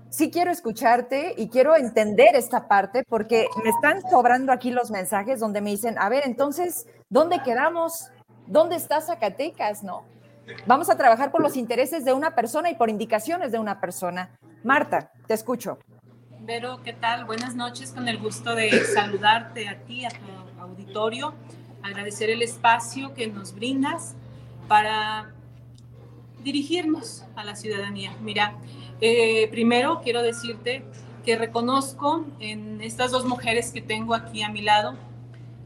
Sí 0.09 0.31
quiero 0.31 0.49
escucharte 0.49 1.35
y 1.37 1.49
quiero 1.49 1.75
entender 1.75 2.35
esta 2.35 2.67
parte 2.67 3.03
porque 3.07 3.47
me 3.63 3.69
están 3.69 4.01
sobrando 4.09 4.51
aquí 4.51 4.71
los 4.71 4.89
mensajes 4.89 5.39
donde 5.39 5.61
me 5.61 5.69
dicen, 5.69 5.97
a 5.99 6.09
ver, 6.09 6.23
entonces, 6.25 6.87
¿dónde 7.09 7.43
quedamos? 7.43 8.09
¿Dónde 8.47 8.75
está 8.75 9.01
Zacatecas? 9.01 9.83
¿No? 9.83 10.03
Vamos 10.65 10.89
a 10.89 10.97
trabajar 10.97 11.31
por 11.31 11.41
los 11.41 11.55
intereses 11.55 12.05
de 12.05 12.13
una 12.13 12.33
persona 12.33 12.71
y 12.71 12.75
por 12.75 12.89
indicaciones 12.89 13.51
de 13.51 13.59
una 13.59 13.79
persona. 13.79 14.35
Marta, 14.63 15.11
te 15.27 15.35
escucho. 15.35 15.77
Vero, 16.49 16.81
¿qué 16.83 16.93
tal? 16.93 17.25
Buenas 17.25 17.53
noches, 17.53 17.91
con 17.91 18.07
el 18.07 18.17
gusto 18.17 18.55
de 18.55 18.71
saludarte 18.83 19.67
a 19.67 19.77
ti, 19.83 20.03
a 20.03 20.09
tu 20.09 20.59
auditorio, 20.59 21.35
agradecer 21.83 22.31
el 22.31 22.41
espacio 22.41 23.13
que 23.13 23.27
nos 23.27 23.53
brindas 23.53 24.15
para 24.67 25.31
dirigirnos 26.43 27.23
a 27.35 27.43
la 27.43 27.55
ciudadanía. 27.55 28.15
Mira, 28.21 28.55
eh, 28.99 29.47
primero 29.51 30.01
quiero 30.03 30.23
decirte 30.23 30.83
que 31.23 31.37
reconozco 31.37 32.25
en 32.39 32.81
estas 32.81 33.11
dos 33.11 33.25
mujeres 33.25 33.69
que 33.69 33.83
tengo 33.83 34.15
aquí 34.15 34.41
a 34.41 34.49
mi 34.49 34.63
lado 34.63 34.95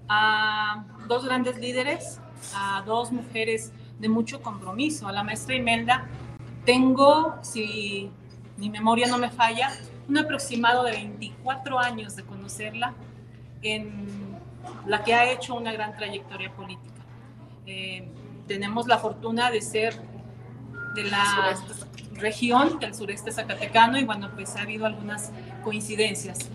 a 0.10 0.84
dos 1.08 1.24
grandes 1.24 1.60
líderes, 1.60 2.20
a 2.58 2.84
dos 2.86 3.14
mujeres 3.14 3.72
de 4.00 4.10
mucho 4.10 4.42
compromiso. 4.42 5.08
A 5.08 5.14
la 5.14 5.24
maestra 5.24 5.56
Imelda 5.56 6.10
tengo, 6.66 7.36
si 7.42 8.12
mi 8.58 8.70
memoria 8.70 9.08
no 9.08 9.18
me 9.18 9.30
falla, 9.30 9.72
un 10.08 10.18
aproximado 10.18 10.84
de 10.84 10.92
24 10.92 11.80
años 11.80 12.16
de 12.16 12.24
conocerla 12.24 12.94
en 13.62 14.06
la 14.86 15.04
que 15.04 15.14
ha 15.14 15.32
hecho 15.32 15.56
una 15.56 15.72
gran 15.72 15.96
trayectoria 15.96 16.52
política. 16.54 17.02
Eh, 17.66 18.08
tenemos 18.48 18.88
la 18.88 18.98
fortuna 18.98 19.50
de 19.50 19.62
ser 19.62 20.00
de 20.96 21.04
la 21.06 21.56
región 22.14 22.80
del 22.80 22.94
sureste 22.94 23.32
zacatecano 23.32 23.98
y 23.98 24.04
bueno, 24.04 24.30
pues 24.36 24.56
ha 24.56 24.62
habido 24.62 24.86
algunas 24.86 25.32
coincidencias. 25.64 26.50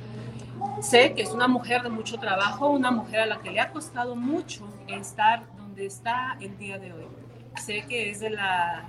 Sé 0.80 1.14
que 1.14 1.22
es 1.22 1.30
una 1.30 1.48
mujer 1.48 1.82
de 1.82 1.88
mucho 1.88 2.18
trabajo, 2.18 2.68
una 2.68 2.90
mujer 2.90 3.20
a 3.20 3.26
la 3.26 3.40
que 3.40 3.50
le 3.50 3.60
ha 3.60 3.72
costado 3.72 4.14
mucho 4.14 4.68
estar 4.86 5.44
donde 5.56 5.86
está 5.86 6.36
el 6.40 6.56
día 6.58 6.78
de 6.78 6.92
hoy. 6.92 7.06
Sé 7.56 7.84
que 7.88 8.10
es 8.10 8.20
de 8.20 8.30
la 8.30 8.88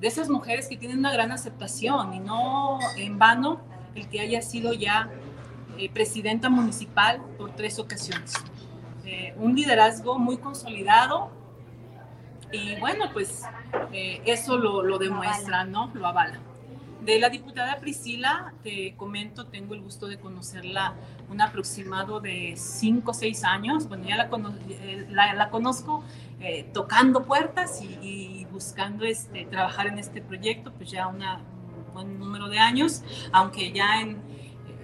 de 0.00 0.08
esas 0.08 0.28
mujeres 0.28 0.68
que 0.68 0.76
tienen 0.76 0.98
una 0.98 1.12
gran 1.12 1.32
aceptación 1.32 2.14
y 2.14 2.20
no 2.20 2.78
en 2.96 3.18
vano 3.18 3.60
el 3.94 4.08
que 4.08 4.20
haya 4.20 4.42
sido 4.42 4.72
ya 4.72 5.10
eh, 5.78 5.90
presidenta 5.90 6.48
municipal 6.48 7.22
por 7.38 7.52
tres 7.52 7.78
ocasiones. 7.78 8.34
Eh, 9.04 9.34
un 9.38 9.54
liderazgo 9.54 10.18
muy 10.18 10.36
consolidado 10.38 11.30
y 12.52 12.78
bueno, 12.80 13.06
pues 13.12 13.42
eh, 13.92 14.20
eso 14.24 14.56
lo, 14.56 14.98
demuestra, 14.98 15.64
¿no? 15.64 15.90
Lo 15.94 16.06
avala. 16.06 16.40
De 17.02 17.18
la 17.18 17.28
diputada 17.28 17.76
Priscila, 17.76 18.52
te 18.62 18.94
comento, 18.96 19.46
tengo 19.46 19.74
el 19.74 19.82
gusto 19.82 20.06
de 20.06 20.18
conocerla 20.18 20.94
un 21.30 21.40
aproximado 21.40 22.20
de 22.20 22.54
5 22.56 23.10
o 23.10 23.14
6 23.14 23.44
años. 23.44 23.88
Bueno, 23.88 24.04
ya 24.04 24.16
la, 24.16 24.24
eh, 24.24 25.48
conozco 25.50 26.04
eh, 26.40 26.68
tocando 26.72 27.24
puertas 27.24 27.80
y, 27.82 28.46
buscando 28.50 29.04
este, 29.04 29.44
trabajar 29.44 29.86
en 29.86 29.98
este 29.98 30.22
proyecto, 30.22 30.72
pues 30.72 30.90
ya 30.90 31.08
un 31.08 31.22
buen 31.92 32.18
número 32.18 32.48
de 32.48 32.58
años, 32.58 33.02
aunque 33.30 33.70
ya, 33.70 34.00
en, 34.00 34.18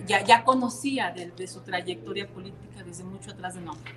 ya, 0.07 0.23
ya 0.23 0.45
conocía 0.45 1.11
de, 1.11 1.31
de 1.31 1.47
su 1.47 1.61
trayectoria 1.61 2.29
política 2.29 2.83
desde 2.85 3.05
mucho 3.05 3.31
atrás 3.31 3.55
de 3.55 3.63
nombre. 3.63 3.93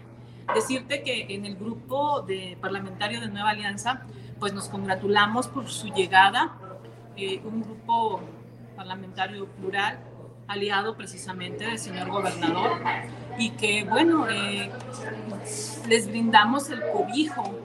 Decirte 0.53 1.01
que 1.03 1.25
en 1.33 1.45
el 1.45 1.55
grupo 1.55 2.21
de 2.21 2.57
parlamentario 2.61 3.19
de 3.19 3.27
Nueva 3.27 3.49
Alianza, 3.49 4.05
pues 4.39 4.53
nos 4.53 4.69
congratulamos 4.69 5.47
por 5.47 5.69
su 5.69 5.87
llegada, 5.87 6.57
eh, 7.17 7.41
un 7.43 7.61
grupo 7.61 8.21
parlamentario 8.75 9.47
plural, 9.47 9.99
aliado 10.47 10.95
precisamente 10.95 11.65
del 11.65 11.79
señor 11.79 12.09
gobernador, 12.09 12.79
y 13.37 13.51
que, 13.51 13.83
bueno, 13.83 14.29
eh, 14.29 14.71
les 15.87 16.07
brindamos 16.07 16.69
el 16.69 16.81
cobijo 16.91 17.59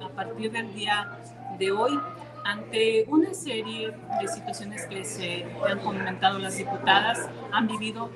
a 0.00 0.08
partir 0.10 0.52
del 0.52 0.74
día 0.74 1.18
de 1.58 1.72
hoy 1.72 1.98
ante 2.44 3.04
una 3.08 3.34
serie 3.34 3.90
de 4.20 4.28
situaciones 4.28 4.86
que 4.86 5.04
se 5.04 5.44
han 5.68 5.80
comentado 5.80 6.38
las 6.38 6.56
diputadas, 6.56 7.28
han 7.52 7.66
vivido 7.66 8.10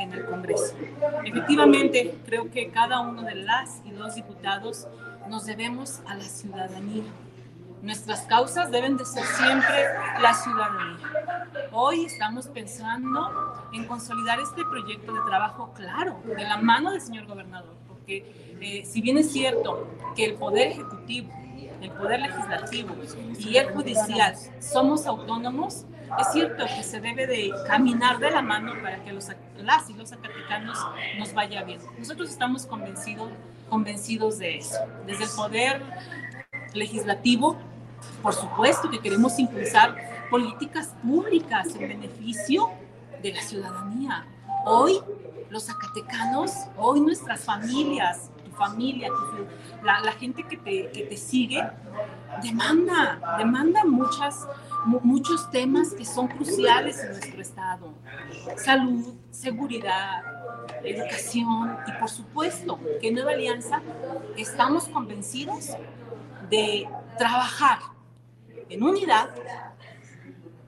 en 0.00 0.12
el 0.12 0.26
Congreso. 0.26 0.76
Efectivamente, 1.24 2.18
creo 2.26 2.50
que 2.50 2.70
cada 2.70 3.00
uno 3.00 3.22
de 3.22 3.34
las 3.34 3.80
y 3.84 3.90
los 3.92 4.14
diputados 4.14 4.86
nos 5.28 5.46
debemos 5.46 6.00
a 6.06 6.14
la 6.14 6.24
ciudadanía. 6.24 7.04
Nuestras 7.82 8.22
causas 8.22 8.70
deben 8.70 8.96
de 8.96 9.04
ser 9.04 9.24
siempre 9.24 9.84
la 10.20 10.34
ciudadanía. 10.34 10.98
Hoy 11.72 12.04
estamos 12.06 12.48
pensando 12.48 13.47
en 13.72 13.84
consolidar 13.86 14.40
este 14.40 14.64
proyecto 14.64 15.12
de 15.12 15.20
trabajo, 15.22 15.72
claro, 15.74 16.20
de 16.24 16.42
la 16.42 16.56
mano 16.56 16.90
del 16.90 17.00
señor 17.00 17.26
gobernador, 17.26 17.76
porque 17.86 18.56
eh, 18.60 18.84
si 18.84 19.00
bien 19.00 19.18
es 19.18 19.30
cierto 19.30 19.88
que 20.16 20.24
el 20.24 20.34
Poder 20.34 20.68
Ejecutivo 20.68 21.32
el 21.80 21.90
poder 21.92 22.20
legislativo 22.20 22.94
y 23.38 23.56
el 23.56 23.70
judicial 23.70 24.34
somos 24.60 25.06
autónomos, 25.06 25.84
es 26.18 26.32
cierto 26.32 26.64
que 26.64 26.82
se 26.82 27.00
debe 27.00 27.26
de 27.26 27.52
caminar 27.66 28.18
de 28.18 28.30
la 28.30 28.42
mano 28.42 28.72
para 28.82 29.02
que 29.04 29.12
los, 29.12 29.28
las 29.58 29.88
y 29.90 29.94
los 29.94 30.08
zacatecanos 30.08 30.78
nos 31.18 31.32
vaya 31.34 31.62
bien. 31.62 31.80
Nosotros 31.98 32.30
estamos 32.30 32.66
convencidos, 32.66 33.30
convencidos 33.68 34.38
de 34.38 34.58
eso. 34.58 34.78
Desde 35.06 35.24
el 35.24 35.30
poder 35.30 35.82
legislativo, 36.74 37.56
por 38.22 38.32
supuesto 38.34 38.90
que 38.90 39.00
queremos 39.00 39.38
impulsar 39.38 39.96
políticas 40.30 40.94
públicas 41.02 41.68
en 41.78 41.88
beneficio 41.88 42.70
de 43.22 43.32
la 43.32 43.42
ciudadanía. 43.42 44.26
Hoy 44.64 45.00
los 45.50 45.64
zacatecanos, 45.64 46.52
hoy 46.76 47.00
nuestras 47.00 47.44
familias, 47.44 48.30
tu 48.44 48.50
familia, 48.52 49.08
la, 49.82 50.12
gente 50.12 50.42
que 50.42 50.56
te, 50.56 50.90
que 50.90 51.04
te 51.04 51.16
sigue, 51.16 51.62
demanda, 52.42 53.36
demanda 53.38 53.84
muchas, 53.84 54.46
muchos 54.84 55.50
temas 55.50 55.92
que 55.94 56.04
son 56.04 56.28
cruciales 56.28 57.02
en 57.02 57.12
nuestro 57.12 57.40
estado. 57.40 57.94
Salud, 58.56 59.14
seguridad, 59.30 60.22
educación 60.84 61.76
y 61.86 61.92
por 61.92 62.10
supuesto 62.10 62.78
que 63.00 63.08
en 63.08 63.14
Nueva 63.14 63.32
Alianza 63.32 63.80
estamos 64.36 64.84
convencidos 64.88 65.70
de 66.50 66.88
trabajar 67.16 67.78
en 68.68 68.82
unidad 68.82 69.30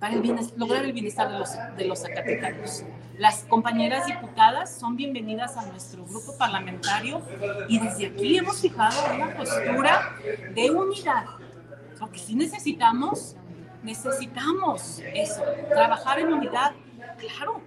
para 0.01 0.15
lograr 0.57 0.85
el 0.87 0.93
bienestar 0.95 1.31
de 1.31 1.39
los, 1.39 1.51
de 1.77 1.85
los 1.85 2.01
zacatecanos. 2.01 2.85
Las 3.19 3.45
compañeras 3.45 4.07
diputadas 4.07 4.75
son 4.75 4.97
bienvenidas 4.97 5.59
a 5.59 5.67
nuestro 5.67 6.07
grupo 6.07 6.37
parlamentario 6.39 7.21
y 7.69 7.79
desde 7.79 8.07
aquí 8.07 8.39
hemos 8.39 8.63
fijado 8.63 9.15
una 9.15 9.37
postura 9.37 10.17
de 10.55 10.71
unidad, 10.71 11.27
porque 11.99 12.19
si 12.19 12.35
necesitamos, 12.35 13.37
necesitamos 13.83 15.01
eso, 15.13 15.43
trabajar 15.69 16.19
en 16.19 16.33
unidad, 16.33 16.73
claro, 17.19 17.61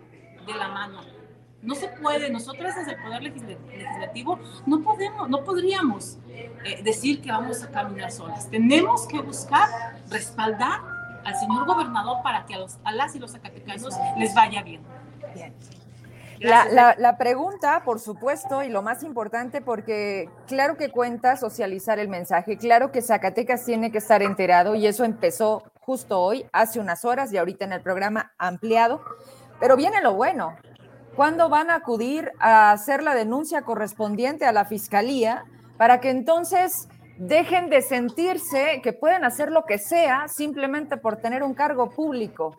de 0.48 0.54
la 0.56 0.70
mano. 0.70 1.02
No 1.62 1.76
se 1.76 1.88
puede, 1.88 2.30
nosotras 2.32 2.76
desde 2.76 2.94
el 2.94 3.04
Poder 3.04 3.24
Legislativo 3.24 4.40
no 4.66 4.82
podemos, 4.82 5.30
no 5.30 5.44
podríamos 5.44 6.18
eh, 6.28 6.82
decir 6.84 7.22
que 7.22 7.32
vamos 7.32 7.64
a 7.64 7.70
caminar 7.70 8.12
solas. 8.12 8.50
Tenemos 8.50 9.08
que 9.08 9.22
buscar 9.22 10.02
respaldar 10.10 10.93
al 11.24 11.36
señor 11.36 11.66
gobernador 11.66 12.22
para 12.24 12.46
que 12.46 12.56
a, 12.56 12.60
los, 12.60 12.78
a 12.84 12.92
las 12.92 13.16
y 13.16 13.20
los 13.20 13.32
zacatecanos 13.32 13.96
les 14.18 14.34
vaya 14.34 14.62
bien. 14.64 14.82
La, 16.40 16.96
la, 16.98 17.18
pregunta, 17.18 17.84
por 17.86 18.02
supuesto, 18.02 18.64
y 18.64 18.70
lo 18.70 18.82
más 18.82 19.04
importante, 19.04 19.62
porque 19.62 20.30
claro 20.46 20.76
que 20.76 20.92
cuenta 20.92 21.38
socializar 21.38 22.00
el 22.00 22.10
mensaje, 22.10 22.58
claro 22.58 22.92
que 22.92 23.02
Zacatecas 23.02 23.64
tiene 23.64 23.92
que 23.92 24.00
estar 24.00 24.22
enterado 24.22 24.76
y 24.76 24.86
eso 24.86 25.06
empezó 25.06 25.64
justo 25.80 26.20
hoy, 26.20 26.46
hace 26.52 26.82
unas 26.82 27.06
horas 27.06 27.32
y 27.32 27.38
ahorita 27.38 27.64
en 27.64 27.72
el 27.72 27.82
programa 27.82 28.34
ampliado, 28.38 29.02
pero 29.60 29.78
viene 29.78 30.02
lo 30.02 30.16
bueno. 30.16 30.56
¿Cuándo 31.16 31.48
van 31.48 31.70
a 31.70 31.76
acudir 31.76 32.32
a 32.40 32.72
hacer 32.72 33.04
la 33.04 33.14
denuncia 33.14 33.62
correspondiente 33.62 34.46
a 34.46 34.52
la 34.52 34.66
fiscalía 34.66 35.46
para 35.78 36.02
que 36.02 36.10
entonces 36.10 36.88
dejen 37.18 37.70
de 37.70 37.82
sentirse 37.82 38.82
que 38.84 38.94
pueden 38.94 39.24
hacer 39.24 39.52
lo 39.52 39.66
que 39.66 39.78
sea 39.78 40.28
simplemente 40.28 40.98
por 40.98 41.18
tener 41.18 41.44
un 41.44 41.54
cargo 41.54 41.90
público? 41.90 42.58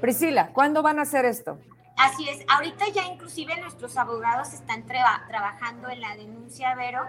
Priscila, 0.00 0.50
¿cuándo 0.52 0.82
van 0.82 0.98
a 0.98 1.02
hacer 1.02 1.24
esto? 1.24 1.58
Así 1.96 2.28
es, 2.28 2.44
ahorita 2.48 2.86
ya 2.94 3.04
inclusive 3.04 3.60
nuestros 3.60 3.96
abogados 3.98 4.54
están 4.54 4.86
trabajando 4.86 5.90
en 5.90 6.00
la 6.00 6.16
denuncia, 6.16 6.74
Vero, 6.74 7.06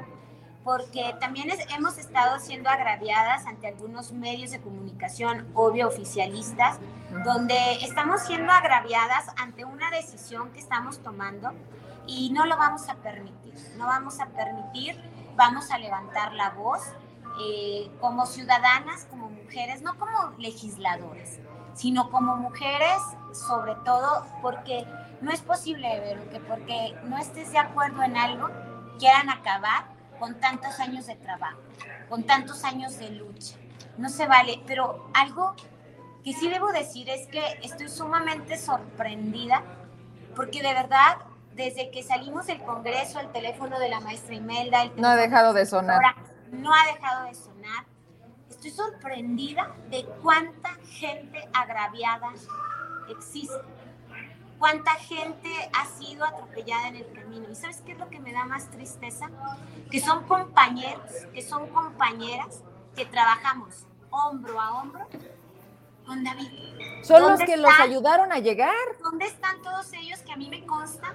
porque 0.64 1.16
también 1.20 1.50
hemos 1.76 1.98
estado 1.98 2.40
siendo 2.40 2.70
agraviadas 2.70 3.46
ante 3.46 3.68
algunos 3.68 4.12
medios 4.12 4.52
de 4.52 4.60
comunicación, 4.60 5.48
obvio 5.54 5.88
oficialistas, 5.88 6.78
donde 7.24 7.56
estamos 7.82 8.22
siendo 8.22 8.52
agraviadas 8.52 9.28
ante 9.38 9.66
una 9.66 9.90
decisión 9.92 10.52
que 10.52 10.60
estamos 10.60 11.02
tomando 11.02 11.52
y 12.06 12.32
no 12.32 12.46
lo 12.46 12.58
vamos 12.58 12.90
a 12.90 12.96
permitir, 12.96 13.54
no 13.78 13.88
vamos 13.88 14.20
a 14.20 14.28
permitir, 14.28 15.00
vamos 15.42 15.72
a 15.72 15.80
levantar 15.80 16.34
la 16.34 16.52
voz 16.52 16.82
eh, 17.40 17.90
como 18.00 18.28
ciudadanas, 18.28 19.06
como 19.10 19.30
mujeres, 19.30 19.82
no 19.82 19.98
como 19.98 20.34
legisladores 20.38 21.40
sino 21.74 22.10
como 22.10 22.36
mujeres, 22.36 23.02
sobre 23.34 23.76
todo 23.86 24.26
porque 24.42 24.86
no 25.22 25.32
es 25.32 25.42
posible, 25.42 26.00
ver 26.00 26.30
que 26.30 26.40
porque 26.40 26.96
no 27.06 27.18
estés 27.18 27.52
de 27.52 27.60
acuerdo 27.60 28.04
en 28.04 28.18
algo, 28.18 28.50
quieran 29.00 29.30
acabar 29.30 29.86
con 30.20 30.40
tantos 30.40 30.80
años 30.80 31.08
de 31.08 31.16
trabajo, 31.16 31.60
con 32.10 32.24
tantos 32.24 32.64
años 32.64 32.98
de 33.00 33.12
lucha. 33.12 33.56
No 33.98 34.10
se 34.10 34.28
vale, 34.28 34.62
pero 34.68 35.10
algo 35.14 35.56
que 36.24 36.34
sí 36.34 36.50
debo 36.50 36.72
decir 36.72 37.10
es 37.10 37.28
que 37.28 37.42
estoy 37.64 37.90
sumamente 37.90 38.58
sorprendida 38.58 39.64
porque 40.36 40.62
de 40.62 40.74
verdad, 40.74 41.18
desde 41.56 41.92
que 41.92 42.04
salimos 42.04 42.48
del 42.48 42.62
Congreso, 42.62 43.20
el 43.20 43.32
teléfono 43.32 43.80
de 43.80 43.90
la 43.90 44.00
maestra 44.00 44.36
Imelda, 44.36 44.86
no 44.96 45.08
ha 45.08 45.16
dejado 45.16 45.54
de 45.54 45.66
sonar. 45.66 46.00
No 46.52 46.74
ha 46.74 46.94
dejado 46.94 47.26
de 47.26 47.34
sonar 47.34 47.86
estoy 48.64 48.86
sorprendida 48.86 49.76
de 49.90 50.06
cuánta 50.22 50.70
gente 50.86 51.50
agraviada 51.52 52.32
existe, 53.10 53.58
cuánta 54.60 54.92
gente 54.96 55.50
ha 55.74 55.86
sido 55.86 56.24
atropellada 56.26 56.90
en 56.90 56.98
el 56.98 57.12
camino. 57.12 57.50
¿Y 57.50 57.56
sabes 57.56 57.82
qué 57.84 57.94
es 57.94 57.98
lo 57.98 58.10
que 58.10 58.20
me 58.20 58.32
da 58.32 58.46
más 58.46 58.70
tristeza? 58.70 59.32
Que 59.90 60.00
son 60.00 60.28
compañeros, 60.28 61.10
que 61.34 61.42
son 61.42 61.68
compañeras 61.70 62.62
que 62.96 63.06
trabajamos 63.06 63.88
hombro 64.12 64.62
a 64.62 64.82
hombro 64.82 65.08
con 66.06 66.24
David. 66.24 66.52
Son 67.04 67.22
los 67.22 67.40
que 67.42 67.58
los 67.58 67.80
ayudaron 67.80 68.32
a 68.32 68.40
llegar. 68.40 68.76
¿Dónde 69.02 69.26
están 69.26 69.62
todos 69.62 69.92
ellos 69.94 70.20
que 70.20 70.32
a 70.32 70.36
mí 70.36 70.50
me 70.50 70.66
consta 70.66 71.14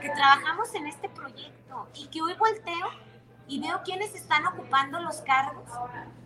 que 0.00 0.08
trabajamos 0.10 0.74
en 0.74 0.86
este 0.86 1.08
proyecto 1.08 1.88
y 1.94 2.06
que 2.08 2.22
hoy 2.22 2.34
volteo 2.34 2.88
y 3.46 3.60
veo 3.60 3.80
quiénes 3.84 4.14
están 4.14 4.46
ocupando 4.46 5.00
los 5.00 5.16
cargos 5.22 5.68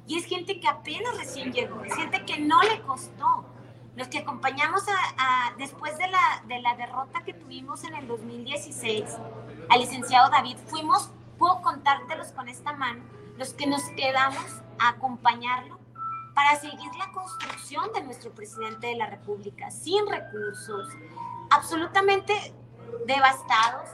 y 0.06 0.16
es 0.16 0.24
gente 0.24 0.60
que 0.60 0.68
apenas 0.68 1.16
recién 1.18 1.52
llegó, 1.52 1.82
es 1.84 1.94
gente 1.94 2.24
que 2.24 2.38
no 2.38 2.62
le 2.62 2.80
costó. 2.82 3.44
Los 3.96 4.06
que 4.06 4.18
acompañamos 4.18 4.84
a, 4.88 5.54
después 5.58 5.98
de 5.98 6.06
la, 6.06 6.42
de 6.46 6.60
la 6.60 6.76
derrota 6.76 7.24
que 7.24 7.34
tuvimos 7.34 7.82
en 7.82 7.96
el 7.96 8.06
2016 8.06 9.04
al 9.68 9.80
licenciado 9.80 10.30
David, 10.30 10.56
fuimos, 10.66 11.10
puedo 11.36 11.60
contártelos 11.62 12.28
con 12.28 12.48
esta 12.48 12.72
mano, 12.74 13.02
los 13.36 13.54
que 13.54 13.66
nos 13.66 13.82
quedamos 13.96 14.62
a 14.78 14.90
acompañarlo 14.90 15.77
para 16.38 16.54
seguir 16.60 16.94
la 16.94 17.10
construcción 17.10 17.92
de 17.92 18.02
nuestro 18.02 18.30
presidente 18.30 18.86
de 18.86 18.94
la 18.94 19.06
República, 19.06 19.72
sin 19.72 20.06
recursos, 20.06 20.86
absolutamente 21.50 22.32
devastados, 23.08 23.88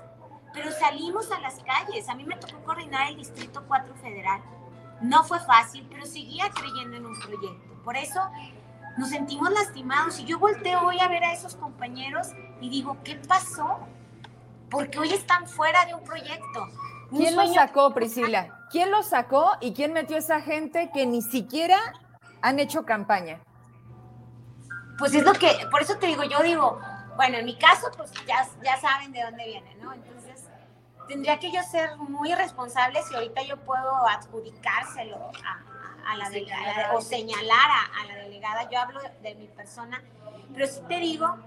pero 0.53 0.70
salimos 0.70 1.32
a 1.32 1.40
las 1.40 1.55
calles. 1.62 2.07
A 2.11 2.14
mí 2.14 2.24
me 2.24 2.36
tocó 2.36 2.62
coordinar 2.62 3.09
el 3.09 3.16
Distrito 3.16 3.64
4 3.66 3.95
Federal 3.95 4.42
no 5.01 5.24
fue 5.24 5.40
fácil, 5.40 5.86
pero 5.90 6.05
seguía 6.05 6.51
creyendo 6.51 6.99
en 6.99 7.07
un 7.07 7.18
proyecto. 7.18 7.82
Por 7.82 7.97
eso 7.97 8.20
nos 8.99 9.09
sentimos 9.09 9.51
lastimados 9.51 10.18
y 10.20 10.26
yo 10.26 10.38
volteo 10.38 10.86
hoy 10.86 11.01
a 11.01 11.09
ver 11.09 11.24
a 11.24 11.32
esos 11.32 11.57
compañeros 11.57 12.28
y 12.61 12.68
digo, 12.68 12.99
¿qué 13.05 13.16
pasó? 13.16 13.78
Porque 14.70 14.99
hoy 14.99 15.14
están 15.14 15.47
fuera 15.47 15.86
de 15.86 15.95
un 15.95 16.05
proyecto. 16.05 16.68
¿Quién 17.11 17.36
lo 17.36 17.47
sacó, 17.49 17.92
Priscila? 17.95 18.66
¿Quién 18.70 18.90
lo 18.90 19.03
sacó 19.03 19.51
y 19.61 19.72
quién 19.72 19.95
metió 19.95 20.16
a 20.16 20.18
esa 20.18 20.40
gente 20.42 20.90
que 20.92 21.07
ni 21.07 21.22
siquiera 21.22 21.78
han 22.45 22.59
hecho 22.61 22.84
campaña? 22.84 23.40
Pues 24.99 25.14
es 25.14 25.24
lo 25.24 25.32
que, 25.32 25.66
por 25.70 25.80
eso 25.80 25.97
te 25.97 26.07
digo, 26.07 26.24
yo 26.24 26.42
digo, 26.42 26.78
bueno, 27.16 27.38
en 27.38 27.47
mi 27.47 27.57
caso, 27.57 27.90
pues 27.97 28.12
ya, 28.26 28.47
ya 28.62 28.78
saben 28.78 29.12
de 29.12 29.22
dónde 29.22 29.47
viene, 29.47 29.74
¿no? 29.76 29.95
Entonces, 29.95 30.45
tendría 31.09 31.38
que 31.38 31.51
yo 31.51 31.62
ser 31.62 31.97
muy 31.97 32.34
responsable 32.34 33.03
si 33.03 33.14
ahorita 33.14 33.42
yo 33.42 33.57
puedo 33.57 34.07
adjudicárselo 34.07 35.30
a, 36.07 36.16
la 36.16 36.28
delegada 36.28 36.92
o 36.92 37.01
señalar 37.01 37.70
a, 37.99 38.07
la 38.07 38.16
delegada. 38.16 38.68
Yo 38.70 38.78
hablo 38.78 39.01
de 39.22 39.34
mi 39.36 39.49
persona, 39.49 40.03
pero 40.53 40.66
sí 40.66 40.80
te 40.86 40.99
digo 40.99 41.38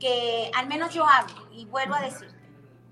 que 0.00 0.50
al 0.56 0.66
menos 0.66 0.94
yo 0.94 1.06
hablo 1.06 1.48
y 1.52 1.66
vuelvo 1.66 1.94
a 1.94 2.00
decir 2.00 2.34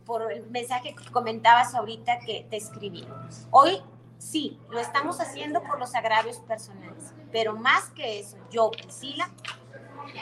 por 0.04 0.30
el 0.30 0.48
mensaje 0.50 0.94
que 0.94 1.10
comentabas 1.10 1.74
ahorita 1.74 2.18
que 2.18 2.46
te 2.50 2.58
escribí. 2.58 3.08
Hoy 3.50 3.82
sí, 4.18 4.60
lo 4.68 4.80
estamos 4.80 5.20
haciendo 5.20 5.62
por 5.62 5.78
los 5.78 5.94
agravios 5.94 6.38
personales, 6.40 7.14
pero 7.32 7.54
más 7.56 7.90
que 7.90 8.20
eso, 8.20 8.36
yo, 8.50 8.70
Priscila, 8.70 9.30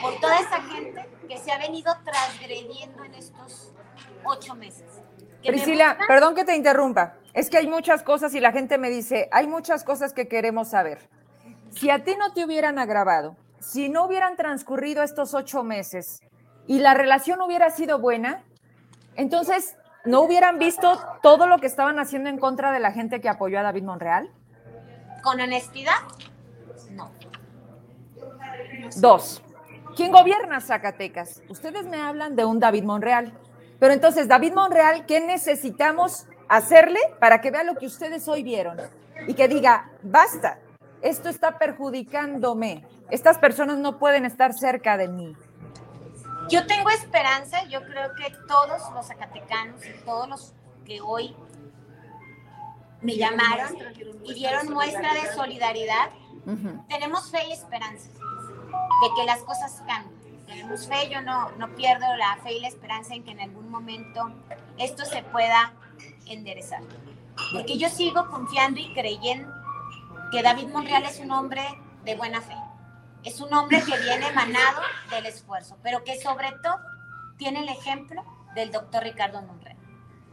por 0.01 0.19
toda 0.19 0.39
esa 0.39 0.61
gente 0.61 1.07
que 1.27 1.37
se 1.37 1.51
ha 1.51 1.57
venido 1.57 1.95
transgrediendo 2.03 3.03
en 3.03 3.13
estos 3.15 3.73
ocho 4.25 4.55
meses 4.55 4.85
Priscila, 5.45 5.97
perdón 6.07 6.35
que 6.35 6.43
te 6.43 6.55
interrumpa. 6.55 7.15
Es 7.33 7.49
que 7.49 7.57
hay 7.57 7.67
muchas 7.67 8.03
cosas 8.03 8.33
y 8.33 8.39
la 8.39 8.51
gente 8.51 8.77
me 8.77 8.89
dice, 8.89 9.29
hay 9.31 9.47
muchas 9.47 9.83
cosas 9.83 10.13
que 10.13 10.27
queremos 10.27 10.69
saber. 10.69 11.09
Si 11.71 11.89
a 11.89 12.03
ti 12.03 12.15
no 12.17 12.33
te 12.33 12.45
hubieran 12.45 12.79
agravado, 12.79 13.35
si 13.59 13.89
no 13.89 14.05
hubieran 14.05 14.35
transcurrido 14.35 15.03
estos 15.03 15.33
ocho 15.33 15.63
meses 15.63 16.21
y 16.65 16.79
la 16.79 16.93
relación 16.93 17.41
hubiera 17.41 17.69
sido 17.69 17.99
buena, 17.99 18.43
entonces 19.15 19.77
no 20.05 20.21
hubieran 20.21 20.57
visto 20.57 20.99
todo 21.21 21.47
lo 21.47 21.59
que 21.59 21.67
estaban 21.67 21.99
haciendo 21.99 22.29
en 22.29 22.39
contra 22.39 22.71
de 22.71 22.79
la 22.79 22.91
gente 22.91 23.21
que 23.21 23.29
apoyó 23.29 23.59
a 23.59 23.63
David 23.63 23.83
Monreal. 23.83 24.29
con 25.23 25.39
honestidad. 25.41 25.95
Dos. 28.97 29.41
¿Quién 29.95 30.11
gobierna 30.11 30.61
Zacatecas? 30.61 31.41
Ustedes 31.49 31.85
me 31.85 31.99
hablan 31.99 32.35
de 32.35 32.45
un 32.45 32.59
David 32.59 32.83
Monreal. 32.83 33.33
Pero 33.79 33.93
entonces, 33.93 34.27
David 34.27 34.53
Monreal, 34.53 35.05
¿qué 35.05 35.19
necesitamos 35.19 36.27
hacerle 36.47 36.99
para 37.19 37.41
que 37.41 37.51
vea 37.51 37.63
lo 37.63 37.75
que 37.75 37.87
ustedes 37.87 38.27
hoy 38.27 38.43
vieron? 38.43 38.77
Y 39.27 39.33
que 39.33 39.47
diga, 39.47 39.89
basta, 40.03 40.59
esto 41.01 41.29
está 41.29 41.57
perjudicándome. 41.57 42.85
Estas 43.09 43.37
personas 43.37 43.77
no 43.77 43.97
pueden 43.97 44.25
estar 44.25 44.53
cerca 44.53 44.97
de 44.97 45.07
mí. 45.07 45.35
Yo 46.49 46.65
tengo 46.65 46.89
esperanza, 46.91 47.63
yo 47.65 47.81
creo 47.81 48.13
que 48.15 48.33
todos 48.47 48.81
los 48.93 49.07
zacatecanos 49.07 49.85
y 49.85 49.93
todos 50.05 50.29
los 50.29 50.53
que 50.85 51.01
hoy 51.01 51.35
me 53.01 53.15
llamaron 53.15 53.75
y 54.23 54.33
dieron 54.33 54.71
muestra 54.71 55.13
de 55.13 55.33
solidaridad, 55.33 56.09
tenemos 56.87 57.29
fe 57.29 57.39
y 57.49 57.51
esperanza 57.51 58.09
de 58.67 59.15
que 59.15 59.25
las 59.25 59.39
cosas 59.39 59.81
cambien. 59.87 60.45
Tenemos 60.45 60.87
fe, 60.87 61.09
yo 61.09 61.21
no, 61.21 61.51
no 61.57 61.69
pierdo 61.75 62.05
la 62.15 62.37
fe 62.37 62.53
y 62.53 62.61
la 62.61 62.69
esperanza 62.69 63.13
en 63.13 63.23
que 63.23 63.31
en 63.31 63.41
algún 63.41 63.69
momento 63.69 64.31
esto 64.77 65.05
se 65.05 65.23
pueda 65.23 65.73
enderezar. 66.25 66.81
Porque 67.53 67.77
yo 67.77 67.89
sigo 67.89 68.29
confiando 68.29 68.79
y 68.79 68.93
creyendo 68.93 69.51
que 70.31 70.41
David 70.41 70.67
Monreal 70.69 71.03
es 71.03 71.19
un 71.19 71.31
hombre 71.31 71.63
de 72.03 72.15
buena 72.15 72.41
fe. 72.41 72.55
Es 73.23 73.41
un 73.41 73.53
hombre 73.53 73.83
que 73.83 73.97
viene 73.99 74.27
emanado 74.27 74.81
del 75.09 75.25
esfuerzo, 75.25 75.77
pero 75.83 76.03
que 76.03 76.19
sobre 76.19 76.51
todo 76.63 76.79
tiene 77.37 77.59
el 77.59 77.69
ejemplo 77.69 78.23
del 78.55 78.71
doctor 78.71 79.03
Ricardo 79.03 79.41
Monreal. 79.41 79.77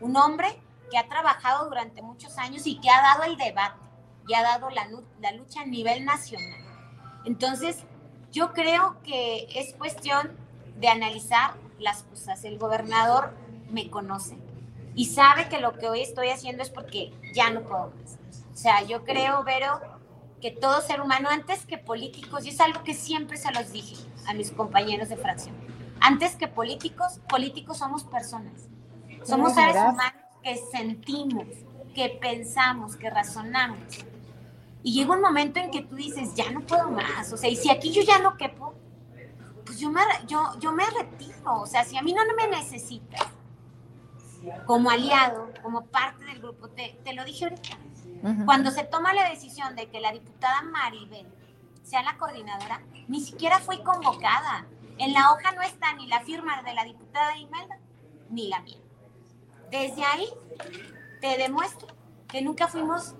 Un 0.01 0.16
hombre 0.16 0.61
que 0.91 0.99
ha 0.99 1.09
trabajado 1.09 1.68
durante 1.68 2.03
muchos 2.03 2.39
años 2.39 2.66
y 2.66 2.80
que 2.80 2.91
ha 2.91 3.03
dado 3.03 3.24
el 3.24 3.37
debate 3.37 3.80
y 4.28 4.35
ha 4.35 4.43
dado 4.43 4.70
la, 4.70 4.89
la 5.20 5.32
lucha 5.32 5.62
a 5.62 5.66
nivel 5.66 6.05
nacional. 6.05 6.61
Entonces, 7.24 7.85
yo 8.35 8.53
creo 8.53 8.97
que 9.05 9.47
es 9.55 9.74
cuestión 9.74 10.32
de 10.76 10.89
analizar 10.89 11.55
las 11.78 12.03
cosas. 12.03 12.43
El 12.45 12.59
gobernador 12.59 13.32
me 13.70 13.89
conoce 13.89 14.37
y 14.97 15.07
sabe 15.07 15.49
que 15.49 15.61
lo 15.61 15.72
que 15.74 15.89
hoy 15.89 16.01
estoy 16.01 16.30
haciendo 16.30 16.64
es 16.64 16.68
porque 16.68 17.12
ya 17.32 17.51
no 17.51 17.62
puedo 17.62 17.93
más. 18.03 18.18
O 18.53 18.57
sea, 18.57 18.82
yo 18.82 19.05
creo, 19.05 19.45
Vero, 19.45 19.80
que 20.41 20.51
todo 20.51 20.80
ser 20.80 21.01
humano, 21.01 21.28
antes 21.30 21.64
que 21.64 21.78
políticos, 21.78 22.45
y 22.45 22.49
es 22.49 22.61
algo 22.61 22.82
que 22.82 22.95
siempre 22.95 23.37
se 23.37 23.53
los 23.53 23.70
dije 23.70 23.97
a 24.26 24.35
mis 24.35 24.51
compañeros 24.51 25.09
de 25.09 25.16
fracción, 25.16 25.55
antes 26.01 26.35
que 26.35 26.49
políticos, 26.49 27.20
políticos 27.28 27.78
somos 27.78 28.03
personas. 28.03 28.68
Somos 29.24 29.55
seres 29.55 29.76
humanos 29.76 30.22
que 30.43 30.57
sentimos, 30.72 31.47
que 31.95 32.11
pensamos, 32.20 32.97
que 32.97 33.09
razonamos. 33.11 33.78
Y 34.85 34.93
llega 34.93 35.14
un 35.14 35.22
momento 35.22 35.59
en 35.59 35.70
que 35.70 35.80
tú 35.80 35.97
dices, 35.97 36.35
ya 36.35 36.51
no 36.51 36.61
puedo 36.61 36.91
más. 36.91 37.32
O 37.32 37.39
sea, 37.39 37.49
y 37.49 37.57
si 37.57 37.70
aquí 37.70 37.91
yo 37.91 38.03
ya 38.03 38.18
no 38.18 38.37
quepo, 38.37 38.74
pues 39.64 39.80
yo 39.80 39.91
me, 39.91 40.03
yo, 40.26 40.59
yo 40.61 40.72
me 40.72 40.85
retiro. 40.85 41.62
O 41.62 41.66
sea, 41.66 41.85
si 41.85 41.97
a 41.97 42.03
mí 42.03 42.12
no, 42.12 42.22
me 42.37 42.49
necesitas 42.49 43.26
como 44.66 44.91
aliado, 44.91 45.49
como 45.62 45.87
parte 45.87 46.26
del 46.26 46.39
grupo, 46.39 46.68
te, 46.68 47.01
te 47.03 47.14
lo 47.14 47.24
dije 47.24 47.47
ahorita. 47.47 47.78
Cuando 48.45 48.70
se 48.70 48.85
toma 48.85 49.14
la 49.14 49.28
decisión 49.30 49.74
de 49.74 49.89
que 49.89 50.01
la 50.01 50.12
diputada 50.12 50.62
Maribel 50.62 51.26
sea 51.82 52.03
la 52.03 52.18
coordinadora, 52.18 52.82
ni 53.09 53.20
siquiera 53.20 53.61
fue 53.61 53.82
convocada. 53.82 54.66
En 54.99 55.14
la 55.14 55.32
hoja 55.32 55.53
no 55.53 55.62
está 55.62 55.95
ni 55.95 56.07
la 56.07 56.20
firma 56.20 56.62
de 56.62 56.74
la 56.74 56.85
diputada 56.85 57.37
Imelda, 57.37 57.78
ni 58.28 58.49
la 58.49 58.61
mía. 58.61 58.78
Desde 59.70 60.05
ahí 60.05 60.28
te 61.20 61.39
demuestro 61.39 61.89
que 62.28 62.43
nunca 62.43 62.68
fuimos 62.68 63.14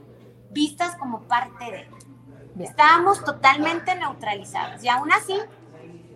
vistas 0.55 0.97
como 0.97 1.23
parte 1.23 1.65
de. 1.65 2.65
Estábamos 2.65 3.23
totalmente 3.25 3.95
neutralizadas 3.97 4.83
y 4.85 4.89
aún 4.89 5.13
así 5.13 5.37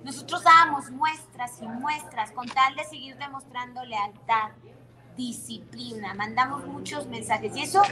nosotros 0.04 0.44
dábamos 0.44 0.90
muestras 0.90 1.60
y 1.60 1.66
muestras 1.66 2.30
con 2.30 2.46
tal 2.48 2.76
de 2.76 2.84
seguir 2.84 3.16
demostrando 3.18 3.84
lealtad, 3.84 4.52
disciplina, 5.16 6.14
mandamos 6.14 6.64
muchos 6.64 7.08
mensajes 7.08 7.56
y 7.56 7.62
eso 7.62 7.82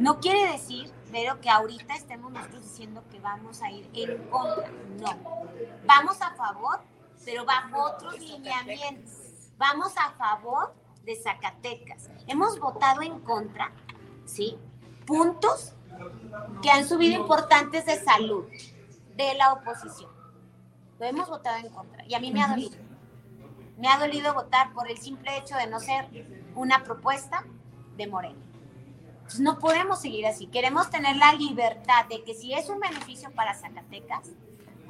no 0.00 0.18
quiere 0.18 0.50
decir, 0.50 0.92
pero 1.12 1.40
que 1.40 1.48
ahorita 1.48 1.94
estemos 1.94 2.32
nosotros 2.32 2.64
diciendo 2.64 3.04
que 3.10 3.20
vamos 3.20 3.62
a 3.62 3.70
ir 3.70 3.88
en 3.94 4.18
contra, 4.28 4.68
no. 4.98 5.46
Vamos 5.86 6.20
a 6.20 6.34
favor, 6.34 6.80
pero 7.24 7.44
bajo 7.44 7.80
otros 7.84 8.18
lineamientos. 8.18 9.52
Vamos 9.56 9.94
a 9.96 10.10
favor 10.12 10.74
de 11.04 11.14
Zacatecas. 11.14 12.10
Hemos 12.26 12.58
votado 12.58 13.02
en 13.02 13.20
contra, 13.20 13.70
¿sí? 14.24 14.58
Puntos 15.06 15.74
que 16.62 16.70
han 16.70 16.88
subido 16.88 17.20
importantes 17.20 17.86
de 17.86 17.96
salud 17.96 18.46
de 19.16 19.34
la 19.34 19.52
oposición. 19.52 20.10
Lo 20.98 21.06
hemos 21.06 21.28
votado 21.28 21.58
en 21.58 21.72
contra 21.72 22.04
y 22.06 22.14
a 22.14 22.20
mí 22.20 22.30
me 22.32 22.42
ha 22.42 22.48
dolido. 22.48 22.76
Me 23.78 23.88
ha 23.88 23.98
dolido 23.98 24.34
votar 24.34 24.72
por 24.72 24.88
el 24.90 24.98
simple 24.98 25.36
hecho 25.36 25.56
de 25.56 25.66
no 25.66 25.80
ser 25.80 26.08
una 26.54 26.84
propuesta 26.84 27.44
de 27.96 28.06
Moreno. 28.06 28.40
no 29.38 29.58
podemos 29.58 30.00
seguir 30.00 30.26
así. 30.26 30.46
Queremos 30.46 30.90
tener 30.90 31.16
la 31.16 31.32
libertad 31.32 32.06
de 32.08 32.22
que 32.22 32.34
si 32.34 32.52
es 32.52 32.68
un 32.68 32.80
beneficio 32.80 33.30
para 33.32 33.54
Zacatecas. 33.54 34.28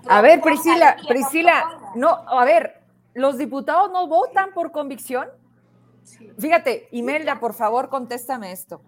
A 0.08 0.20
ver, 0.20 0.40
Priscila, 0.40 0.96
Priscila, 1.06 1.92
no, 1.94 2.08
a 2.08 2.44
ver, 2.44 2.82
los 3.14 3.38
diputados 3.38 3.90
no 3.92 4.08
votan 4.08 4.52
por 4.52 4.72
convicción. 4.72 5.28
Fíjate, 6.38 6.88
Imelda, 6.90 7.38
por 7.38 7.54
favor, 7.54 7.88
contéstame 7.88 8.52
esto. 8.52 8.82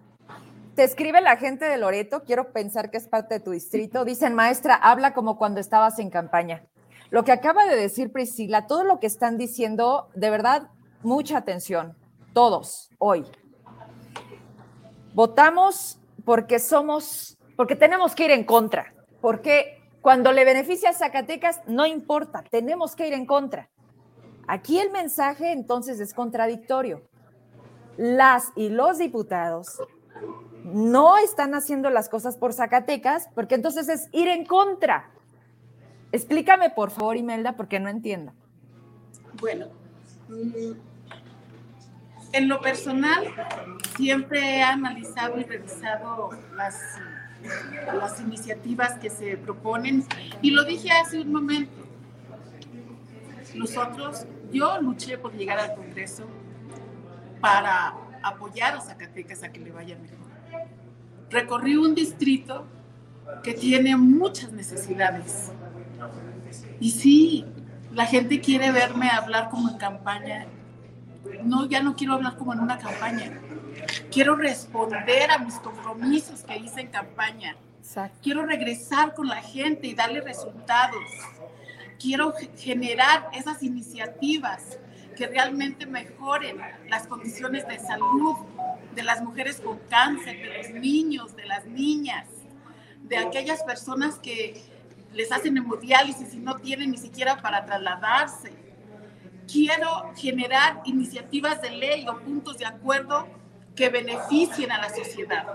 Te 0.75 0.83
escribe 0.83 1.21
la 1.21 1.37
gente 1.37 1.67
de 1.67 1.79
Loreto, 1.79 2.25
quiero 2.25 2.53
pensar 2.53 2.91
que 2.91 2.97
es 2.97 3.07
parte 3.07 3.35
de 3.35 3.41
tu 3.41 3.53
distrito. 3.53 4.05
Dicen, 4.05 4.35
maestra, 4.35 4.75
habla 4.75 5.15
como 5.15 5.39
cuando 5.39 5.61
estabas 5.61 6.01
en 6.01 6.11
campaña. 6.11 6.65
Lo 7.11 7.23
que 7.23 7.31
acaba 7.31 7.65
de 7.67 7.77
decir 7.77 8.11
Priscila, 8.11 8.67
todo 8.67 8.83
lo 8.83 8.99
que 8.99 9.07
están 9.07 9.39
diciendo, 9.39 10.09
de 10.17 10.31
verdad, 10.31 10.71
mucha 11.03 11.39
atención, 11.39 11.97
todos, 12.33 12.91
hoy. 12.99 13.25
Votamos 15.15 16.01
porque 16.25 16.59
somos, 16.59 17.39
porque 17.57 17.77
tenemos 17.77 18.17
que 18.17 18.25
ir 18.25 18.31
en 18.33 18.43
contra, 18.43 18.95
porque 19.21 19.81
cuando 20.01 20.33
le 20.33 20.45
beneficia 20.45 20.91
a 20.91 20.95
Zacatecas, 20.95 21.61
no 21.69 21.87
importa, 21.87 22.43
tenemos 22.51 22.97
que 22.97 23.07
ir 23.07 23.13
en 23.13 23.27
contra. 23.27 23.71
Aquí 24.49 24.81
el 24.81 24.91
mensaje 24.91 25.53
entonces 25.53 26.01
es 26.01 26.13
contradictorio. 26.13 27.03
Las 27.97 28.51
y 28.57 28.71
los 28.71 28.99
diputados 28.99 29.79
no 30.65 31.19
están 31.19 31.55
haciendo 31.55 31.91
las 31.91 32.09
cosas 32.09 32.37
por 32.37 32.53
Zacatecas, 32.55 33.29
porque 33.35 33.55
entonces 33.55 33.89
es 33.89 34.09
ir 34.13 34.29
en 34.29 34.47
contra. 34.47 35.11
Explícame, 36.11 36.71
por 36.71 36.91
favor, 36.91 37.17
Imelda, 37.17 37.53
porque 37.53 37.79
no 37.79 37.89
entiendo. 37.89 38.33
Bueno, 39.41 39.67
mm, 40.29 40.73
en 42.33 42.49
lo 42.49 42.61
personal, 42.61 43.25
siempre 43.97 44.57
he 44.57 44.63
analizado 44.63 45.39
y 45.39 45.45
revisado 45.45 46.31
las, 46.57 46.81
iniciativas 48.21 48.99
que 48.99 49.11
se 49.11 49.37
proponen 49.37 50.03
y 50.41 50.51
lo 50.51 50.65
dije 50.65 50.91
hace 50.91 51.21
un 51.21 51.31
momento. 51.31 51.87
Nosotros, 53.55 54.25
yo 54.51 54.81
luché 54.81 55.19
por 55.19 55.35
llegar 55.35 55.59
al 55.59 55.75
Congreso 55.75 56.25
para 57.43 57.95
apoyar 58.23 58.75
a 58.77 58.81
Zacatecas 58.81 59.43
a 59.43 59.53
que 59.53 59.61
le 59.61 59.71
vaya 59.71 59.99
mejor 59.99 60.34
recorrí 61.35 61.77
un 61.77 61.95
distrito 61.95 62.65
que 63.43 63.55
tiene 63.55 63.97
muchas 63.97 64.53
necesidades. 64.53 65.51
Y 66.81 66.93
sí, 66.93 67.45
la 67.93 68.07
gente 68.07 68.41
quiere 68.41 68.71
verme 68.71 69.11
hablar 69.11 69.51
como 69.51 69.69
en 69.69 69.77
campaña. 69.77 70.47
No, 71.43 71.67
ya 71.67 71.83
no 71.83 71.97
quiero 71.97 72.15
hablar 72.15 72.37
como 72.37 72.53
en 72.53 72.61
una 72.61 72.79
campaña. 72.79 73.33
Quiero 74.13 74.37
responder 74.37 75.31
a 75.33 75.39
mis 75.39 75.55
compromisos 75.57 76.43
que 76.45 76.57
hice 76.57 76.83
en 76.83 76.89
campaña. 76.89 77.57
Quiero 78.23 78.47
regresar 78.47 79.15
con 79.15 79.27
la 79.27 79.43
gente 79.43 79.89
y 79.89 79.95
darle 79.95 80.21
resultados. 80.21 81.05
Quiero 81.99 82.33
generar 82.57 83.29
esas 83.33 83.63
iniciativas 83.63 84.79
que 85.17 85.27
realmente 85.27 85.87
mejoren 85.87 86.59
las 86.89 87.07
condiciones 87.07 87.67
de 87.67 87.79
salud 87.79 88.37
de 88.95 89.03
las 89.03 89.23
mujeres 89.23 89.61
con 89.61 89.79
cáncer, 89.91 90.37
de 90.39 90.59
los 90.59 90.71
niños, 90.81 91.37
de 91.37 91.47
las 91.47 91.67
niñas, 91.67 92.27
de 93.03 93.19
aquellas 93.19 93.63
personas 93.63 94.19
que 94.19 94.63
les 95.13 95.31
hacen 95.31 95.57
hemodiálisis 95.57 96.35
y 96.35 96.39
no 96.39 96.57
tienen 96.57 96.91
ni 96.91 96.99
siquiera 96.99 97.41
para 97.41 97.65
trasladarse. 97.65 98.53
Quiero 99.51 100.13
generar 100.17 100.81
iniciativas 100.85 101.61
de 101.61 101.71
ley 101.71 102.07
o 102.09 102.19
puntos 102.19 102.59
de 102.59 102.67
acuerdo 102.67 103.27
que 103.77 103.89
beneficien 103.89 104.73
a 104.73 104.79
la 104.79 104.89
sociedad. 104.89 105.47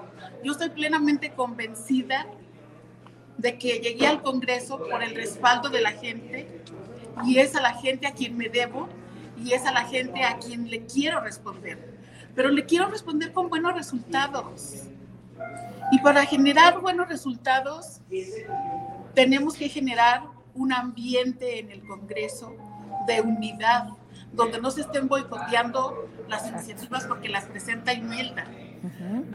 Yo 0.44 0.52
estoy 0.52 0.70
plenamente 0.70 1.32
convencida 1.32 2.28
de 3.38 3.58
que 3.58 3.80
llegué 3.80 4.06
al 4.06 4.22
Congreso 4.22 4.78
por 4.78 5.02
el 5.02 5.16
respaldo 5.16 5.70
de 5.70 5.82
la 5.82 5.92
gente 5.92 6.62
y 7.26 7.40
es 7.40 7.56
a 7.56 7.62
la 7.62 7.74
gente 7.74 8.08
a 8.08 8.14
quien 8.14 8.38
me 8.38 8.50
debo 8.50 8.90
y 9.38 9.54
es 9.54 9.66
a 9.66 9.72
la 9.72 9.86
gente 9.86 10.24
a 10.24 10.38
quien 10.38 10.70
le 10.70 10.86
quiero 10.86 11.22
responder 11.22 11.99
pero 12.40 12.52
le 12.52 12.66
quiero 12.66 12.88
responder 12.88 13.34
con 13.34 13.50
buenos 13.50 13.74
resultados. 13.74 14.86
Y 15.92 16.00
para 16.00 16.26
generar 16.26 16.80
buenos 16.80 17.10
resultados, 17.10 18.00
tenemos 19.14 19.56
que 19.56 19.68
generar 19.68 20.24
un 20.56 20.72
ambiente 20.72 21.60
en 21.60 21.70
el 21.70 21.86
Congreso 21.86 22.56
de 23.08 23.20
unidad, 23.20 23.90
donde 24.32 24.62
no 24.62 24.72
se 24.72 24.84
estén 24.84 25.10
boicoteando 25.10 26.08
las 26.30 26.48
iniciativas 26.48 27.06
porque 27.08 27.28
las 27.28 27.44
presenta 27.44 27.92
Imelda, 27.92 28.46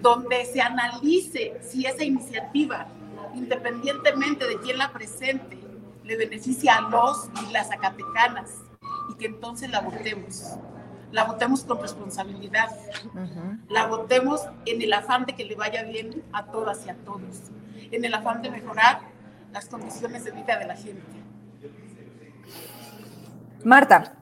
donde 0.01 0.47
se 0.47 0.63
analice 0.63 1.59
si 1.61 1.85
esa 1.85 2.05
iniciativa, 2.05 2.87
independientemente 3.35 4.47
de 4.47 4.59
quién 4.61 4.79
la 4.79 4.95
presente, 4.95 5.59
le 6.05 6.17
beneficia 6.17 6.77
a 6.77 6.89
los 6.89 7.29
y 7.47 7.53
las 7.53 7.69
zacatecanas 7.69 8.63
y 9.11 9.19
que 9.19 9.27
entonces 9.27 9.69
la 9.69 9.81
votemos. 9.81 10.57
La 11.15 11.23
votemos 11.23 11.63
con 11.63 11.81
responsabilidad. 11.81 12.71
La 13.69 13.87
votemos 13.87 14.49
en 14.67 14.83
el 14.83 14.93
afán 14.93 15.27
de 15.27 15.37
que 15.37 15.45
le 15.45 15.55
vaya 15.55 15.85
bien 15.85 16.25
a 16.33 16.47
todas 16.47 16.85
y 16.87 16.91
a 16.91 16.97
todos. 16.97 17.53
En 17.93 18.05
el 18.05 18.13
afán 18.13 18.43
de 18.43 18.51
mejorar 18.51 18.99
las 19.53 19.67
condiciones 19.67 20.25
de 20.25 20.33
vida 20.33 20.59
de 20.59 20.65
la 20.65 20.75
gente. 20.75 21.05
Marta, 23.63 24.15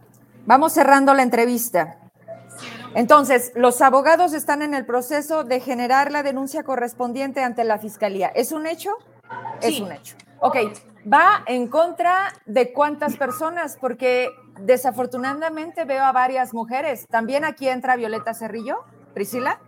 vamos 0.45 0.75
cerrando 0.75 1.15
la 1.15 1.23
entrevista. 1.23 1.97
Entonces, 2.95 3.53
los 3.55 3.81
abogados 3.81 4.35
están 4.35 4.61
en 4.61 4.75
el 4.75 4.85
proceso 4.85 5.45
de 5.45 5.61
generar 5.61 6.13
la 6.13 6.23
denuncia 6.23 6.63
correspondiente 6.63 7.43
ante 7.43 7.65
la 7.65 7.79
fiscalía. 7.79 8.29
¿Es 8.29 8.53
un 8.53 8.67
hecho? 8.67 8.91
Es 9.63 9.81
un 9.81 9.93
hecho. 9.93 10.15
Ok, 10.41 10.57
¿va 11.11 11.43
en 11.47 11.69
contra 11.69 12.35
de 12.45 12.75
cuántas 12.75 13.17
personas? 13.17 13.79
Porque 13.81 14.29
desafortunadamente 14.59 15.85
veo 15.85 16.05
a 16.05 16.13
varias 16.13 16.55
mujeres. 16.55 17.07
¿También 17.09 17.45
aquí 17.45 17.69
entra 17.69 17.97
Violeta 17.97 18.35
Cerrillo? 18.35 18.85
Priscila. 19.15 19.61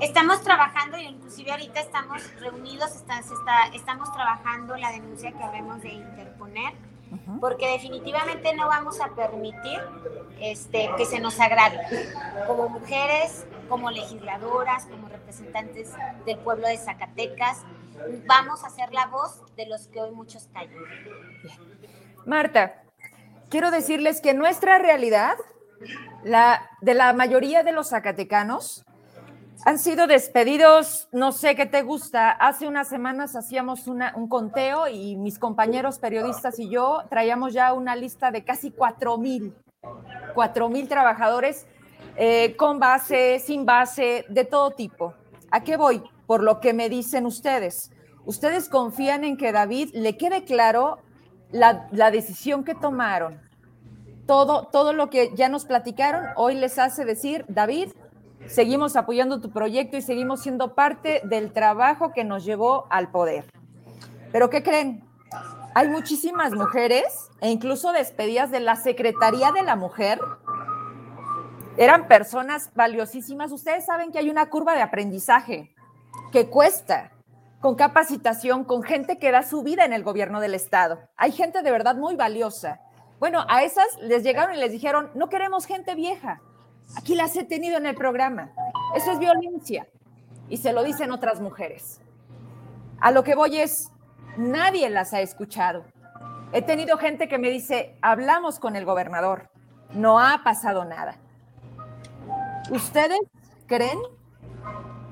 Estamos 0.00 0.42
trabajando 0.42 0.98
y 0.98 1.04
inclusive 1.04 1.52
ahorita 1.52 1.80
estamos 1.80 2.22
reunidos, 2.40 3.04
estamos 3.74 4.12
trabajando 4.12 4.76
la 4.76 4.90
denuncia 4.90 5.32
que 5.32 5.42
habemos 5.42 5.82
de 5.82 5.90
interponer, 5.90 6.72
porque 7.40 7.68
definitivamente 7.68 8.54
no 8.54 8.68
vamos 8.68 9.00
a 9.00 9.08
permitir 9.08 9.80
este, 10.40 10.90
que 10.96 11.04
se 11.04 11.20
nos 11.20 11.38
agrade. 11.38 11.78
Como 12.46 12.70
mujeres, 12.70 13.46
como 13.68 13.90
legisladoras, 13.90 14.86
como 14.86 15.08
representantes 15.08 15.92
del 16.24 16.38
pueblo 16.38 16.68
de 16.68 16.78
Zacatecas, 16.78 17.62
vamos 18.26 18.64
a 18.64 18.70
ser 18.70 18.92
la 18.92 19.06
voz 19.06 19.42
de 19.56 19.66
los 19.66 19.88
que 19.88 20.00
hoy 20.00 20.10
muchos 20.12 20.48
callan. 20.52 20.78
Marta, 22.24 22.81
quiero 23.52 23.70
decirles 23.70 24.22
que 24.22 24.32
nuestra 24.32 24.78
realidad, 24.78 25.34
la 26.24 26.70
de 26.80 26.94
la 26.94 27.12
mayoría 27.12 27.62
de 27.62 27.72
los 27.72 27.90
zacatecanos, 27.90 28.82
han 29.66 29.78
sido 29.78 30.06
despedidos, 30.06 31.10
no 31.12 31.32
sé 31.32 31.54
qué 31.54 31.66
te 31.66 31.82
gusta. 31.82 32.30
Hace 32.30 32.66
unas 32.66 32.88
semanas 32.88 33.36
hacíamos 33.36 33.86
un 33.86 34.26
conteo 34.28 34.88
y 34.88 35.16
mis 35.16 35.38
compañeros 35.38 35.98
periodistas 35.98 36.58
y 36.58 36.70
yo 36.70 37.02
traíamos 37.10 37.52
ya 37.52 37.74
una 37.74 37.94
lista 37.94 38.30
de 38.30 38.42
casi 38.42 38.70
cuatro 38.70 39.18
mil, 39.18 39.54
cuatro 40.34 40.70
mil 40.70 40.88
trabajadores 40.88 41.66
eh, 42.16 42.56
con 42.56 42.80
base, 42.80 43.38
sin 43.38 43.66
base, 43.66 44.24
de 44.30 44.46
todo 44.46 44.70
tipo. 44.70 45.12
¿A 45.50 45.62
qué 45.62 45.76
voy? 45.76 46.02
Por 46.26 46.42
lo 46.42 46.58
que 46.58 46.72
me 46.72 46.88
dicen 46.88 47.26
ustedes. 47.26 47.92
¿Ustedes 48.24 48.70
confían 48.70 49.24
en 49.24 49.36
que 49.36 49.52
David 49.52 49.90
le 49.92 50.16
quede 50.16 50.44
claro 50.44 51.00
la, 51.52 52.10
decisión 52.10 52.64
que 52.64 52.74
tomaron? 52.74 53.40
Todo, 54.26 54.68
todo 54.68 54.92
lo 54.92 55.10
que 55.10 55.32
ya 55.34 55.48
nos 55.48 55.64
platicaron 55.64 56.26
hoy 56.36 56.54
les 56.54 56.78
hace 56.78 57.04
decir, 57.04 57.44
David, 57.48 57.92
seguimos 58.46 58.96
apoyando 58.96 59.40
tu 59.40 59.50
proyecto 59.50 59.96
y 59.96 60.02
seguimos 60.02 60.42
siendo 60.42 60.74
parte 60.74 61.20
del 61.24 61.52
trabajo 61.52 62.12
que 62.12 62.24
nos 62.24 62.44
llevó 62.44 62.86
al 62.90 63.10
poder. 63.10 63.44
Pero 64.32 64.48
¿qué 64.50 64.62
creen? 64.62 65.04
Hay 65.74 65.88
muchísimas 65.88 66.52
mujeres 66.52 67.30
e 67.40 67.50
incluso 67.50 67.92
despedidas 67.92 68.50
de 68.50 68.60
la 68.60 68.76
Secretaría 68.76 69.52
de 69.52 69.62
la 69.62 69.76
Mujer. 69.76 70.20
Eran 71.76 72.08
personas 72.08 72.70
valiosísimas. 72.74 73.52
Ustedes 73.52 73.86
saben 73.86 74.12
que 74.12 74.18
hay 74.18 74.28
una 74.28 74.50
curva 74.50 74.74
de 74.74 74.82
aprendizaje 74.82 75.74
que 76.30 76.48
cuesta, 76.48 77.11
con 77.62 77.76
capacitación, 77.76 78.64
con 78.64 78.82
gente 78.82 79.16
que 79.16 79.30
da 79.30 79.42
su 79.42 79.62
vida 79.62 79.86
en 79.86 79.94
el 79.94 80.02
gobierno 80.02 80.40
del 80.40 80.54
Estado. 80.54 80.98
Hay 81.16 81.32
gente 81.32 81.62
de 81.62 81.70
verdad 81.70 81.96
muy 81.96 82.16
valiosa. 82.16 82.80
Bueno, 83.18 83.46
a 83.48 83.62
esas 83.62 83.86
les 84.02 84.22
llegaron 84.22 84.54
y 84.54 84.58
les 84.58 84.72
dijeron, 84.72 85.10
no 85.14 85.30
queremos 85.30 85.64
gente 85.64 85.94
vieja, 85.94 86.42
Aquí 86.96 87.14
las 87.14 87.36
he 87.36 87.44
tenido 87.44 87.78
en 87.78 87.86
el 87.86 87.94
programa. 87.94 88.50
Eso 88.94 89.12
es 89.12 89.18
violencia. 89.18 89.86
Y 90.48 90.58
se 90.58 90.72
lo 90.72 90.82
dicen 90.82 91.10
otras 91.10 91.40
mujeres. 91.40 92.00
A 93.00 93.10
lo 93.10 93.24
que 93.24 93.34
voy 93.34 93.58
es, 93.58 93.90
nadie 94.36 94.90
las 94.90 95.12
ha 95.14 95.20
escuchado. 95.20 95.84
He 96.52 96.62
tenido 96.62 96.98
gente 96.98 97.28
que 97.28 97.38
me 97.38 97.48
dice, 97.48 97.96
hablamos 98.02 98.58
con 98.58 98.76
el 98.76 98.84
gobernador, 98.84 99.50
no 99.92 100.20
ha 100.20 100.42
pasado 100.44 100.84
nada. 100.84 101.16
¿Ustedes 102.70 103.20
creen 103.66 103.98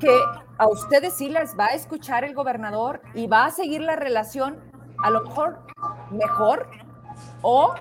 que 0.00 0.18
a 0.58 0.66
ustedes 0.66 1.14
sí 1.14 1.28
les 1.28 1.56
va 1.58 1.66
a 1.66 1.74
escuchar 1.74 2.24
el 2.24 2.34
gobernador 2.34 3.00
y 3.14 3.26
va 3.26 3.46
a 3.46 3.50
seguir 3.50 3.82
la 3.82 3.96
relación 3.96 4.58
a 5.02 5.10
lo 5.10 5.22
mejor 5.22 5.60
mejor? 6.10 6.68
¿O 7.42 7.74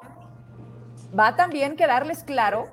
va 1.17 1.35
también 1.35 1.75
quedarles 1.75 2.23
claro 2.23 2.67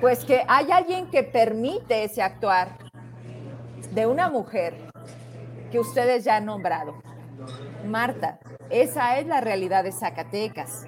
pues 0.00 0.24
que 0.24 0.44
hay 0.46 0.70
alguien 0.70 1.10
que 1.10 1.22
permite 1.22 2.04
ese 2.04 2.22
actuar 2.22 2.76
de 3.92 4.06
una 4.06 4.28
mujer 4.28 4.74
que 5.70 5.78
ustedes 5.78 6.24
ya 6.24 6.36
han 6.36 6.44
nombrado. 6.44 7.02
Marta, 7.86 8.38
esa 8.70 9.18
es 9.18 9.26
la 9.26 9.40
realidad 9.40 9.84
de 9.84 9.92
Zacatecas. 9.92 10.86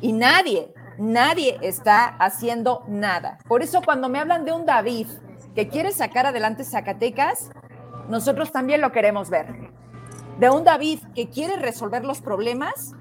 Y 0.00 0.12
nadie, 0.12 0.72
nadie 0.98 1.58
está 1.62 2.08
haciendo 2.18 2.84
nada. 2.88 3.38
Por 3.48 3.62
eso 3.62 3.80
cuando 3.82 4.08
me 4.08 4.18
hablan 4.18 4.44
de 4.44 4.52
un 4.52 4.66
David 4.66 5.06
que 5.54 5.68
quiere 5.68 5.92
sacar 5.92 6.26
adelante 6.26 6.64
Zacatecas, 6.64 7.50
nosotros 8.08 8.52
también 8.52 8.80
lo 8.80 8.92
queremos 8.92 9.30
ver. 9.30 9.70
De 10.38 10.50
un 10.50 10.64
David 10.64 11.00
que 11.14 11.28
quiere 11.28 11.56
resolver 11.56 12.04
los 12.04 12.20
problemas, 12.20 12.92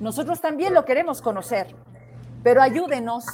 nosotros 0.00 0.40
también 0.40 0.74
lo 0.74 0.84
queremos 0.84 1.22
conocer. 1.22 1.74
Pero 2.42 2.62
ayúdenos 2.62 3.24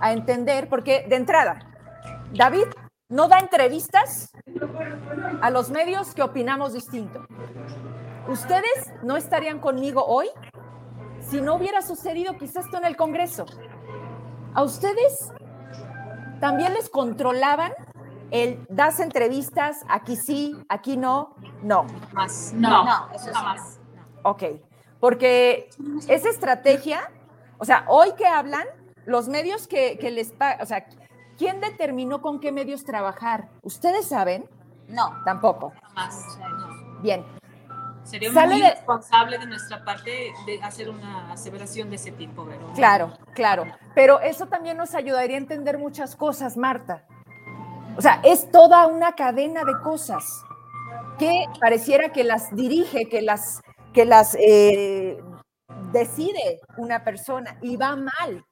a 0.00 0.12
entender, 0.12 0.68
porque 0.68 1.04
de 1.08 1.16
entrada, 1.16 1.58
David 2.32 2.66
no 3.08 3.28
da 3.28 3.38
entrevistas 3.38 4.32
a 5.40 5.50
los 5.50 5.70
medios 5.70 6.14
que 6.14 6.22
opinamos 6.22 6.72
distinto. 6.72 7.26
Ustedes 8.28 8.92
no 9.02 9.16
estarían 9.16 9.58
conmigo 9.58 10.04
hoy 10.04 10.28
si 11.20 11.40
no 11.40 11.54
hubiera 11.54 11.82
sucedido 11.82 12.36
quizás 12.36 12.66
esto 12.66 12.78
en 12.78 12.84
el 12.84 12.96
Congreso. 12.96 13.46
A 14.54 14.62
ustedes 14.62 15.32
también 16.40 16.74
les 16.74 16.88
controlaban 16.88 17.72
el 18.30 18.64
das 18.68 19.00
entrevistas, 19.00 19.84
aquí 19.88 20.16
sí, 20.16 20.56
aquí 20.68 20.96
no, 20.96 21.34
no. 21.62 21.86
Más. 22.12 22.52
No, 22.54 22.84
no, 22.84 23.08
eso 23.14 23.32
más. 23.32 23.80
Ok, 24.22 24.42
porque 25.00 25.70
esa 26.08 26.28
estrategia, 26.28 27.10
o 27.58 27.64
sea, 27.64 27.84
hoy 27.88 28.12
que 28.16 28.26
hablan, 28.26 28.66
los 29.06 29.28
medios 29.28 29.66
que, 29.66 29.96
les 30.12 30.32
pagan, 30.32 30.60
o 30.62 30.66
sea, 30.66 30.86
¿quién 31.36 31.60
determinó 31.60 32.20
con 32.20 32.40
qué 32.40 32.52
medios 32.52 32.84
trabajar? 32.84 33.48
¿Ustedes 33.62 34.06
saben? 34.06 34.48
No. 34.88 35.22
Tampoco. 35.24 35.72
Bien. 37.00 37.24
Sería 38.02 38.32
muy 38.32 38.62
responsable 38.62 39.38
de 39.38 39.46
nuestra 39.46 39.84
parte 39.84 40.32
de 40.46 40.62
hacer 40.62 40.88
una 40.88 41.30
aseveración 41.30 41.90
de 41.90 41.96
ese 41.96 42.10
tipo, 42.10 42.46
pero... 42.46 42.72
Claro, 42.72 43.12
claro. 43.34 43.64
Pero 43.94 44.18
eso 44.20 44.46
también 44.46 44.78
nos 44.78 44.94
ayudaría 44.94 45.36
a 45.36 45.40
entender 45.40 45.76
muchas 45.76 46.16
cosas, 46.16 46.56
Marta. 46.56 47.04
O 47.98 48.00
sea, 48.00 48.22
es 48.24 48.50
toda 48.50 48.86
una 48.86 49.12
cadena 49.12 49.64
de 49.64 49.78
cosas 49.82 50.24
que 51.18 51.44
pareciera 51.60 52.12
que 52.12 52.24
las 52.24 52.54
dirige, 52.54 53.08
que 53.08 53.20
las, 53.20 53.60
que 53.92 54.06
las 54.06 54.34
eh, 54.40 55.20
decide 55.92 56.60
una 56.76 57.04
persona 57.04 57.58
y 57.60 57.76
va 57.76 57.96
mal 57.96 58.44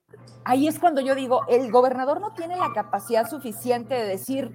ahí 0.46 0.68
es 0.68 0.78
cuando 0.78 1.00
yo 1.00 1.14
digo, 1.14 1.42
el 1.48 1.70
gobernador 1.70 2.20
no 2.20 2.32
tiene 2.32 2.56
la 2.56 2.72
capacidad 2.72 3.28
suficiente 3.28 3.94
de 3.94 4.04
decir, 4.04 4.54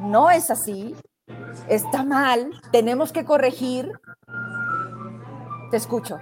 no 0.00 0.30
es 0.30 0.50
así, 0.50 0.96
está 1.68 2.02
mal, 2.02 2.50
tenemos 2.72 3.12
que 3.12 3.24
corregir. 3.24 3.92
Te 5.70 5.76
escucho. 5.76 6.18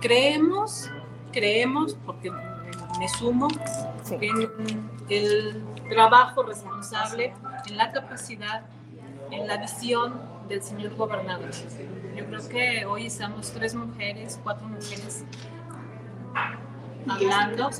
Creemos, 0.00 0.90
creemos, 1.32 1.96
porque 2.04 2.30
me 2.30 3.08
sumo, 3.08 3.48
en 4.10 4.90
el 5.08 5.64
trabajo 5.88 6.42
responsable, 6.42 7.34
en 7.66 7.76
la 7.76 7.92
capacidad, 7.92 8.62
en 9.30 9.46
la 9.46 9.56
visión 9.58 10.20
del 10.48 10.62
señor 10.62 10.94
gobernador. 10.96 11.50
Yo 12.16 12.26
creo 12.26 12.48
que 12.48 12.86
hoy 12.86 13.06
estamos 13.06 13.50
tres 13.52 13.74
mujeres, 13.74 14.38
cuatro 14.42 14.66
mujeres 14.68 15.24
hablando 17.08 17.70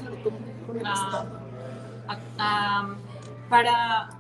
para 3.48 4.11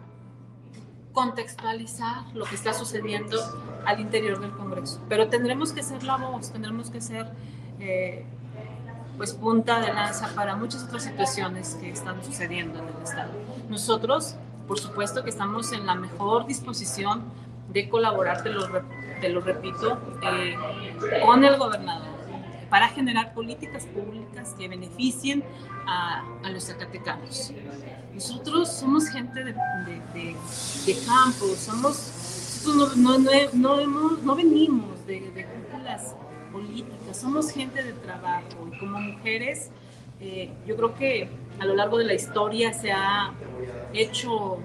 contextualizar 1.12 2.24
lo 2.34 2.44
que 2.44 2.54
está 2.56 2.72
sucediendo 2.74 3.38
al 3.86 4.00
interior 4.00 4.40
del 4.40 4.50
Congreso. 4.52 5.00
Pero 5.08 5.28
tendremos 5.28 5.72
que 5.72 5.82
ser 5.82 6.02
la 6.02 6.16
voz, 6.16 6.50
tendremos 6.52 6.90
que 6.90 7.00
ser 7.00 7.30
eh, 7.78 8.24
pues 9.16 9.32
punta 9.32 9.80
de 9.80 9.92
lanza 9.92 10.28
para 10.34 10.56
muchas 10.56 10.84
otras 10.84 11.04
situaciones 11.04 11.76
que 11.80 11.90
están 11.90 12.22
sucediendo 12.24 12.78
en 12.80 12.88
el 12.88 13.02
Estado. 13.02 13.30
Nosotros, 13.68 14.36
por 14.66 14.78
supuesto 14.78 15.22
que 15.22 15.30
estamos 15.30 15.72
en 15.72 15.86
la 15.86 15.94
mejor 15.94 16.46
disposición 16.46 17.22
de 17.72 17.88
colaborar, 17.88 18.42
te 18.42 18.50
lo, 18.50 18.66
te 19.20 19.28
lo 19.28 19.40
repito, 19.40 19.98
eh, 20.22 20.56
con 21.24 21.44
el 21.44 21.56
gobernador 21.56 22.14
para 22.68 22.88
generar 22.88 23.34
políticas 23.34 23.86
públicas 23.86 24.52
que 24.58 24.66
beneficien 24.66 25.44
a, 25.86 26.24
a 26.42 26.50
los 26.50 26.64
zacatecanos. 26.64 27.52
Nosotros 28.12 28.68
somos 28.72 29.08
gente 29.08 29.44
de, 29.44 29.52
de, 29.52 30.36
de, 30.86 30.98
campo, 31.06 31.46
somos, 31.56 32.62
no, 32.66 33.18
no, 33.52 33.86
no, 33.86 34.10
no 34.22 34.34
venimos 34.34 35.06
de, 35.06 35.20
de 35.30 35.46
cúpulas 35.46 36.16
somos 37.12 37.50
gente 37.50 37.82
de 37.82 37.92
trabajo 37.92 38.68
y 38.72 38.78
como 38.78 38.98
mujeres 38.98 39.70
eh, 40.20 40.52
yo 40.66 40.76
creo 40.76 40.94
que 40.94 41.28
a 41.58 41.64
lo 41.64 41.74
largo 41.74 41.98
de 41.98 42.04
la 42.04 42.14
historia 42.14 42.72
se 42.72 42.92
ha 42.92 43.32
hecho 43.92 44.58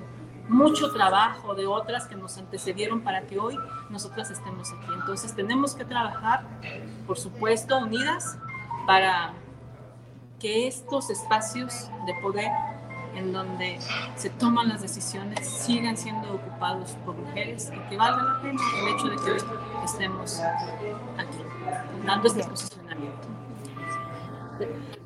mucho 0.48 0.92
trabajo 0.92 1.54
de 1.54 1.68
otras 1.68 2.08
que 2.08 2.16
nos 2.16 2.38
antecedieron 2.38 3.02
para 3.02 3.22
que 3.22 3.40
hoy 3.40 3.56
nosotras 3.90 4.32
estemos 4.32 4.72
aquí. 4.72 4.94
Entonces 4.94 5.36
tenemos 5.36 5.76
que 5.76 5.86
trabajar, 5.86 6.44
por 7.06 7.18
supuesto, 7.20 7.78
unidas 7.78 8.38
para 8.88 9.34
que 10.40 10.68
estos 10.68 11.10
espacios 11.10 11.90
de 12.06 12.14
poder 12.22 12.50
en 13.16 13.34
donde 13.34 13.80
se 14.16 14.30
toman 14.30 14.70
las 14.70 14.82
decisiones 14.82 15.48
sigan 15.48 15.98
siendo 15.98 16.36
ocupados 16.36 16.92
por 17.06 17.16
mujeres 17.16 17.72
y 17.76 17.90
que 17.90 17.98
valga 17.98 18.24
la 18.24 18.42
pena 18.42 18.62
el 18.82 18.96
hecho 18.96 19.08
de 19.08 19.16
que 19.18 19.32
hoy 19.32 19.40
estemos 19.84 20.40
aquí, 21.18 21.39
dando 22.06 22.28
este 22.28 22.44
posicionamiento. 22.44 23.28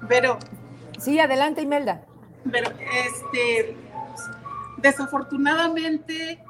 Pero. 0.07 0.39
Sí, 0.99 1.20
adelante, 1.20 1.61
Imelda. 1.61 2.05
Pero, 2.51 2.72
este, 3.05 3.78
desafortunadamente, 4.78 6.43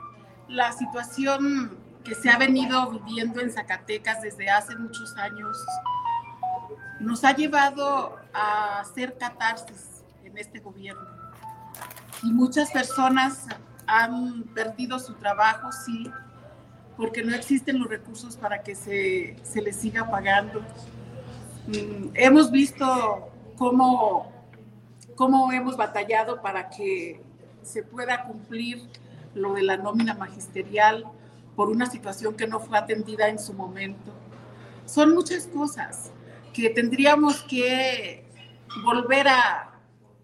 la 0.48 0.72
situación 0.72 1.78
que 2.04 2.16
se 2.16 2.30
ha 2.30 2.38
venido 2.38 2.92
viviendo 2.92 3.40
en 3.42 3.52
Zacatecas 3.52 4.22
desde 4.22 4.50
hace 4.50 4.76
muchos 4.76 5.16
años 5.18 5.58
nos 7.00 7.24
ha 7.24 7.36
llevado 7.36 8.18
a 8.34 8.80
hacer 8.80 9.18
catarsis 9.18 10.04
en 10.24 10.38
este 10.38 10.60
gobierno. 10.60 11.08
Y 12.24 12.32
muchas 12.32 12.72
personas 12.72 13.48
han 13.88 14.44
perdido 14.54 15.00
su 15.00 15.14
trabajo, 15.16 15.72
sí, 15.72 16.10
porque 16.98 17.24
no 17.24 17.34
existen 17.34 17.80
los 17.80 17.90
recursos 17.90 18.38
para 18.38 18.64
que 18.64 18.76
se, 18.76 19.36
se 19.44 19.62
les 19.62 19.76
siga 19.76 20.10
pagando. 20.10 20.62
Mm, 21.68 22.10
hemos 22.14 22.52
visto 22.52 23.32
cómo, 23.58 24.32
cómo 25.16 25.52
hemos 25.52 25.78
batallado 25.78 26.42
para 26.42 26.70
que 26.70 27.22
se 27.64 27.84
pueda 27.84 28.24
cumplir 28.24 28.82
lo 29.34 29.54
de 29.54 29.64
la 29.64 29.78
nómina 29.78 30.14
magisterial 30.14 31.06
por 31.56 31.70
una 31.70 31.86
situación 31.86 32.36
que 32.36 32.48
no 32.48 32.60
fue 32.60 32.78
atendida 32.78 33.28
en 33.30 33.40
su 33.40 33.54
momento. 33.54 34.12
Son 34.86 35.14
muchas 35.14 35.48
cosas 35.48 36.12
que 36.54 36.70
tendríamos 36.70 37.42
que 37.44 38.26
volver 38.84 39.28
a, 39.28 39.73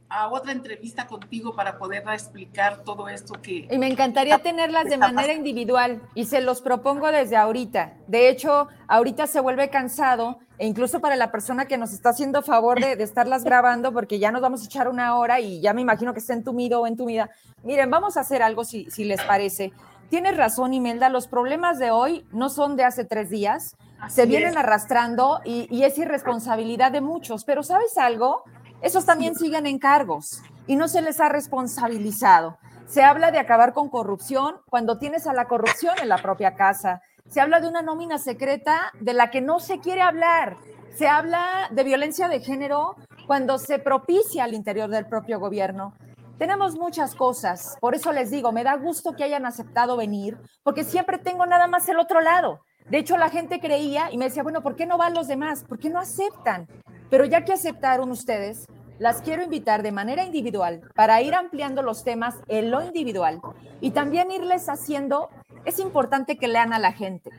a 0.10 0.28
otra 0.30 0.52
entrevista 0.52 1.06
contigo 1.06 1.56
para 1.56 1.78
poder 1.78 2.04
explicar 2.10 2.84
todo 2.84 3.08
esto 3.08 3.36
que... 3.42 3.68
Y 3.70 3.78
me 3.78 3.88
encantaría 3.88 4.40
tenerlas 4.40 4.86
de 4.86 4.98
manera 4.98 5.34
individual 5.34 6.02
y 6.16 6.26
se 6.26 6.42
los 6.42 6.62
propongo 6.62 7.12
desde 7.12 7.38
ahorita. 7.38 7.94
De 8.08 8.28
hecho, 8.30 8.68
ahorita 8.88 9.28
se 9.28 9.40
vuelve 9.40 9.70
cansado 9.70 10.40
e 10.58 10.66
incluso 10.66 11.00
para 11.00 11.16
la 11.16 11.32
persona 11.32 11.66
que 11.66 11.78
nos 11.78 11.94
está 11.94 12.10
haciendo 12.10 12.42
favor 12.42 12.82
de, 12.82 12.96
de 12.96 13.04
estarlas 13.04 13.44
grabando, 13.44 13.94
porque 13.94 14.18
ya 14.18 14.32
nos 14.32 14.42
vamos 14.42 14.64
a 14.64 14.66
echar 14.66 14.88
una 14.88 15.16
hora 15.16 15.40
y 15.40 15.62
ya 15.62 15.74
me 15.74 15.82
imagino 15.82 16.14
que 16.14 16.20
está 16.20 16.34
entumido 16.34 16.82
o 16.82 16.88
entumida. 16.88 17.30
Miren, 17.64 17.92
vamos 17.92 18.18
a 18.18 18.22
hacer 18.22 18.42
algo 18.42 18.64
si, 18.66 18.90
si 18.90 19.04
les 19.04 19.22
parece. 19.22 19.72
Tienes 20.10 20.36
razón, 20.36 20.74
Imelda, 20.74 21.10
los 21.10 21.28
problemas 21.28 21.78
de 21.78 21.92
hoy 21.92 22.26
no 22.32 22.50
son 22.50 22.76
de 22.76 22.84
hace 22.84 23.06
tres 23.06 23.30
días, 23.30 23.76
se 24.08 24.26
vienen 24.26 24.58
arrastrando 24.58 25.40
y, 25.46 25.68
y 25.70 25.84
es 25.84 25.98
irresponsabilidad 26.00 26.92
de 26.92 27.02
muchos, 27.02 27.44
pero 27.44 27.62
¿sabes 27.62 27.96
algo? 27.98 28.44
Esos 28.82 29.06
también 29.06 29.36
siguen 29.36 29.66
en 29.66 29.78
cargos 29.78 30.42
y 30.66 30.76
no 30.76 30.88
se 30.88 31.02
les 31.02 31.20
ha 31.20 31.28
responsabilizado. 31.28 32.58
Se 32.88 33.04
habla 33.04 33.32
de 33.32 33.40
acabar 33.40 33.74
con 33.74 33.90
corrupción 33.90 34.56
cuando 34.70 34.98
tienes 34.98 35.28
a 35.28 35.34
la 35.34 35.48
corrupción 35.48 35.96
en 36.02 36.10
la 36.10 36.18
propia 36.18 36.56
casa. 36.56 37.02
Se 37.28 37.42
habla 37.42 37.60
de 37.60 37.68
una 37.68 37.82
nómina 37.82 38.18
secreta 38.18 38.92
de 39.00 39.14
la 39.14 39.32
que 39.32 39.42
no 39.42 39.60
se 39.60 39.80
quiere 39.80 40.02
hablar. 40.02 40.58
Se 40.96 41.08
habla 41.08 41.70
de 41.72 41.84
violencia 41.84 42.30
de 42.30 42.40
género 42.40 42.96
cuando 43.28 43.58
se 43.58 43.80
propicia 43.80 44.46
al 44.46 44.54
interior 44.54 44.90
del 44.90 45.06
propio 45.08 45.40
gobierno. 45.40 45.94
Tenemos 46.38 46.76
muchas 46.78 47.16
cosas, 47.16 47.78
por 47.82 47.96
eso 47.96 48.14
les 48.14 48.32
digo, 48.32 48.54
me 48.54 48.64
da 48.64 48.76
gusto 48.78 49.12
que 49.12 49.26
hayan 49.26 49.46
aceptado 49.46 49.98
venir, 49.98 50.38
porque 50.64 50.86
siempre 50.86 51.18
tengo 51.18 51.46
nada 51.46 51.68
más 51.68 51.90
el 51.90 52.00
otro 52.00 52.22
lado. 52.22 52.62
De 52.90 52.98
hecho, 52.98 53.18
la 53.18 53.30
gente 53.30 53.60
creía 53.60 54.10
y 54.10 54.18
me 54.18 54.26
decía, 54.26 54.42
bueno, 54.42 54.64
¿por 54.64 54.78
qué 54.78 54.86
no 54.86 54.98
van 54.98 55.14
los 55.14 55.28
demás? 55.28 55.66
¿Por 55.66 55.80
qué 55.80 55.90
no 55.90 56.00
aceptan? 56.00 56.68
Pero 57.10 57.26
ya 57.26 57.46
que 57.46 57.54
aceptaron 57.54 58.12
ustedes, 58.12 58.66
las 59.00 59.22
quiero 59.22 59.44
invitar 59.44 59.82
de 59.82 59.92
manera 59.92 60.26
individual 60.26 60.82
para 60.94 61.22
ir 61.22 61.34
ampliando 61.34 61.82
los 61.82 62.04
temas 62.04 62.36
en 62.48 62.70
lo 62.70 62.84
individual 62.84 63.42
y 63.80 63.92
también 63.92 64.30
irles 64.30 64.68
haciendo, 64.68 65.30
es 65.66 65.80
importante 65.80 66.38
que 66.38 66.50
lean 66.50 66.74
a 66.74 66.80
la 66.80 66.92
gente. 66.92 67.32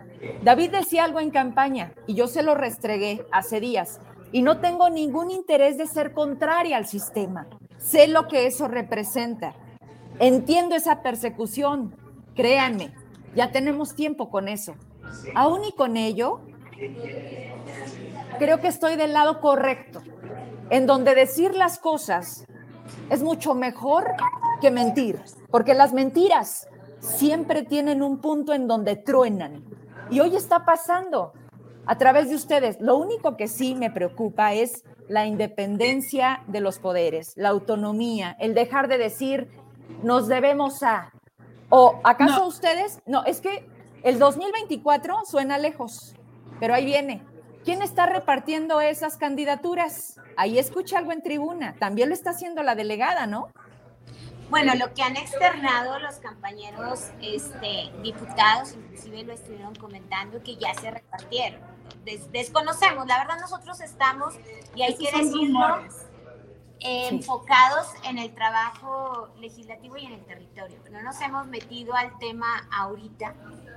David 0.43 0.71
decía 0.71 1.05
algo 1.05 1.21
en 1.21 1.31
campaña 1.31 1.93
y 2.07 2.15
yo 2.15 2.27
se 2.29 2.43
lo 2.43 2.55
restregué 2.55 3.27
hace 3.31 3.61
días 3.61 4.01
y 4.33 4.43
no 4.43 4.61
tengo 4.61 4.89
ningún 4.91 5.31
interés 5.31 5.77
de 5.77 5.87
ser 5.87 6.13
contraria 6.13 6.77
al 6.77 6.87
sistema. 6.87 7.47
Sé 7.79 8.09
lo 8.09 8.29
que 8.29 8.47
eso 8.47 8.69
representa. 8.69 9.55
Entiendo 10.19 10.75
esa 10.75 11.03
persecución. 11.03 11.95
Créanme, 12.35 12.93
ya 13.35 13.51
tenemos 13.51 13.95
tiempo 13.95 14.31
con 14.31 14.49
eso. 14.49 14.77
Aún 15.35 15.65
y 15.65 15.73
con 15.73 15.97
ello, 15.97 16.41
creo 18.41 18.59
que 18.59 18.69
estoy 18.69 18.97
del 18.97 19.13
lado 19.13 19.39
correcto, 19.39 20.01
en 20.71 20.87
donde 20.87 21.15
decir 21.15 21.55
las 21.55 21.79
cosas 21.79 22.47
es 23.11 23.23
mucho 23.23 23.55
mejor 23.55 24.15
que 24.63 24.71
mentir, 24.71 25.21
porque 25.51 25.75
las 25.75 25.93
mentiras 25.93 26.67
siempre 27.01 27.65
tienen 27.65 28.03
un 28.03 28.19
punto 28.23 28.55
en 28.55 28.67
donde 28.67 28.97
truenan. 28.97 29.63
Y 30.09 30.21
hoy 30.21 30.37
está 30.37 30.65
pasando 30.65 31.35
a 31.85 31.99
través 31.99 32.31
de 32.31 32.35
ustedes. 32.35 32.81
Lo 32.81 32.97
único 32.97 33.37
que 33.37 33.47
sí 33.47 33.75
me 33.75 33.91
preocupa 33.91 34.55
es 34.55 34.85
la 35.07 35.27
independencia 35.27 36.43
de 36.47 36.61
los 36.61 36.79
poderes, 36.79 37.35
la 37.37 37.51
autonomía, 37.51 38.37
el 38.41 38.55
dejar 38.55 38.89
de 38.89 38.97
decir 38.97 39.51
nos 40.03 40.29
debemos 40.29 40.83
a. 40.83 41.13
¿O 41.69 42.01
acaso 42.05 42.47
ustedes? 42.47 43.03
No, 43.05 43.23
es 43.25 43.43
que 43.43 43.69
el 44.03 44.19
2024 44.19 45.27
suena 45.27 45.59
lejos, 45.59 46.15
pero 46.59 46.73
ahí 46.73 46.87
viene. 46.87 47.23
¿Quién 47.65 47.83
está 47.83 48.07
repartiendo 48.07 48.81
esas 48.81 49.17
candidaturas? 49.17 50.19
Ahí 50.37 50.59
escucha 50.59 50.99
algo 50.99 51.13
en 51.13 51.23
tribuna. 51.23 51.75
También 51.79 52.09
lo 52.09 52.15
está 52.15 52.31
haciendo 52.31 52.63
la 52.63 52.75
delegada, 52.75 53.27
¿no? 53.27 53.51
Bueno, 54.49 54.75
lo 54.75 54.93
que 54.95 55.03
han 55.03 55.17
externado 55.17 55.99
los 56.01 56.17
compañeros 56.17 57.11
este, 57.23 57.93
diputados, 58.03 58.73
inclusive 58.73 59.23
lo 59.23 59.33
estuvieron 59.33 59.75
comentando, 59.77 60.43
que 60.43 60.57
ya 60.57 60.75
se 60.75 60.91
repartieron. 60.91 61.61
desconocemos, 62.33 63.07
la 63.07 63.19
verdad 63.19 63.39
nosotros 63.41 63.81
estamos, 63.81 64.35
y 64.75 64.83
hay 64.83 64.97
que 64.97 65.13
decirlo, 65.17 65.85
enfocados 66.81 67.87
en 68.05 68.19
el 68.19 68.35
trabajo 68.35 69.29
legislativo 69.39 69.97
y 69.99 70.07
en 70.07 70.15
el 70.15 70.25
territorio. 70.25 70.79
No 70.91 71.01
nos 71.03 71.21
hemos 71.21 71.47
metido 71.47 71.95
al 71.95 72.19
tema 72.19 72.67
ahorita 72.73 73.35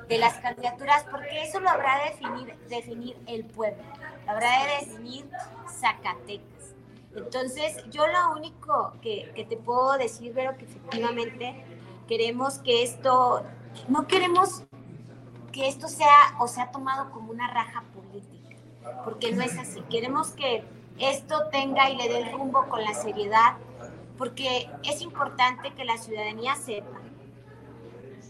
de 0.07 0.17
las 0.17 0.35
candidaturas 0.39 1.05
porque 1.09 1.43
eso 1.43 1.59
lo 1.59 1.69
habrá 1.69 2.03
de 2.03 2.11
definir, 2.11 2.55
definir 2.69 3.17
el 3.27 3.45
pueblo, 3.45 3.83
lo 4.25 4.31
habrá 4.31 4.63
de 4.63 4.85
definir 4.85 5.29
Zacatecas. 5.67 6.75
Entonces, 7.15 7.83
yo 7.91 8.07
lo 8.07 8.31
único 8.35 8.93
que, 9.01 9.31
que 9.35 9.45
te 9.45 9.55
puedo 9.55 9.97
decir, 9.97 10.31
pero 10.33 10.57
que 10.57 10.65
efectivamente 10.65 11.63
queremos 12.07 12.59
que 12.59 12.83
esto, 12.83 13.43
no 13.87 14.07
queremos 14.07 14.63
que 15.51 15.67
esto 15.67 15.87
sea 15.87 16.35
o 16.39 16.47
sea 16.47 16.71
tomado 16.71 17.11
como 17.11 17.31
una 17.31 17.47
raja 17.53 17.83
política, 17.93 18.57
porque 19.05 19.31
no 19.31 19.43
es 19.43 19.57
así. 19.57 19.81
Queremos 19.89 20.31
que 20.31 20.65
esto 20.99 21.47
tenga 21.51 21.89
y 21.89 21.95
le 21.95 22.09
dé 22.09 22.17
el 22.19 22.31
rumbo 22.31 22.67
con 22.67 22.83
la 22.83 22.93
seriedad, 22.93 23.57
porque 24.17 24.69
es 24.83 25.01
importante 25.01 25.73
que 25.73 25.85
la 25.85 25.97
ciudadanía 25.97 26.55
sepa, 26.55 26.99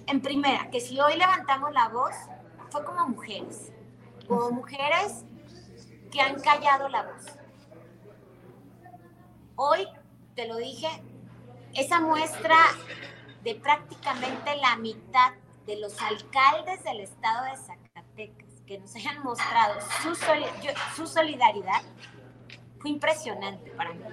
en 0.08 0.22
primera, 0.22 0.70
que 0.70 0.80
si 0.80 1.00
hoy 1.00 1.16
levantamos 1.16 1.72
la 1.74 1.90
voz, 1.90 2.16
fue 2.70 2.84
como 2.84 3.08
mujeres, 3.08 3.72
como 4.28 4.52
mujeres 4.52 5.26
que 6.12 6.22
han 6.22 6.40
callado 6.42 6.90
la 6.90 7.04
voz. 7.04 7.26
Hoy, 9.56 9.88
te 10.36 10.48
lo 10.48 10.58
dije, 10.58 10.88
esa 11.74 12.00
muestra 12.00 12.58
de 13.44 13.56
prácticamente 13.56 14.56
la 14.58 14.78
mitad 14.78 15.34
de 15.66 15.80
los 15.80 16.02
alcaldes 16.02 16.84
del 16.84 17.02
estado 17.02 17.46
de 17.46 17.58
Zacatecas 17.58 18.54
que 18.66 18.80
nos 18.80 18.96
hayan 18.96 19.22
mostrado 19.24 19.80
su, 20.02 21.06
solidaridad 21.06 21.82
fue 22.80 22.92
impresionante 22.92 23.72
para 23.72 23.94
mí. 23.94 24.04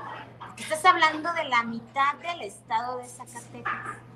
estás 0.59 0.85
hablando 0.85 1.33
de 1.33 1.45
la 1.45 1.63
mitad 1.63 2.15
del 2.17 2.43
estado 2.43 2.99
de 2.99 3.07
Zacatecas. 3.09 4.10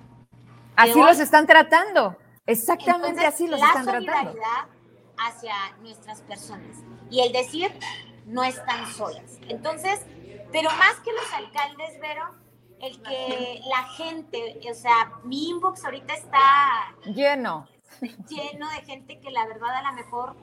Así 0.76 1.00
los 1.00 1.18
están 1.18 1.46
tratando. 1.46 2.16
Exactamente 2.46 3.24
así 3.24 3.46
los 3.46 3.60
están 3.60 3.84
tratando. 3.84 4.10
La 4.10 4.18
solidaridad 4.18 4.68
hacia 5.16 5.54
nuestras 5.80 6.20
personas 6.22 6.76
y 7.10 7.20
el 7.20 7.32
decir 7.32 7.72
no 8.26 8.42
están 8.42 8.86
solas. 8.92 9.38
Entonces, 9.48 10.00
pero 10.52 10.70
más 10.70 10.96
que 11.04 11.12
los 11.12 11.32
alcaldes, 11.32 12.00
Vero, 12.00 12.30
el 12.80 13.00
que 13.02 13.60
la 13.68 13.84
gente, 13.90 14.60
o 14.70 14.74
sea, 14.74 15.12
mi 15.24 15.50
inbox 15.50 15.84
ahorita 15.84 16.14
está 16.14 16.94
lleno. 17.04 17.68
Lleno 18.00 18.68
de 18.70 18.82
gente 18.82 19.20
que 19.20 19.30
la 19.30 19.46
verdad 19.46 19.76
a 19.76 19.90
lo 19.90 19.92
mejor 19.92 20.36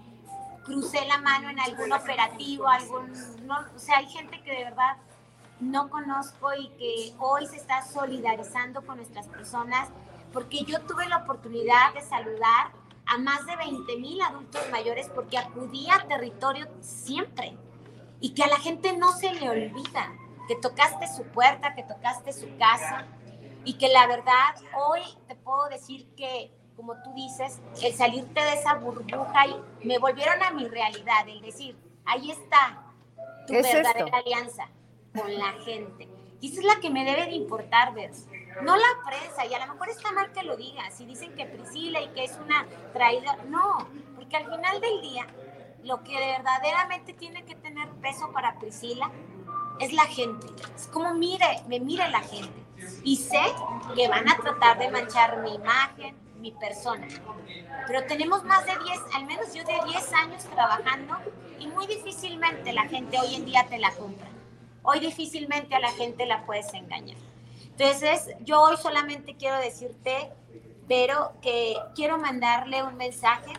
crucé 0.63 1.05
la 1.05 1.17
mano 1.17 1.49
en 1.49 1.59
algún 1.59 1.91
operativo, 1.91 2.67
algún, 2.67 3.11
no, 3.45 3.59
o 3.75 3.79
sea, 3.79 3.97
hay 3.97 4.07
gente 4.09 4.41
que 4.41 4.51
de 4.51 4.63
verdad 4.65 4.97
no 5.59 5.89
conozco 5.89 6.53
y 6.53 6.69
que 6.69 7.13
hoy 7.19 7.45
se 7.47 7.57
está 7.57 7.84
solidarizando 7.84 8.86
con 8.86 8.97
nuestras 8.97 9.27
personas, 9.27 9.89
porque 10.34 10.63
yo 10.63 10.82
tuve 10.82 11.07
la 11.07 11.17
oportunidad 11.17 11.93
de 11.93 12.01
saludar 12.01 12.71
a 13.05 13.17
más 13.17 13.45
de 13.45 13.55
20 13.55 13.97
mil 13.97 14.21
adultos 14.21 14.61
mayores 14.71 15.09
porque 15.13 15.38
acudía 15.38 15.95
a 15.95 16.07
territorio 16.07 16.67
siempre 16.82 17.57
y 18.19 18.34
que 18.34 18.43
a 18.43 18.47
la 18.47 18.57
gente 18.57 18.95
no 18.97 19.11
se 19.13 19.34
le 19.34 19.49
olvida 19.49 20.13
que 20.47 20.55
tocaste 20.55 21.07
su 21.07 21.23
puerta, 21.23 21.73
que 21.73 21.84
tocaste 21.84 22.34
su 22.34 22.47
casa 22.57 23.05
y 23.63 23.73
que 23.73 23.89
la 23.89 24.07
verdad 24.07 24.55
hoy 24.75 25.01
te 25.27 25.36
puedo 25.36 25.69
decir 25.69 26.07
que, 26.15 26.51
como 26.75 26.93
tú 27.03 27.13
dices, 27.13 27.59
el 27.82 27.93
salirte 27.93 28.41
de 28.41 28.53
esa 28.53 28.75
burbuja 28.75 29.47
y 29.47 29.86
me 29.86 29.97
volvieron 29.97 30.41
a 30.41 30.51
mi 30.51 30.67
realidad, 30.67 31.27
el 31.27 31.41
decir, 31.41 31.75
ahí 32.05 32.32
está 32.32 32.84
tu 33.47 33.53
verdadera 33.53 34.17
alianza 34.17 34.67
con 35.17 35.34
la 35.38 35.51
gente. 35.63 36.09
Y 36.39 36.51
esa 36.51 36.61
es 36.61 36.65
la 36.65 36.79
que 36.79 36.89
me 36.89 37.05
debe 37.05 37.25
de 37.25 37.36
importar, 37.36 37.93
ver. 37.93 38.11
No 38.62 38.76
la 38.76 38.88
prensa, 39.06 39.45
y 39.45 39.54
a 39.54 39.66
lo 39.66 39.74
mejor 39.74 39.89
está 39.89 40.12
mal 40.12 40.32
que 40.32 40.43
lo 40.43 40.58
diga, 40.58 40.89
si 40.91 41.06
dicen 41.06 41.36
que 41.36 41.45
Priscila 41.45 42.02
y 42.02 42.10
que 42.10 42.26
es 42.26 42.38
una 42.38 42.68
traída, 42.93 43.38
no, 43.47 43.88
porque 44.16 44.38
al 44.38 44.45
final 44.52 44.82
del 44.82 45.02
día, 45.02 45.26
lo 45.84 46.04
que 46.04 46.16
verdaderamente 46.16 47.14
tiene 47.14 47.43
que 47.43 47.56
tener 47.56 47.89
peso 48.02 48.32
para 48.32 48.60
Priscila 48.60 49.10
es 49.80 49.93
la 49.93 50.06
gente. 50.06 50.47
Es 50.76 50.88
como 50.88 51.14
mire, 51.14 51.64
me 51.68 51.80
mire 51.80 52.08
la 52.10 52.22
gente. 52.22 52.62
Y 53.04 53.18
sé 53.18 53.41
que 53.95 54.08
van 54.08 54.30
a 54.30 54.38
tratar 54.38 54.78
de 54.78 54.91
manchar 54.91 55.41
mi 55.41 55.56
imagen, 55.56 56.16
mi 56.39 56.52
persona. 56.52 57.08
Pero 57.88 58.06
tenemos 58.06 58.43
más 58.43 58.66
de 58.66 58.78
10, 58.78 58.99
al 59.16 59.26
menos 59.26 59.54
yo 59.54 59.64
de 59.64 59.80
10 59.86 60.14
años 60.14 60.43
trabajando 60.45 61.18
y 61.60 61.68
muy 61.68 61.88
difícilmente 61.88 62.74
la 62.74 62.88
gente 62.88 63.20
hoy 63.20 63.36
en 63.36 63.45
día 63.45 63.66
te 63.68 63.80
la 63.80 63.91
compra. 63.91 64.28
Hoy 64.84 64.99
difícilmente 64.99 65.76
a 65.76 65.80
la 65.80 65.91
gente 65.91 66.26
la 66.26 66.45
puedes 66.45 66.74
engañar. 66.74 67.18
Entonces, 67.82 68.36
yo 68.41 68.61
hoy 68.61 68.77
solamente 68.77 69.36
quiero 69.36 69.57
decirte, 69.57 70.32
pero 70.88 71.34
que 71.41 71.75
quiero 71.95 72.19
mandarle 72.19 72.84
un 72.84 72.95
mensaje 72.95 73.53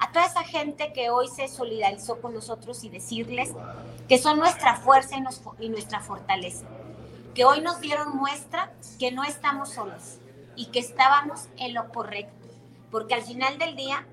a 0.00 0.10
toda 0.12 0.24
esa 0.24 0.44
gente 0.44 0.94
que 0.94 1.10
hoy 1.10 1.28
se 1.28 1.46
solidarizó 1.46 2.22
con 2.22 2.32
nosotros 2.32 2.84
y 2.84 2.88
decirles 2.88 3.50
que 4.08 4.16
son 4.16 4.38
nuestra 4.38 4.76
fuerza 4.76 5.16
y, 5.58 5.68
nuestra 5.68 6.00
fortaleza, 6.00 6.64
que 7.34 7.44
hoy 7.44 7.60
nos 7.60 7.78
dieron 7.82 8.16
muestra 8.16 8.72
que 8.98 9.12
no 9.12 9.24
estamos 9.24 9.74
solos 9.74 10.20
y 10.54 10.70
que 10.70 10.78
estábamos 10.78 11.48
en 11.58 11.74
lo 11.74 11.90
correcto, 11.90 12.48
porque 12.90 13.12
al 13.12 13.22
final 13.22 13.58
del 13.58 13.76
día, 13.76 14.06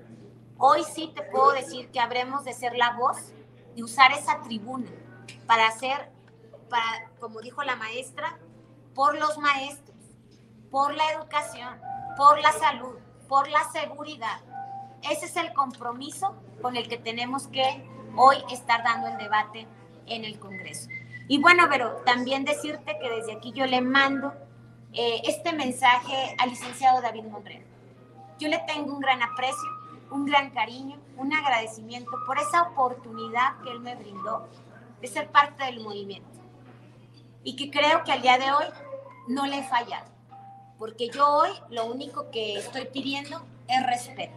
hoy 0.58 0.82
sí 0.94 1.10
te 1.14 1.22
puedo 1.22 1.52
decir 1.52 1.88
que 1.88 2.00
habremos 2.00 2.44
de 2.44 2.52
ser 2.52 2.76
la 2.76 2.98
voz 2.98 3.32
y 3.74 3.82
usar 3.82 4.12
esa 4.12 4.42
tribuna 4.42 4.90
para 5.46 5.68
hacer, 5.68 6.10
para, 6.68 7.08
como 7.18 7.40
dijo 7.40 7.62
la 7.62 7.76
maestra, 7.76 8.38
por 8.94 9.18
los 9.18 9.38
maestros, 9.38 9.96
por 10.70 10.94
la 10.94 11.10
educación, 11.12 11.80
por 12.16 12.40
la 12.40 12.52
salud, 12.52 12.98
por 13.28 13.48
la 13.48 13.64
seguridad. 13.70 14.40
Ese 15.02 15.26
es 15.26 15.36
el 15.36 15.52
compromiso 15.52 16.34
con 16.62 16.76
el 16.76 16.88
que 16.88 16.96
tenemos 16.96 17.48
que 17.48 17.88
hoy 18.16 18.36
estar 18.50 18.82
dando 18.84 19.08
el 19.08 19.18
debate 19.18 19.66
en 20.06 20.24
el 20.24 20.38
Congreso. 20.38 20.88
Y 21.28 21.40
bueno, 21.40 21.64
pero 21.70 22.02
también 22.04 22.44
decirte 22.44 22.98
que 23.00 23.10
desde 23.10 23.32
aquí 23.32 23.52
yo 23.52 23.66
le 23.66 23.80
mando 23.80 24.32
eh, 24.92 25.22
este 25.24 25.52
mensaje 25.52 26.36
al 26.38 26.50
licenciado 26.50 27.00
David 27.00 27.24
Monreal. 27.24 27.64
Yo 28.38 28.48
le 28.48 28.58
tengo 28.66 28.94
un 28.94 29.00
gran 29.00 29.22
aprecio, 29.22 29.68
un 30.10 30.26
gran 30.26 30.50
cariño, 30.50 30.98
un 31.16 31.32
agradecimiento 31.32 32.10
por 32.26 32.38
esa 32.38 32.62
oportunidad 32.62 33.58
que 33.62 33.70
él 33.70 33.80
me 33.80 33.94
brindó 33.96 34.48
de 35.00 35.08
ser 35.08 35.30
parte 35.30 35.64
del 35.64 35.80
movimiento. 35.80 36.33
Y 37.44 37.56
que 37.56 37.70
creo 37.70 38.02
que 38.04 38.12
al 38.12 38.22
día 38.22 38.38
de 38.38 38.50
hoy 38.50 38.64
no 39.28 39.46
le 39.46 39.58
he 39.58 39.62
fallado, 39.62 40.06
porque 40.78 41.08
yo 41.08 41.26
hoy 41.28 41.50
lo 41.70 41.86
único 41.86 42.30
que 42.30 42.56
estoy 42.56 42.86
pidiendo 42.86 43.42
es 43.68 43.86
respeto, 43.86 44.36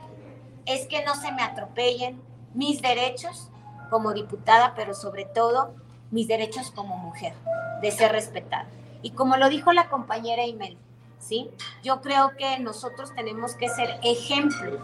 es 0.65 0.85
que 0.87 1.03
no 1.03 1.15
se 1.15 1.31
me 1.31 1.41
atropellen 1.41 2.21
mis 2.53 2.81
derechos 2.81 3.49
como 3.89 4.13
diputada, 4.13 4.73
pero 4.75 4.93
sobre 4.93 5.25
todo 5.25 5.73
mis 6.11 6.27
derechos 6.27 6.71
como 6.71 6.97
mujer, 6.97 7.33
de 7.81 7.91
ser 7.91 8.11
respetada. 8.11 8.67
Y 9.01 9.11
como 9.11 9.37
lo 9.37 9.49
dijo 9.49 9.71
la 9.73 9.89
compañera 9.89 10.45
Imel, 10.45 10.77
¿sí? 11.19 11.49
Yo 11.83 12.01
creo 12.01 12.35
que 12.37 12.59
nosotros 12.59 13.13
tenemos 13.15 13.55
que 13.55 13.69
ser 13.69 13.99
ejemplo 14.03 14.79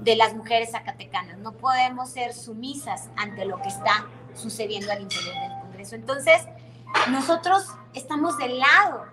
de 0.00 0.16
las 0.16 0.34
mujeres 0.34 0.72
zacatecanas. 0.72 1.38
No 1.38 1.52
podemos 1.52 2.10
ser 2.10 2.34
sumisas 2.34 3.08
ante 3.16 3.44
lo 3.44 3.60
que 3.62 3.68
está 3.68 4.06
sucediendo 4.34 4.92
al 4.92 5.02
interior 5.02 5.34
del 5.34 5.60
Congreso. 5.60 5.94
Entonces, 5.94 6.46
nosotros 7.10 7.66
estamos 7.92 8.36
del 8.38 8.58
lado 8.58 9.06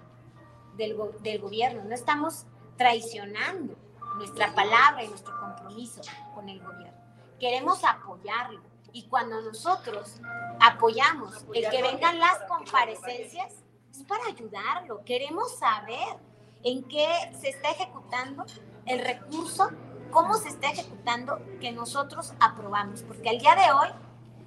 del, 0.76 0.96
gobierno, 1.40 1.84
no 1.84 1.94
estamos 1.94 2.46
traicionando 2.78 3.76
nuestra 4.18 4.54
palabra 4.54 5.04
y 5.04 5.08
nuestro 5.08 5.38
compromiso 5.40 6.02
con 6.34 6.50
el 6.50 6.60
gobierno. 6.60 7.00
Queremos 7.40 7.84
apoyarlo 7.84 8.62
y 8.94 9.08
cuando 9.08 9.42
nosotros 9.42 10.20
apoyamos 10.60 11.46
el 11.54 11.70
que 11.70 11.82
vengan 11.82 12.20
las 12.20 12.40
comparecencias, 12.48 13.54
es 13.92 14.04
para 14.04 14.26
ayudarlo. 14.26 15.04
Queremos 15.06 15.58
saber 15.58 16.18
en 16.64 16.84
qué 16.88 17.08
se 17.40 17.50
está 17.50 17.72
ejecutando 17.72 18.46
el 18.86 19.00
recurso, 19.00 19.70
cómo 20.12 20.36
se 20.36 20.50
está 20.50 20.72
ejecutando 20.72 21.40
que 21.60 21.72
nosotros 21.72 22.34
aprobamos. 22.40 23.04
Porque 23.04 23.30
al 23.30 23.40
día 23.40 23.56
de 23.56 23.72
hoy 23.72 23.90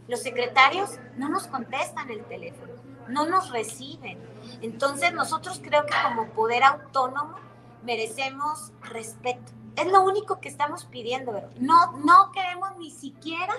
los 0.09 0.21
secretarios 0.21 0.99
no 1.17 1.29
nos 1.29 1.47
contestan 1.47 2.11
el 2.11 2.25
teléfono, 2.25 2.74
no 3.09 3.27
nos 3.27 3.51
reciben. 3.51 4.19
Entonces 4.63 5.13
nosotros 5.13 5.61
creo 5.63 5.85
que 5.87 5.95
como 6.03 6.31
poder 6.31 6.63
autónomo 6.63 7.37
merecemos 7.83 8.73
respeto. 8.83 9.53
Es 9.77 9.91
lo 9.91 10.03
único 10.03 10.41
que 10.41 10.49
estamos 10.49 10.85
pidiendo, 10.85 11.33
no, 11.59 11.93
no 11.99 12.31
queremos 12.33 12.77
ni 12.79 12.91
siquiera 12.91 13.55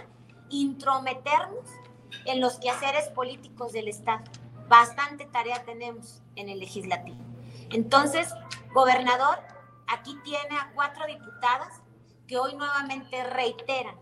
intrometernos 0.49 1.69
en 2.25 2.39
los 2.39 2.57
quehaceres 2.59 3.09
políticos 3.09 3.73
del 3.73 3.87
Estado. 3.87 4.23
Bastante 4.67 5.25
tarea 5.25 5.63
tenemos 5.65 6.21
en 6.35 6.49
el 6.49 6.59
legislativo. 6.59 7.17
Entonces, 7.69 8.33
gobernador, 8.73 9.39
aquí 9.87 10.17
tiene 10.23 10.57
a 10.57 10.71
cuatro 10.73 11.05
diputadas 11.05 11.81
que 12.27 12.37
hoy 12.37 12.55
nuevamente 12.55 13.23
reiteran 13.23 13.95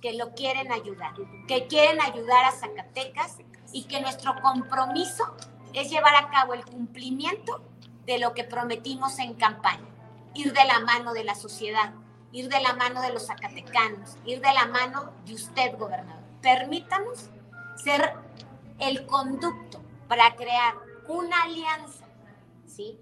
que 0.00 0.12
lo 0.14 0.32
quieren 0.34 0.70
ayudar, 0.72 1.14
que 1.46 1.66
quieren 1.66 2.00
ayudar 2.00 2.44
a 2.44 2.52
Zacatecas 2.52 3.38
y 3.72 3.84
que 3.84 4.00
nuestro 4.00 4.40
compromiso 4.40 5.34
es 5.72 5.90
llevar 5.90 6.14
a 6.16 6.30
cabo 6.30 6.54
el 6.54 6.64
cumplimiento 6.64 7.62
de 8.06 8.18
lo 8.18 8.34
que 8.34 8.44
prometimos 8.44 9.18
en 9.18 9.34
campaña, 9.34 9.86
ir 10.34 10.52
de 10.52 10.64
la 10.64 10.80
mano 10.80 11.12
de 11.12 11.24
la 11.24 11.34
sociedad, 11.34 11.92
ir 12.32 12.48
de 12.48 12.60
la 12.60 12.74
mano 12.74 13.02
de 13.02 13.12
los 13.12 13.26
zacatecanos, 13.26 14.16
ir 14.24 14.40
de 14.40 14.52
la 14.52 14.66
mano 14.66 15.12
de 15.26 15.34
usted, 15.34 15.76
gobernador. 15.78 16.22
Permítanos 16.42 17.30
ser 17.82 18.14
el 18.78 19.06
conducto 19.06 19.80
para 20.08 20.34
crear 20.36 20.74
una 21.08 21.42
alianza, 21.42 22.06
¿sí? 22.66 22.98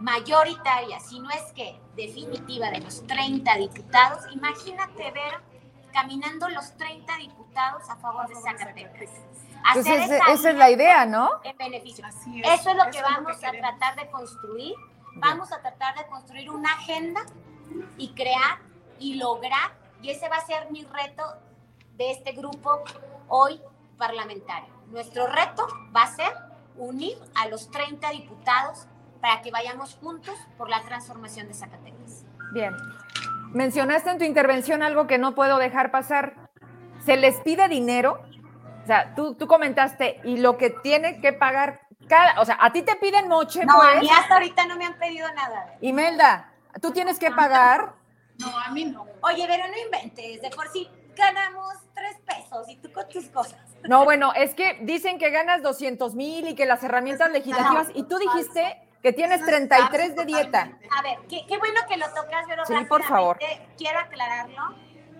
Mayoritaria, 0.00 1.00
si 1.00 1.20
no 1.20 1.30
es 1.30 1.52
que 1.54 1.80
definitiva, 1.96 2.70
de 2.70 2.80
los 2.80 3.06
30 3.06 3.56
diputados. 3.56 4.24
Imagínate 4.32 5.10
ver 5.10 5.40
caminando 5.96 6.46
los 6.50 6.76
30 6.76 7.16
diputados 7.16 7.88
a 7.88 7.96
favor 7.96 8.28
de 8.28 8.34
Zacatecas. 8.34 9.10
Pues 9.72 9.86
esa, 9.86 10.50
es 10.50 10.54
la 10.54 10.70
idea, 10.70 11.06
¿no? 11.06 11.30
En 11.42 11.56
beneficio. 11.56 12.04
Eso 12.44 12.70
es 12.70 12.76
lo 12.76 12.90
que 12.90 13.00
vamos 13.00 13.42
a 13.42 13.50
tratar 13.50 13.96
de 13.96 14.10
construir. 14.10 14.74
Vamos 15.14 15.50
a 15.52 15.62
tratar 15.62 15.96
de 15.96 16.06
construir 16.06 16.50
una 16.50 16.70
agenda 16.74 17.22
y 17.96 18.12
crear 18.12 18.58
y 18.98 19.14
lograr, 19.14 19.72
y 20.02 20.10
ese 20.10 20.28
va 20.28 20.36
a 20.36 20.46
ser 20.46 20.70
mi 20.70 20.84
reto 20.84 21.22
de 21.94 22.10
este 22.10 22.32
grupo 22.32 22.84
hoy 23.28 23.58
parlamentario. 23.96 24.68
Nuestro 24.88 25.26
reto 25.26 25.66
va 25.94 26.02
a 26.02 26.14
ser 26.14 26.32
unir 26.76 27.16
a 27.34 27.48
los 27.48 27.70
30 27.70 28.10
diputados 28.10 28.86
para 29.22 29.40
que 29.40 29.50
vayamos 29.50 29.94
juntos 29.94 30.34
por 30.58 30.68
la 30.68 30.82
transformación 30.82 31.48
de 31.48 31.54
Zacatecas. 31.54 32.24
Bien. 32.52 32.74
Mencionaste 33.52 34.10
en 34.10 34.18
tu 34.18 34.24
intervención 34.24 34.82
algo 34.82 35.06
que 35.06 35.18
no 35.18 35.34
puedo 35.34 35.58
dejar 35.58 35.90
pasar. 35.90 36.34
¿Se 37.04 37.16
les 37.16 37.40
pide 37.40 37.68
dinero? 37.68 38.20
O 38.82 38.86
sea, 38.86 39.14
tú, 39.14 39.34
tú 39.34 39.46
comentaste, 39.46 40.20
y 40.24 40.36
lo 40.36 40.56
que 40.56 40.70
tiene 40.70 41.20
que 41.20 41.32
pagar 41.32 41.80
cada, 42.08 42.40
o 42.40 42.44
sea, 42.44 42.56
a 42.60 42.72
ti 42.72 42.82
te 42.82 42.94
piden 42.96 43.28
noche. 43.28 43.64
No, 43.64 43.74
pues, 43.76 43.96
a 43.96 44.00
mí 44.00 44.08
hasta 44.08 44.34
ahorita 44.34 44.66
no 44.66 44.76
me 44.76 44.84
han 44.84 44.98
pedido 44.98 45.26
nada. 45.34 45.76
Imelda, 45.80 46.52
tú 46.80 46.92
tienes 46.92 47.18
que 47.18 47.30
pagar. 47.30 47.94
No, 48.38 48.58
a 48.58 48.70
mí 48.70 48.84
no. 48.84 49.06
Oye, 49.22 49.44
pero 49.48 49.64
no 49.66 49.76
inventes, 49.76 50.40
de 50.40 50.50
por 50.50 50.68
sí 50.68 50.88
ganamos 51.16 51.74
tres 51.94 52.16
pesos 52.26 52.68
y 52.68 52.76
tú 52.76 52.92
con 52.92 53.08
tus 53.08 53.26
cosas. 53.30 53.58
No, 53.88 54.04
bueno, 54.04 54.32
es 54.34 54.54
que 54.54 54.78
dicen 54.82 55.18
que 55.18 55.30
ganas 55.30 55.62
200 55.62 56.14
mil 56.14 56.46
y 56.46 56.54
que 56.54 56.66
las 56.66 56.82
herramientas 56.84 57.30
legislativas, 57.32 57.88
y 57.94 58.04
tú 58.04 58.18
dijiste 58.18 58.85
que 59.02 59.12
tienes 59.12 59.44
33 59.44 60.16
de 60.16 60.24
dieta. 60.24 60.78
A 60.96 61.02
ver, 61.02 61.18
qué, 61.28 61.44
qué 61.46 61.58
bueno 61.58 61.80
que 61.88 61.96
lo 61.96 62.06
tocas, 62.08 62.44
pero 62.48 62.66
Sí, 62.66 62.74
por 62.88 63.02
favor. 63.04 63.38
Quiero 63.76 64.00
aclararlo. 64.00 64.76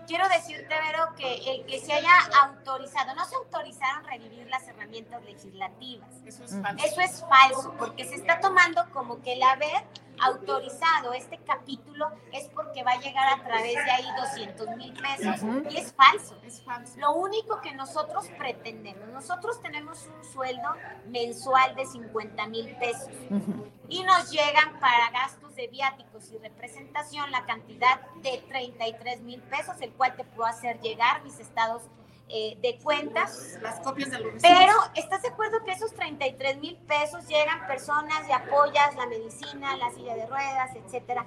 Quiero 0.07 0.27
decirte, 0.29 0.73
Vero, 0.73 1.13
que 1.17 1.35
el 1.51 1.65
que 1.65 1.81
se 1.81 1.91
haya 1.91 2.13
autorizado, 2.41 3.13
no 3.13 3.25
se 3.25 3.35
autorizaron 3.35 4.05
revivir 4.05 4.47
las 4.47 4.65
herramientas 4.65 5.21
legislativas. 5.23 6.09
Eso 6.25 6.45
es 6.45 6.61
falso. 6.61 6.85
Eso 6.85 7.01
es 7.01 7.25
falso, 7.27 7.73
porque 7.77 8.05
se 8.05 8.15
está 8.15 8.39
tomando 8.39 8.89
como 8.91 9.21
que 9.21 9.33
el 9.33 9.43
haber 9.43 9.83
autorizado 10.21 11.13
este 11.13 11.37
capítulo 11.39 12.11
es 12.31 12.47
porque 12.49 12.83
va 12.83 12.91
a 12.91 12.99
llegar 12.99 13.39
a 13.39 13.43
través 13.43 13.73
de 13.73 13.91
ahí 13.91 14.05
200 14.17 14.75
mil 14.75 14.93
pesos. 14.93 15.41
Y 15.69 15.77
es 15.77 15.93
falso. 15.93 16.37
Es 16.43 16.61
falso. 16.61 16.99
Lo 16.99 17.13
único 17.13 17.61
que 17.61 17.73
nosotros 17.73 18.27
pretendemos, 18.37 19.07
nosotros 19.09 19.61
tenemos 19.61 20.07
un 20.07 20.23
sueldo 20.23 20.69
mensual 21.07 21.75
de 21.75 21.85
50 21.85 22.47
mil 22.47 22.75
pesos 22.77 23.09
y 23.89 24.03
nos 24.03 24.31
llegan 24.31 24.79
para 24.79 25.09
gastos 25.11 25.55
de 25.55 25.67
viáticos 25.67 26.31
y 26.31 26.37
representación 26.37 27.31
la 27.31 27.45
cantidad 27.45 27.99
de 28.21 28.43
33 28.47 29.21
mil 29.21 29.41
pesos, 29.43 29.75
el 29.81 29.91
cual 29.93 30.15
te 30.15 30.23
puedo 30.23 30.47
hacer 30.47 30.79
llegar 30.81 31.23
mis 31.23 31.39
estados 31.39 31.83
eh, 32.29 32.57
de 32.61 32.77
cuentas. 32.77 33.57
Las 33.61 33.79
copias 33.79 34.11
de 34.11 34.19
los. 34.19 34.41
Pero, 34.41 34.73
¿estás 34.95 35.21
de 35.21 35.29
acuerdo 35.29 35.63
que 35.63 35.71
esos 35.71 35.93
33 35.93 36.57
mil 36.59 36.75
pesos 36.77 37.27
llegan 37.27 37.65
personas 37.67 38.27
y 38.27 38.31
apoyas 38.31 38.95
la 38.95 39.05
medicina, 39.07 39.75
la 39.77 39.91
silla 39.91 40.15
de 40.15 40.25
ruedas, 40.25 40.75
etcétera? 40.75 41.25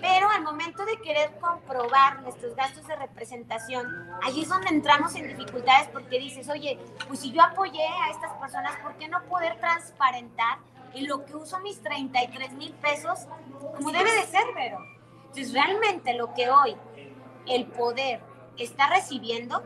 Pero 0.00 0.28
al 0.28 0.42
momento 0.42 0.84
de 0.84 0.96
querer 1.00 1.30
comprobar 1.40 2.20
nuestros 2.22 2.56
gastos 2.56 2.86
de 2.88 2.96
representación, 2.96 3.86
allí 4.24 4.42
es 4.42 4.48
donde 4.48 4.68
entramos 4.68 5.14
en 5.14 5.28
dificultades 5.28 5.88
porque 5.88 6.18
dices, 6.18 6.48
oye, 6.48 6.78
pues 7.06 7.20
si 7.20 7.30
yo 7.30 7.40
apoyé 7.42 7.86
a 7.86 8.10
estas 8.10 8.32
personas, 8.32 8.76
¿por 8.82 8.96
qué 8.96 9.06
no 9.06 9.22
poder 9.24 9.56
transparentar 9.60 10.58
en 10.94 11.08
lo 11.08 11.24
que 11.24 11.36
uso 11.36 11.60
mis 11.60 11.80
33 11.82 12.52
mil 12.52 12.72
pesos 12.74 13.26
como 13.76 13.90
debe 13.90 14.12
de 14.12 14.22
ser, 14.26 14.44
pero 14.54 14.78
Entonces, 15.26 15.52
realmente 15.52 16.14
lo 16.14 16.32
que 16.34 16.48
hoy 16.50 16.76
el 17.46 17.66
poder 17.66 18.20
está 18.56 18.88
recibiendo 18.88 19.62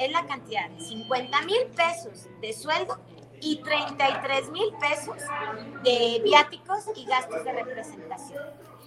es 0.00 0.10
la 0.12 0.26
cantidad 0.26 0.68
de 0.70 0.80
50 0.80 1.42
mil 1.42 1.66
pesos 1.76 2.26
de 2.40 2.52
sueldo 2.52 2.98
y 3.40 3.62
33 3.62 4.50
mil 4.50 4.72
pesos 4.80 5.16
de 5.84 6.20
viáticos 6.24 6.84
y 6.96 7.04
gastos 7.04 7.44
de 7.44 7.52
representación. 7.52 8.42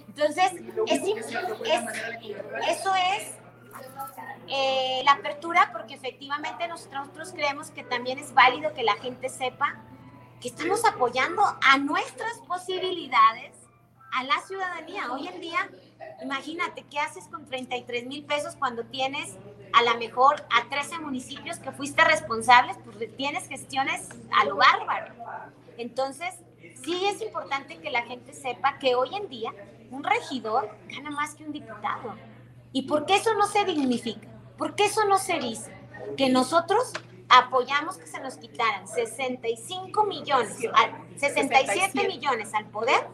Entonces, 0.08 0.52
es, 0.86 1.00
es- 1.02 2.78
eso 2.78 2.94
es 2.94 3.34
eh, 4.48 5.02
la 5.04 5.12
apertura 5.12 5.70
porque 5.72 5.94
efectivamente 5.94 6.68
nosotros 6.68 7.32
creemos 7.32 7.70
que 7.70 7.82
también 7.82 8.18
es 8.18 8.32
válido 8.34 8.72
que 8.74 8.82
la 8.82 8.94
gente 8.94 9.28
sepa 9.28 9.74
que 10.40 10.48
estamos 10.48 10.84
apoyando 10.84 11.42
a 11.62 11.78
nuestras 11.78 12.38
posibilidades, 12.46 13.56
a 14.12 14.22
la 14.24 14.38
ciudadanía. 14.46 15.10
Hoy 15.12 15.26
en 15.26 15.40
día, 15.40 15.68
imagínate, 16.22 16.84
¿qué 16.90 16.98
haces 17.00 17.26
con 17.28 17.46
33 17.46 18.06
mil 18.06 18.24
pesos 18.24 18.54
cuando 18.56 18.84
tienes 18.84 19.36
a 19.74 19.82
lo 19.82 19.98
mejor 19.98 20.36
a 20.50 20.68
13 20.68 20.98
municipios 21.00 21.58
que 21.58 21.72
fuiste 21.72 22.04
responsables? 22.04 22.76
Pues 22.84 22.96
tienes 23.16 23.48
gestiones 23.48 24.08
a 24.38 24.44
lo 24.44 24.56
bárbaro. 24.56 25.12
Entonces, 25.78 26.34
sí 26.84 27.04
es 27.06 27.20
importante 27.20 27.78
que 27.78 27.90
la 27.90 28.02
gente 28.02 28.32
sepa 28.34 28.78
que 28.78 28.94
hoy 28.94 29.14
en 29.14 29.28
día 29.28 29.52
un 29.90 30.04
regidor 30.04 30.70
gana 30.88 31.10
más 31.10 31.34
que 31.34 31.44
un 31.44 31.52
diputado. 31.52 32.14
¿Y 32.72 32.82
por 32.82 33.06
qué 33.06 33.16
eso 33.16 33.34
no 33.34 33.46
se 33.46 33.64
dignifica? 33.64 34.28
¿Por 34.58 34.74
qué 34.74 34.86
eso 34.86 35.04
no 35.04 35.18
se 35.18 35.38
dice? 35.38 35.72
Que 36.16 36.28
nosotros 36.28 36.92
apoyamos 37.28 37.96
que 37.96 38.06
se 38.06 38.20
nos 38.20 38.36
quitaran 38.36 38.86
65 38.86 40.04
millones, 40.04 40.56
al- 40.74 41.18
67 41.18 42.06
millones 42.06 42.52
al 42.54 42.66
poder, 42.66 43.06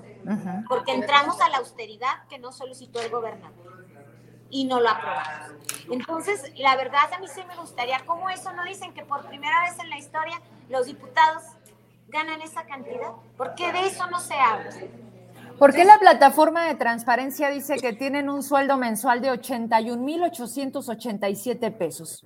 porque 0.68 0.92
entramos 0.92 1.40
a 1.40 1.48
la 1.48 1.58
austeridad 1.58 2.26
que 2.28 2.38
no 2.38 2.52
solicitó 2.52 3.00
el 3.00 3.10
gobernador 3.10 3.79
y 4.50 4.64
no 4.64 4.80
lo 4.80 4.88
aprobamos. 4.90 5.50
Entonces, 5.90 6.52
la 6.56 6.76
verdad 6.76 7.12
a 7.14 7.18
mí 7.18 7.26
sí 7.28 7.42
me 7.48 7.56
gustaría, 7.56 8.00
¿cómo 8.06 8.28
eso 8.30 8.52
no 8.52 8.64
dicen 8.64 8.92
que 8.94 9.04
por 9.04 9.24
primera 9.26 9.62
vez 9.62 9.78
en 9.78 9.90
la 9.90 9.98
historia 9.98 10.40
los 10.68 10.86
diputados 10.86 11.42
ganan 12.08 12.40
esa 12.42 12.64
cantidad? 12.64 13.12
¿Por 13.36 13.54
qué 13.54 13.72
de 13.72 13.86
eso 13.86 14.06
no 14.08 14.18
se 14.20 14.34
habla? 14.34 14.70
¿Por 15.58 15.74
qué 15.74 15.84
la 15.84 15.98
plataforma 15.98 16.64
de 16.64 16.74
transparencia 16.74 17.50
dice 17.50 17.76
que 17.76 17.92
tienen 17.92 18.30
un 18.30 18.42
sueldo 18.42 18.76
mensual 18.78 19.20
de 19.20 19.30
81.887 19.32 21.70
pesos? 21.76 22.24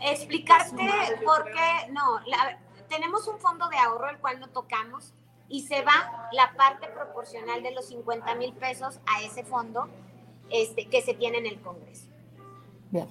explicarte 0.00 0.76
por 1.24 1.44
qué 1.46 1.88
no. 1.90 2.20
la- 2.26 2.56
tenemos 2.88 3.26
un 3.26 3.36
fondo 3.40 3.68
de 3.68 3.76
ahorro 3.78 4.08
el 4.10 4.18
cual 4.18 4.38
no 4.38 4.46
tocamos 4.48 5.12
y 5.48 5.66
se 5.66 5.82
va 5.82 6.28
la 6.32 6.52
parte 6.52 6.86
proporcional 6.88 7.62
de 7.64 7.72
los 7.72 7.88
50 7.88 8.32
mil 8.36 8.52
pesos 8.54 9.00
a 9.06 9.22
ese 9.22 9.42
fondo 9.44 9.88
este, 10.50 10.86
que 10.88 11.02
se 11.02 11.14
tiene 11.14 11.38
en 11.38 11.46
el 11.46 11.60
Congreso. 11.60 12.06
Bien. 12.90 13.08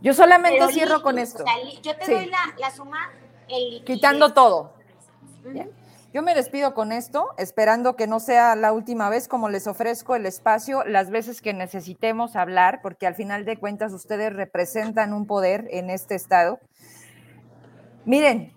Yo 0.00 0.12
solamente 0.14 0.58
Pero 0.58 0.70
cierro 0.70 1.02
con 1.02 1.18
esto, 1.18 1.42
o 1.42 1.46
sea, 1.46 1.58
li- 1.64 1.78
yo 1.82 1.96
te 1.96 2.04
Sí. 2.06 2.12
doy 2.12 2.26
la, 2.26 2.38
la 2.58 2.70
suma 2.70 3.10
liquidez. 3.48 3.84
quitando 3.84 4.32
todo. 4.32 4.74
Bien. 5.44 5.70
Yo 6.12 6.22
me 6.22 6.34
despido 6.36 6.74
con 6.74 6.92
esto, 6.92 7.30
esperando 7.38 7.96
que 7.96 8.06
no 8.06 8.20
sea 8.20 8.54
la 8.54 8.72
última 8.72 9.08
vez, 9.10 9.26
como 9.26 9.48
les 9.48 9.66
ofrezco 9.66 10.14
el 10.14 10.26
espacio 10.26 10.84
las 10.84 11.10
veces 11.10 11.42
que 11.42 11.52
necesitemos 11.52 12.36
hablar, 12.36 12.80
porque 12.82 13.06
al 13.08 13.16
final 13.16 13.44
de 13.44 13.56
cuentas 13.56 13.92
ustedes 13.92 14.32
representan 14.32 15.12
un 15.12 15.26
poder 15.26 15.66
en 15.72 15.90
este 15.90 16.14
estado. 16.14 16.60
Miren, 18.04 18.53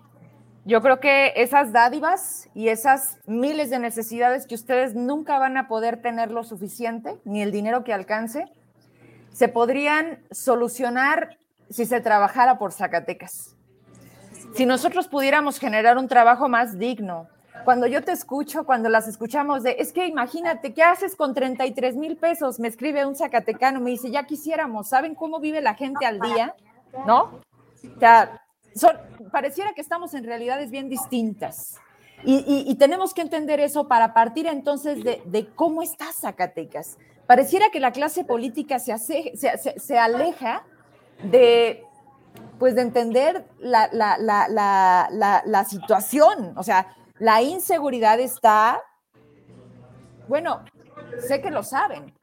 yo 0.68 0.82
creo 0.82 1.00
que 1.00 1.32
esas 1.38 1.72
dádivas 1.72 2.50
y 2.54 2.68
esas 2.68 3.20
miles 3.26 3.70
de 3.70 3.80
necesidades 3.80 4.46
que 4.46 4.56
ustedes 4.56 4.96
nunca 4.96 5.40
van 5.40 5.56
a 5.56 5.70
poder 5.70 6.02
tener 6.02 6.30
lo 6.30 6.44
suficiente, 6.44 7.16
ni 7.24 7.42
el 7.42 7.54
dinero 7.54 7.86
que 7.86 7.94
alcance, 7.94 8.52
se 9.32 9.48
podrían 9.48 10.20
solucionar 10.30 11.38
si 11.70 11.86
se 11.86 12.02
trabajara 12.02 12.58
por 12.60 12.74
Zacatecas. 12.74 13.56
Si 14.56 14.66
nosotros 14.66 15.08
pudiéramos 15.08 15.58
generar 15.58 15.98
un 15.98 16.10
trabajo 16.10 16.50
más 16.50 16.78
digno, 16.78 17.30
cuando 17.64 17.88
yo 17.88 18.04
te 18.04 18.12
escucho, 18.12 18.66
cuando 18.66 18.90
las 18.90 19.08
escuchamos 19.08 19.64
de, 19.64 19.78
es 19.80 19.94
que 19.94 20.06
imagínate, 20.06 20.74
¿qué 20.74 20.84
haces 20.84 21.16
con 21.16 21.34
33 21.34 21.96
mil 21.96 22.18
pesos? 22.18 22.60
Me 22.60 22.68
escribe 22.68 23.06
un 23.06 23.16
zacatecano, 23.16 23.80
me 23.80 23.92
dice, 23.92 24.12
ya 24.12 24.26
quisiéramos, 24.26 24.90
¿saben 24.90 25.16
cómo 25.16 25.40
vive 25.40 25.62
la 25.62 25.76
gente 25.76 26.06
al 26.06 26.20
día? 26.20 26.56
¿No? 27.06 27.40
O 27.96 28.00
sea, 28.00 28.42
son- 28.78 28.98
pareciera 29.32 29.74
que 29.74 29.82
estamos 29.82 30.14
en 30.14 30.24
realidades 30.24 30.72
bien 30.72 30.90
distintas. 30.90 31.78
Y, 32.24 32.74
tenemos 32.76 33.14
que 33.14 33.22
entender 33.22 33.60
eso 33.60 33.88
para 33.88 34.14
partir 34.14 34.48
entonces 34.48 35.04
de, 35.04 35.50
cómo 35.54 35.84
está 35.84 36.12
Zacatecas. 36.12 36.98
Pareciera 37.28 37.68
que 37.72 37.80
la 37.80 37.92
clase 37.92 38.24
política 38.24 38.80
se, 38.80 38.92
hace- 38.92 39.34
se- 39.36 39.98
aleja 40.00 40.64
de, 41.24 41.84
pues, 42.58 42.74
de 42.74 42.82
entender 42.82 43.46
la- 43.60 43.88
la- 43.92 44.18
la- 44.18 45.44
la 45.46 45.64
situación. 45.66 46.54
O 46.58 46.64
sea, 46.64 46.96
la 47.20 47.42
inseguridad 47.44 48.20
está, 48.20 48.82
bueno, 50.28 50.64
sé 51.28 51.40
que 51.42 51.52
lo 51.52 51.62
saben. 51.64 52.14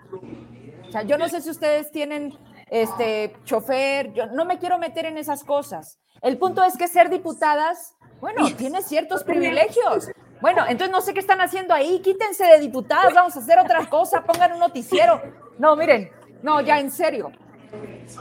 O 0.88 0.90
sea, 0.90 1.02
yo 1.02 1.18
no 1.18 1.28
sé 1.28 1.40
si 1.40 1.50
ustedes 1.50 1.90
tienen 1.90 2.36
este 2.74 3.36
chofer, 3.44 4.12
yo 4.14 4.26
no 4.26 4.44
me 4.44 4.58
quiero 4.58 4.78
meter 4.78 5.06
en 5.06 5.16
esas 5.16 5.44
cosas. 5.44 6.00
El 6.22 6.38
punto 6.38 6.64
es 6.64 6.76
que 6.76 6.88
ser 6.88 7.08
diputadas, 7.08 7.94
bueno, 8.20 8.50
tiene 8.56 8.82
ciertos 8.82 9.22
privilegios. 9.22 10.10
Bueno, 10.40 10.64
entonces 10.68 10.90
no 10.90 11.00
sé 11.00 11.14
qué 11.14 11.20
están 11.20 11.40
haciendo 11.40 11.72
ahí, 11.72 12.00
quítense 12.00 12.44
de 12.44 12.58
diputadas, 12.58 13.14
vamos 13.14 13.36
a 13.36 13.38
hacer 13.38 13.60
otra 13.60 13.88
cosa, 13.88 14.24
pongan 14.24 14.54
un 14.54 14.58
noticiero. 14.58 15.22
No, 15.56 15.76
miren, 15.76 16.10
no, 16.42 16.60
ya 16.60 16.80
en 16.80 16.90
serio. 16.90 17.30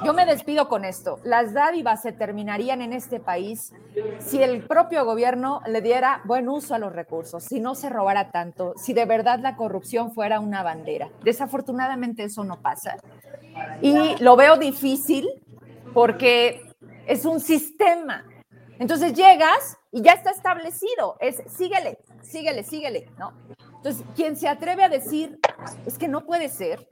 Yo 0.04 0.14
me 0.14 0.26
despido 0.26 0.70
con 0.70 0.86
esto. 0.86 1.20
Las 1.24 1.54
dádivas 1.54 2.02
se 2.02 2.12
terminarían 2.12 2.82
en 2.82 2.94
este 2.94 3.20
país 3.20 3.74
si 4.20 4.42
el 4.42 4.66
propio 4.66 5.06
gobierno 5.06 5.62
le 5.68 5.82
diera 5.82 6.22
buen 6.26 6.50
uso 6.50 6.76
a 6.76 6.80
los 6.80 6.94
recursos, 6.94 7.44
si 7.44 7.60
no 7.60 7.76
se 7.76 7.90
robara 7.90 8.32
tanto, 8.32 8.74
si 8.78 8.94
de 8.94 9.06
verdad 9.06 9.40
la 9.40 9.56
corrupción 9.56 10.14
fuera 10.14 10.40
una 10.40 10.64
bandera. 10.64 11.10
Desafortunadamente 11.24 12.24
eso 12.24 12.44
no 12.44 12.62
pasa. 12.62 12.98
Y 13.82 14.16
lo 14.22 14.36
veo 14.36 14.58
difícil 14.58 15.28
porque 15.94 16.62
es 17.06 17.26
un 17.26 17.40
sistema. 17.40 18.26
Entonces 18.80 19.14
llegas 19.14 19.78
y 19.92 20.02
ya 20.02 20.14
está 20.14 20.32
establecido. 20.32 21.18
Es 21.20 21.42
síguele, 21.56 22.00
síguele, 22.22 22.64
síguele, 22.64 23.10
¿no? 23.18 23.34
Entonces, 23.84 24.06
quien 24.16 24.38
se 24.38 24.48
atreve 24.48 24.82
a 24.84 24.88
decir, 24.88 25.40
es 25.86 25.98
que 25.98 26.08
no 26.08 26.26
puede 26.26 26.48
ser, 26.48 26.88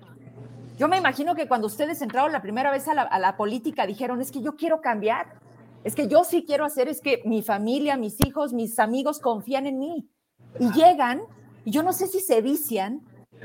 yo 0.82 0.88
me 0.88 0.98
imagino 0.98 1.36
que 1.36 1.48
cuando 1.48 1.68
ustedes 1.68 2.02
entraron 2.02 2.32
la 2.32 2.42
primera 2.42 2.72
vez 2.72 2.88
a 2.88 2.96
la, 2.96 3.04
a 3.04 3.20
la, 3.20 3.38
política 3.38 3.86
dijeron, 3.86 4.20
es 4.20 4.32
que 4.32 4.42
yo 4.42 4.56
quiero 4.56 4.82
cambiar, 4.82 5.28
es 5.84 5.94
que 5.94 6.08
yo 6.08 6.24
sí 6.24 6.44
quiero 6.44 6.66
hacer, 6.66 6.88
es 6.88 7.02
que 7.02 7.22
mi 7.24 7.44
familia, 7.44 7.98
mis 7.98 8.20
hijos, 8.26 8.52
mis 8.52 8.80
amigos 8.80 9.20
confían 9.20 9.68
en 9.68 9.78
mí. 9.78 10.10
Y 10.60 10.72
llegan, 10.72 11.22
y 11.66 11.70
yo 11.70 11.84
no 11.84 11.94
sé 11.94 12.08
si 12.08 12.20
se 12.20 12.42
vician 12.42 13.00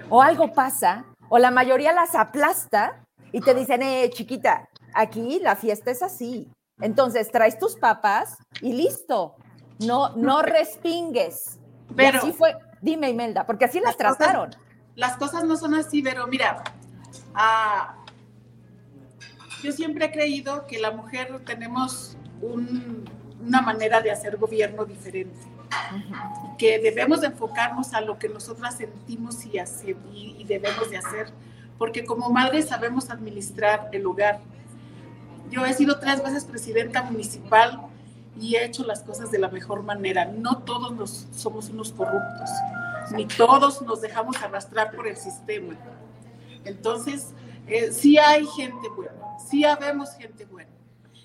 o 0.09 0.23
algo 0.23 0.55
pasa, 0.55 1.05
o 1.29 1.37
la 1.37 1.51
mayoría 1.51 1.93
las 1.93 2.15
aplasta 2.15 3.05
y 3.33 3.43
te 3.43 3.53
dicen, 3.53 3.83
eh, 3.83 4.09
chiquita, 4.09 4.71
aquí 4.95 5.39
la 5.39 5.57
fiesta 5.57 5.91
es 5.91 6.03
así. 6.03 6.49
Entonces 6.81 7.31
traes 7.31 7.59
tus 7.59 7.77
papas 7.77 8.39
y 8.63 8.73
listo. 8.73 9.35
No, 9.81 10.17
no 10.17 10.41
respingues. 10.57 11.59
Pero 11.95 12.17
así 12.17 12.33
fue, 12.33 12.57
dime 12.81 13.11
Imelda, 13.11 13.45
porque 13.45 13.67
así 13.67 13.79
las, 13.79 13.89
las 13.89 13.97
trataron. 13.99 14.47
Cosas, 14.47 14.63
las 14.95 15.17
cosas 15.19 15.45
no 15.45 15.59
son 15.59 15.75
así, 15.75 16.03
pero 16.03 16.27
mira, 16.29 16.65
Ah, 17.39 17.95
yo 19.63 19.71
siempre 19.71 20.07
he 20.07 20.11
creído 20.11 20.67
que 20.67 20.79
la 20.79 20.91
mujer 20.91 21.39
tenemos 21.45 22.17
una 22.41 23.61
manera 23.61 24.01
de 24.01 24.11
hacer 24.11 24.39
gobierno 24.39 24.87
diferente, 24.87 25.39
que 26.59 26.79
debemos 26.79 27.21
de 27.21 27.27
enfocarnos 27.27 27.93
a 27.93 28.01
lo 28.01 28.19
que 28.19 28.31
nosotras 28.31 28.79
sentimos 28.79 29.45
y, 29.45 29.59
hacer, 29.59 29.97
y, 30.15 30.37
y 30.39 30.45
debemos 30.45 30.91
de 30.91 30.97
hacer, 30.97 31.29
porque 31.77 32.07
como 32.07 32.31
madres 32.31 32.69
sabemos 32.69 33.11
administrar 33.11 33.91
el 33.93 34.07
hogar. 34.07 34.41
Yo 35.51 35.67
he 35.67 35.75
sido 35.75 36.01
tres 36.01 36.23
veces 36.23 36.47
presidenta 36.47 37.03
municipal 37.03 37.83
y 38.41 38.57
he 38.57 38.65
hecho 38.65 38.83
las 38.83 39.03
cosas 39.03 39.31
de 39.31 39.39
la 39.39 39.49
mejor 39.49 39.83
manera. 39.83 40.25
No 40.25 40.59
todos 40.59 40.93
nos, 40.95 41.29
somos 41.35 41.69
unos 41.69 41.93
corruptos, 41.93 42.51
ni 43.13 43.27
todos 43.27 43.83
nos 43.83 44.01
dejamos 44.01 44.43
arrastrar 44.43 44.93
por 44.93 45.07
el 45.07 45.19
sistema. 45.19 45.75
Entonces, 46.67 47.33
eh, 47.67 47.93
sí 47.93 48.19
hay 48.19 48.47
gente 48.47 48.89
buena, 48.89 49.39
sí 49.39 49.65
habemos 49.65 50.15
gente 50.17 50.45
buena. 50.45 50.71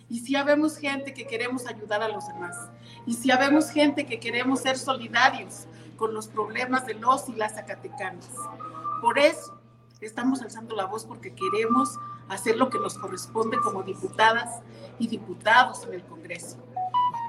Y 0.09 0.19
sí 0.19 0.35
habemos 0.35 0.77
gente 0.77 1.13
que 1.13 1.25
queremos 1.25 1.65
ayudar 1.67 2.03
a 2.03 2.09
los 2.09 2.27
demás. 2.27 2.69
Y 3.05 3.13
sí 3.13 3.31
habemos 3.31 3.69
gente 3.69 4.05
que 4.05 4.19
queremos 4.19 4.59
ser 4.59 4.77
solidarios 4.77 5.67
con 5.95 6.13
los 6.13 6.27
problemas 6.27 6.85
de 6.85 6.95
los 6.95 7.29
y 7.29 7.33
las 7.33 7.53
zacatecanas. 7.53 8.29
Por 9.01 9.17
eso 9.17 9.57
estamos 10.01 10.41
alzando 10.41 10.75
la 10.75 10.85
voz 10.85 11.05
porque 11.05 11.33
queremos 11.33 11.97
hacer 12.27 12.57
lo 12.57 12.69
que 12.69 12.79
nos 12.79 12.97
corresponde 12.97 13.57
como 13.57 13.83
diputadas 13.83 14.61
y 14.99 15.07
diputados 15.07 15.83
en 15.85 15.93
el 15.93 16.03
Congreso. 16.03 16.57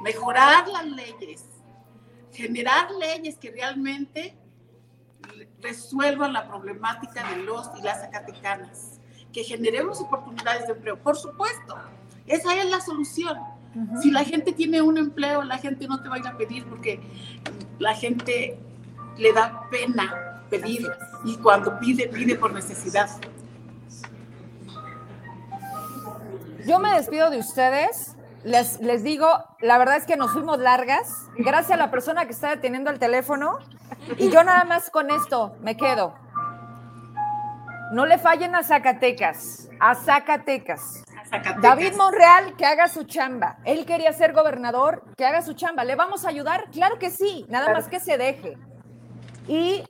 Mejorar 0.03 0.67
las 0.69 0.87
leyes, 0.87 1.45
generar 2.33 2.91
leyes 2.93 3.37
que 3.37 3.51
realmente 3.51 4.37
resuelvan 5.61 6.33
la 6.33 6.49
problemática 6.49 7.29
de 7.31 7.43
los 7.43 7.71
y 7.79 7.83
las 7.83 8.01
zacatecanas, 8.01 9.01
que 9.33 9.45
generemos 9.45 10.01
oportunidades 10.01 10.67
de 10.67 10.75
empleo. 10.75 10.99
Por 10.99 11.17
supuesto, 11.17 11.77
esa 12.27 12.55
es 12.57 12.71
la 12.71 12.81
solución. 12.81 13.39
Si 14.03 14.11
la 14.11 14.25
gente 14.25 14.53
tiene 14.53 14.83
un 14.83 14.99
empleo, 14.99 15.43
la 15.43 15.59
gente 15.59 15.89
no 15.89 16.03
te 16.03 16.09
va 16.09 16.17
a 16.17 16.19
ir 16.19 16.27
a 16.27 16.37
pedir 16.37 16.67
porque 16.67 17.01
la 17.79 17.95
gente 17.95 18.59
le 19.17 19.33
da 19.33 19.69
pena 19.71 20.43
pedir 20.51 20.87
y 21.25 21.37
cuando 21.37 21.79
pide, 21.79 22.09
pide 22.09 22.37
por 22.37 22.53
necesidad. 22.53 23.09
Yo 26.67 26.79
me 26.79 26.95
despido 26.95 27.31
de 27.31 27.39
ustedes. 27.39 28.17
Les, 28.45 28.81
les 28.81 29.03
digo, 29.03 29.27
la 29.61 29.79
verdad 29.79 29.97
es 29.97 30.05
que 30.05 30.17
nos 30.17 30.33
fuimos 30.33 30.59
largas. 30.59 31.29
Gracias 31.37 31.73
a 31.73 31.77
la 31.77 31.91
persona 31.91 32.27
que 32.27 32.33
está 32.33 32.51
deteniendo 32.51 32.91
el 32.91 32.99
teléfono. 32.99 33.59
Y 34.19 34.31
yo 34.31 34.45
nada 34.45 34.65
más 34.65 34.91
con 34.91 35.11
esto 35.11 35.57
me 35.61 35.77
quedo. 35.77 36.15
No 37.93 38.07
le 38.07 38.19
fallen 38.19 38.55
a 38.55 38.63
Zacatecas, 38.63 39.69
a 39.79 39.95
Zacatecas. 39.95 41.05
David 41.61 41.95
Monreal, 41.97 42.57
que 42.57 42.67
haga 42.67 42.89
su 42.89 43.05
chamba. 43.05 43.59
Él 43.65 43.87
quería 43.87 44.13
ser 44.13 44.33
gobernador, 44.33 45.03
que 45.17 45.25
haga 45.25 45.43
su 45.43 45.55
chamba. 45.55 45.85
¿Le 45.85 45.95
vamos 45.95 46.25
a 46.25 46.29
ayudar? 46.29 46.71
Claro 46.71 46.99
que 46.99 47.11
sí, 47.11 47.47
nada 47.49 47.73
más 47.73 47.89
que 47.89 48.01
se 48.01 48.19
deje. 48.19 48.57
Y, 49.49 49.85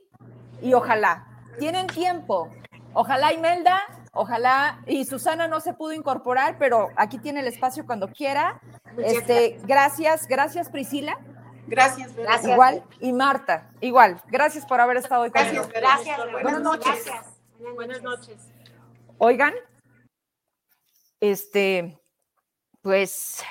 y 0.61 0.73
ojalá, 0.73 1.27
tienen 1.59 1.87
tiempo. 1.87 2.49
Ojalá 2.93 3.33
Imelda, 3.33 3.81
ojalá, 4.13 4.79
y 4.85 5.05
Susana 5.05 5.47
no 5.47 5.59
se 5.59 5.73
pudo 5.73 5.93
incorporar, 5.93 6.57
pero 6.57 6.89
aquí 6.95 7.17
tiene 7.17 7.41
el 7.41 7.47
espacio 7.47 7.85
cuando 7.85 8.07
quiera. 8.07 8.61
Este, 8.97 9.59
gracias, 9.63 10.27
gracias 10.27 10.69
Priscila. 10.69 11.17
Gracias, 11.67 12.15
gracias. 12.15 12.51
Igual, 12.51 12.83
y 12.99 13.13
Marta, 13.13 13.71
igual. 13.79 14.21
Gracias 14.27 14.65
por 14.65 14.79
haber 14.79 14.97
estado 14.97 15.23
hoy 15.23 15.31
con 15.31 15.41
nosotros. 15.41 15.73
Gracias, 15.73 16.19
buenas 16.31 16.61
noches. 16.61 17.05
Buenas 17.75 18.01
noches. 18.01 18.37
Oigan, 19.17 19.53
este, 21.19 21.97
pues, 22.81 23.41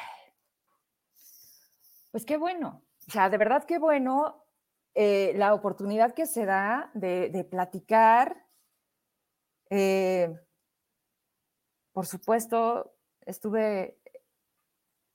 pues 2.10 2.24
qué 2.26 2.36
bueno. 2.36 2.82
O 3.09 3.10
sea, 3.10 3.30
de 3.30 3.39
verdad 3.39 3.64
qué 3.64 3.78
bueno 3.78 4.44
eh, 4.94 5.32
la 5.36 5.55
oportunidad 5.55 6.12
que 6.12 6.26
se 6.26 6.44
da 6.44 6.90
de, 6.93 7.30
de 7.30 7.44
platicar. 7.44 8.47
Eh, 9.70 10.39
por 11.93 12.06
supuesto, 12.06 12.94
estuve 13.24 14.02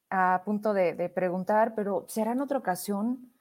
a 0.10 0.42
punto 0.46 0.74
de, 0.74 1.10
preguntar, 1.10 1.74
pero 1.76 2.06
¿será 2.08 2.32
en 2.32 2.42
otra 2.42 2.58
ocasión? 2.58 3.32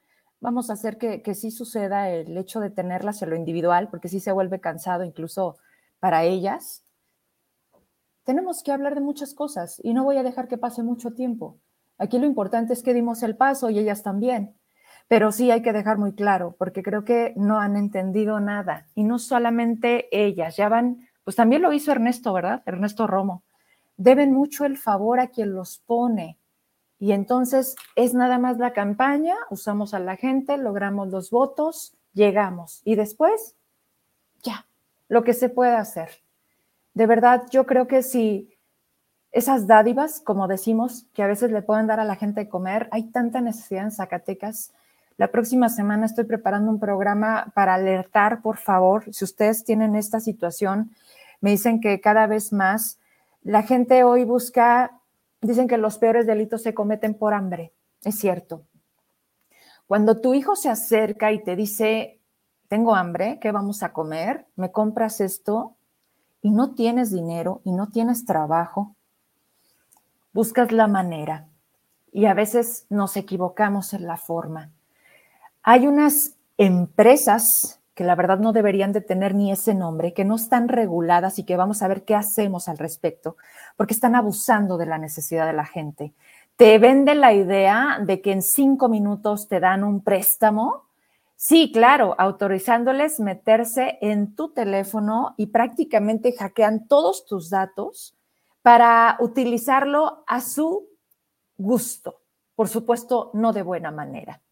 Vamos 0.41 0.71
a 0.71 0.75
hacer 0.75 0.99
que, 0.99 1.23
que 1.23 1.35
sí 1.35 1.51
suceda 1.51 2.11
el 2.11 2.37
hecho 2.37 2.61
de 2.61 2.71
tenerla 2.71 3.11
hacia 3.11 3.27
lo 3.27 3.37
individual, 3.37 3.89
porque 3.89 4.09
sí 4.09 4.21
se 4.21 4.33
vuelve 4.33 4.61
cansado 4.61 5.05
incluso 5.05 5.57
para 6.01 6.25
ellas. 6.25 6.85
Tenemos 8.25 8.63
que 8.63 8.73
hablar 8.73 8.95
de 8.95 9.01
muchas 9.01 9.35
cosas 9.35 9.81
y 9.83 9.95
no 9.95 10.05
voy 10.05 10.17
a 10.17 10.23
dejar 10.23 10.49
que 10.49 10.59
pase 10.59 10.83
mucho 10.83 11.13
tiempo. 11.13 11.59
Aquí 11.99 12.19
lo 12.19 12.27
importante 12.27 12.73
es 12.73 12.83
que 12.83 12.95
dimos 12.95 13.23
el 13.23 13.37
paso 13.37 13.71
y 13.71 13.79
ellas 13.79 14.03
también. 14.03 14.57
Pero 15.09 15.31
sí 15.31 15.51
hay 15.51 15.63
que 15.63 15.73
dejar 15.73 15.99
muy 15.99 16.13
claro, 16.13 16.57
porque 16.59 16.83
creo 16.83 17.05
que 17.05 17.33
no 17.37 17.61
han 17.61 17.77
entendido 17.77 18.41
nada. 18.41 18.87
Y 18.95 19.05
no 19.05 19.19
solamente 19.19 20.09
ellas, 20.11 20.57
ya 20.57 20.69
van, 20.69 21.09
pues 21.23 21.37
también 21.37 21.63
lo 21.63 21.73
hizo 21.73 21.93
Ernesto, 21.93 22.33
¿verdad? 22.33 22.63
Ernesto 22.67 23.07
Romo. 23.07 23.45
Deben 23.97 24.33
mucho 24.33 24.65
el 24.65 24.77
favor 24.77 25.21
a 25.21 25.29
quien 25.29 25.55
los 25.55 25.79
pone, 25.79 26.39
y 26.99 27.13
entonces 27.13 27.77
es 27.95 28.15
nada 28.15 28.39
más 28.39 28.59
la 28.59 28.73
campaña, 28.73 29.35
usamos 29.51 29.93
a 29.93 29.99
la 29.99 30.17
gente, 30.17 30.57
logramos 30.57 31.09
los 31.09 31.31
votos, 31.31 31.95
llegamos. 32.15 32.81
Y 32.85 32.95
después, 32.95 33.55
ya, 34.43 34.67
lo 35.09 35.23
que 35.23 35.35
se 35.35 35.49
puede 35.49 35.77
hacer. 35.77 36.11
De 36.95 37.07
verdad, 37.07 37.45
yo 37.51 37.67
creo 37.67 37.87
que 37.87 38.03
si 38.03 38.57
esas 39.31 39.67
dádivas, 39.67 40.21
como 40.21 40.49
decimos, 40.49 41.07
que 41.13 41.23
a 41.23 41.27
veces 41.27 41.51
le 41.51 41.61
pueden 41.61 41.87
dar 41.87 42.01
a 42.01 42.05
la 42.05 42.17
gente 42.17 42.41
de 42.41 42.49
comer, 42.49 42.89
hay 42.91 43.11
tanta 43.11 43.43
necesidad 43.43 43.85
en 43.85 43.91
Zacatecas. 43.91 44.73
La 45.19 45.31
próxima 45.31 45.69
semana 45.69 46.07
estoy 46.07 46.25
preparando 46.25 46.71
un 46.71 46.81
programa 46.81 47.53
para 47.55 47.75
alertar, 47.75 48.41
por 48.41 48.57
favor, 48.57 49.05
si 49.13 49.25
ustedes 49.25 49.65
tienen 49.65 49.95
esta 49.95 50.21
situación, 50.21 50.91
me 51.43 51.51
dicen 51.51 51.83
que 51.83 52.01
cada 52.01 52.27
vez 52.27 52.53
más 52.53 52.99
la 53.43 53.63
gente 53.63 54.03
hoy 54.05 54.25
busca 54.25 54.96
Dicen 55.47 55.69
que 55.69 55.79
los 55.79 55.99
peores 55.99 56.27
delitos 56.27 56.63
se 56.63 56.75
cometen 56.75 57.15
por 57.15 57.33
hambre. 57.33 57.73
Es 58.03 58.19
cierto. 58.19 58.65
Cuando 59.87 60.21
tu 60.21 60.35
hijo 60.35 60.57
se 60.57 60.69
acerca 60.69 61.31
y 61.31 61.45
te 61.45 61.55
dice, 61.55 62.21
tengo 62.67 62.97
hambre, 62.97 63.39
¿qué 63.41 63.53
vamos 63.53 63.85
a 63.85 63.93
comer? 63.93 64.49
¿Me 64.57 64.73
compras 64.73 65.21
esto? 65.21 65.77
Y 66.43 66.51
no 66.51 66.75
tienes 66.75 67.13
dinero 67.13 67.61
y 67.63 67.71
no 67.71 67.91
tienes 67.91 68.25
trabajo, 68.25 68.97
buscas 70.33 70.73
la 70.73 70.89
manera. 70.89 71.47
Y 72.11 72.27
a 72.27 72.35
veces 72.35 72.87
nos 72.91 73.17
equivocamos 73.17 73.93
en 73.93 74.09
la 74.09 74.17
forma. 74.17 74.73
Hay 75.63 75.87
unas 75.87 76.35
empresas 76.59 77.79
que 77.97 78.05
la 78.05 78.15
verdad 78.15 78.39
no 78.39 78.53
deberían 78.53 78.93
de 78.93 79.01
tener 79.01 79.35
ni 79.35 79.51
ese 79.51 79.75
nombre, 79.75 80.13
que 80.13 80.27
no 80.27 80.37
están 80.37 80.69
reguladas 80.69 81.39
y 81.39 81.45
que 81.45 81.57
vamos 81.57 81.81
a 81.81 81.89
ver 81.89 82.05
qué 82.05 82.15
hacemos 82.15 82.69
al 82.69 82.77
respecto, 82.77 83.39
porque 83.75 83.95
están 83.95 84.15
abusando 84.15 84.77
de 84.77 84.85
la 84.85 84.99
necesidad 84.99 85.47
de 85.47 85.55
la 85.55 85.65
gente. 85.65 86.13
Te 86.57 86.79
venden 86.79 87.23
la 87.23 87.33
idea 87.33 87.99
de 88.05 88.21
que 88.21 88.33
en 88.33 88.43
cinco 88.43 88.91
minutos 88.91 89.49
te 89.49 89.61
dan 89.61 89.83
un 89.83 90.05
préstamo. 90.05 90.85
Sí, 91.37 91.73
claro, 91.73 92.15
autorizándoles 92.19 93.19
meterse 93.19 93.97
en 94.03 94.37
tu 94.37 94.53
teléfono 94.53 95.35
y 95.39 95.47
prácticamente 95.47 96.35
hackean 96.37 96.89
todos 96.89 97.25
tus 97.25 97.49
datos 97.49 98.15
para 98.61 99.17
utilizarlo 99.21 100.23
a 100.27 100.43
su 100.43 100.87
gusto. 101.57 102.21
Por 102.55 102.69
supuesto, 102.69 103.31
no 103.33 103.55
de 103.55 103.63
buena 103.63 103.91
manera. 103.91 104.43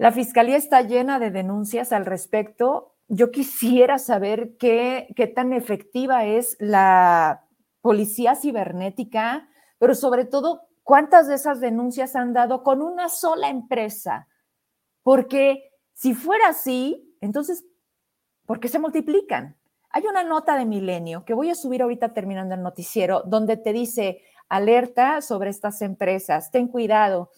La 0.00 0.12
fiscalía 0.12 0.56
está 0.56 0.80
llena 0.80 1.18
de 1.18 1.30
denuncias 1.30 1.92
al 1.92 2.06
respecto. 2.06 2.96
Yo 3.08 3.30
quisiera 3.30 3.98
saber 3.98 4.56
qué, 4.56 5.14
tan 5.36 5.52
efectiva 5.52 6.24
es 6.24 6.56
la 6.58 7.44
policía 7.82 8.34
cibernética, 8.34 9.46
pero 9.78 9.94
sobre 9.94 10.24
todo, 10.24 10.62
cuántas 10.84 11.28
de 11.28 11.34
esas 11.34 11.60
denuncias 11.60 12.16
han 12.16 12.32
dado 12.32 12.62
con 12.62 12.80
una 12.80 13.10
sola 13.10 13.50
empresa. 13.50 14.26
Porque 15.02 15.70
si 15.92 16.14
fuera 16.14 16.48
así, 16.48 17.14
entonces, 17.20 17.66
¿por 18.46 18.58
qué 18.58 18.68
se 18.68 18.78
multiplican? 18.78 19.58
Hay 19.90 20.04
una 20.06 20.24
nota 20.24 20.56
de 20.56 20.64
Milenio 20.64 21.26
que 21.26 21.34
voy 21.34 21.50
a 21.50 21.54
subir 21.54 21.82
ahorita 21.82 22.14
terminando 22.14 22.54
el 22.54 22.62
noticiero, 22.62 23.22
donde 23.26 23.58
te 23.58 23.74
dice 23.74 24.22
alerta 24.48 25.20
sobre 25.20 25.50
estas 25.50 25.82
empresas, 25.82 26.50
ten 26.50 26.68
cuidado, 26.68 27.30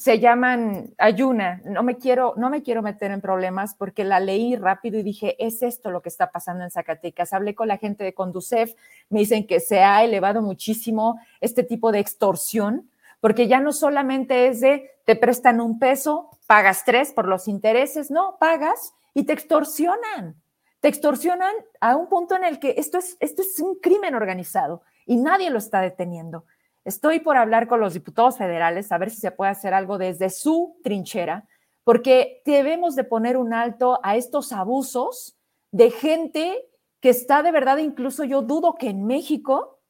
se 0.00 0.18
llaman 0.18 0.94
Ayuna, 0.96 1.60
no 1.66 1.82
me 1.82 1.98
quiero 1.98 2.32
no 2.38 2.48
me 2.48 2.62
quiero 2.62 2.80
meter 2.80 3.10
en 3.10 3.20
problemas 3.20 3.74
porque 3.74 4.02
la 4.02 4.18
leí 4.18 4.56
rápido 4.56 4.98
y 4.98 5.02
dije, 5.02 5.36
es 5.38 5.62
esto 5.62 5.90
lo 5.90 6.00
que 6.00 6.08
está 6.08 6.30
pasando 6.30 6.64
en 6.64 6.70
Zacatecas. 6.70 7.34
Hablé 7.34 7.54
con 7.54 7.68
la 7.68 7.76
gente 7.76 8.02
de 8.02 8.14
Conducef, 8.14 8.72
me 9.10 9.18
dicen 9.18 9.46
que 9.46 9.60
se 9.60 9.80
ha 9.80 10.02
elevado 10.02 10.40
muchísimo 10.40 11.20
este 11.42 11.64
tipo 11.64 11.92
de 11.92 11.98
extorsión, 11.98 12.88
porque 13.20 13.46
ya 13.46 13.60
no 13.60 13.72
solamente 13.72 14.48
es 14.48 14.60
de 14.60 14.90
te 15.04 15.16
prestan 15.16 15.60
un 15.60 15.78
peso, 15.78 16.30
pagas 16.46 16.86
tres 16.86 17.12
por 17.12 17.28
los 17.28 17.46
intereses, 17.46 18.10
no, 18.10 18.38
pagas 18.40 18.94
y 19.12 19.24
te 19.24 19.34
extorsionan 19.34 20.34
te 20.80 20.88
extorsionan 20.88 21.52
a 21.80 21.94
un 21.94 22.08
punto 22.08 22.34
en 22.36 22.44
el 22.44 22.58
que 22.58 22.74
esto 22.78 22.96
es, 22.96 23.16
esto 23.20 23.42
es 23.42 23.60
un 23.60 23.76
crimen 23.76 24.14
organizado 24.14 24.82
y 25.04 25.16
nadie 25.16 25.50
lo 25.50 25.58
está 25.58 25.80
deteniendo. 25.80 26.44
Estoy 26.84 27.20
por 27.20 27.36
hablar 27.36 27.68
con 27.68 27.80
los 27.80 27.94
diputados 27.94 28.38
federales 28.38 28.90
a 28.90 28.98
ver 28.98 29.10
si 29.10 29.18
se 29.18 29.30
puede 29.30 29.50
hacer 29.50 29.74
algo 29.74 29.98
desde 29.98 30.30
su 30.30 30.78
trinchera, 30.82 31.46
porque 31.84 32.42
debemos 32.44 32.94
de 32.96 33.04
poner 33.04 33.36
un 33.36 33.52
alto 33.52 34.00
a 34.02 34.16
estos 34.16 34.52
abusos 34.52 35.36
de 35.72 35.90
gente 35.90 36.66
que 37.00 37.10
está 37.10 37.42
de 37.42 37.52
verdad, 37.52 37.78
incluso 37.78 38.24
yo 38.24 38.42
dudo 38.42 38.74
que 38.74 38.88
en 38.88 39.06
México, 39.06 39.80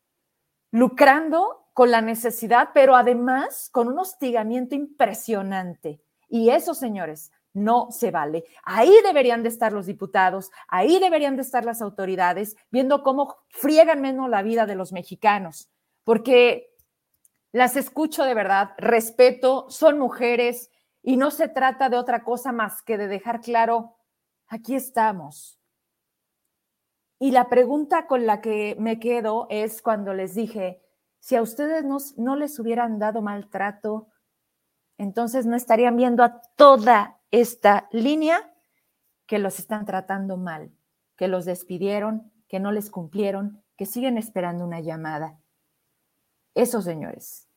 lucrando 0.71 1.69
con 1.75 1.91
la 1.91 2.01
necesidad, 2.01 2.71
pero 2.75 2.95
además 2.95 3.69
con 3.73 3.89
un 3.89 3.99
hostigamiento 3.99 4.75
impresionante. 4.75 6.01
Y 6.29 6.51
eso, 6.51 6.75
señores, 6.75 7.33
no 7.53 7.89
se 7.91 8.11
vale. 8.11 8.45
Ahí 8.63 8.93
deberían 9.05 9.43
de 9.43 9.49
estar 9.49 9.73
los 9.73 9.87
diputados, 9.87 10.51
ahí 10.69 11.01
deberían 11.01 11.37
de 11.37 11.43
estar 11.43 11.65
las 11.65 11.83
autoridades, 11.83 12.57
viendo 12.71 13.03
cómo 13.03 13.37
friegan 13.49 14.01
menos 14.01 14.29
la 14.29 14.43
vida 14.43 14.67
de 14.67 14.77
los 14.77 14.93
mexicanos, 14.93 15.69
porque 16.05 16.70
las 17.53 17.77
escucho 17.77 18.25
de 18.25 18.35
verdad, 18.35 18.73
respeto, 18.79 19.69
son 19.71 19.99
mujeres 19.99 20.71
y 21.03 21.17
no 21.17 21.31
se 21.31 21.49
trata 21.49 21.89
de 21.89 21.97
otra 21.97 22.23
cosa 22.23 22.53
más 22.53 22.83
que 22.83 22.99
de 22.99 23.09
dejar 23.09 23.41
claro, 23.41 23.97
aquí 24.47 24.75
estamos. 24.75 25.61
Y 27.19 27.33
la 27.33 27.49
pregunta 27.49 28.07
con 28.07 28.27
la 28.27 28.41
que 28.41 28.77
me 28.79 28.99
quedo 28.99 29.47
es 29.51 29.83
cuando 29.83 30.15
les 30.15 30.35
dije, 30.35 30.81
si 31.19 31.37
a 31.37 31.43
ustedes 31.43 31.85
no, 32.17 32.37
les 32.37 32.59
hubieran 32.59 32.99
dado 32.99 33.21
maltrato, 33.21 34.09
entonces 34.97 35.45
no 35.45 35.57
estarían 35.57 35.97
viendo 35.97 36.23
a 36.23 36.41
toda 36.57 37.21
esta 37.31 37.89
línea 37.93 38.55
que 39.27 39.39
los 39.39 39.59
están 39.59 39.85
tratando 39.85 40.37
mal, 40.37 40.73
que 41.17 41.29
los 41.29 41.45
despidieron, 41.45 42.33
que 42.49 42.59
no 42.59 42.73
les 42.73 42.91
cumplieron, 42.91 43.63
que 43.77 43.87
siguen 43.87 44.17
esperando 44.17 44.65
una 44.65 44.81
llamada. 44.81 45.40
Eso, 46.61 46.83
señores, 46.83 47.49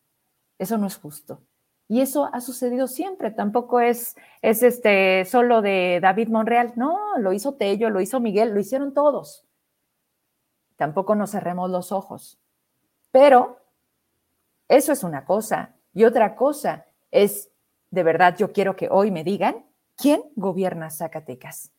eso 0.57 0.77
no 0.77 0.87
es 0.87 0.95
justo. 0.95 1.41
Y 1.89 1.99
eso 1.99 2.29
ha 2.31 2.39
sucedido 2.39 2.87
siempre, 2.87 3.31
tampoco 3.31 3.81
es, 3.81 4.15
es 4.41 4.63
este, 4.63 5.25
solo 5.25 5.61
de 5.61 5.99
David 6.01 6.29
Monreal, 6.29 6.71
no, 6.77 7.17
lo 7.17 7.33
hizo 7.33 7.55
Tello, 7.55 7.89
lo 7.89 7.99
hizo 7.99 8.21
Miguel, 8.21 8.53
lo 8.53 8.61
hicieron 8.61 8.93
todos. 8.93 9.43
Tampoco 10.77 11.15
nos 11.15 11.31
cerremos 11.31 11.69
los 11.69 11.91
ojos. 11.91 12.39
Pero 13.11 13.59
eso 14.69 14.93
es 14.93 15.03
una 15.03 15.25
cosa. 15.25 15.75
Y 15.93 16.05
otra 16.05 16.37
cosa 16.37 16.85
es 17.11 17.51
de 17.91 18.03
verdad 18.03 18.37
yo 18.37 18.53
quiero 18.53 18.77
que 18.77 18.87
hoy 18.89 19.11
me 19.11 19.25
digan 19.25 19.65
quién 19.97 20.23
gobierna 20.37 20.89
Zacatecas. 20.91 21.73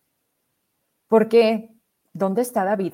Porque, 1.09 1.71
¿dónde 2.13 2.43
está 2.43 2.65
David? 2.65 2.93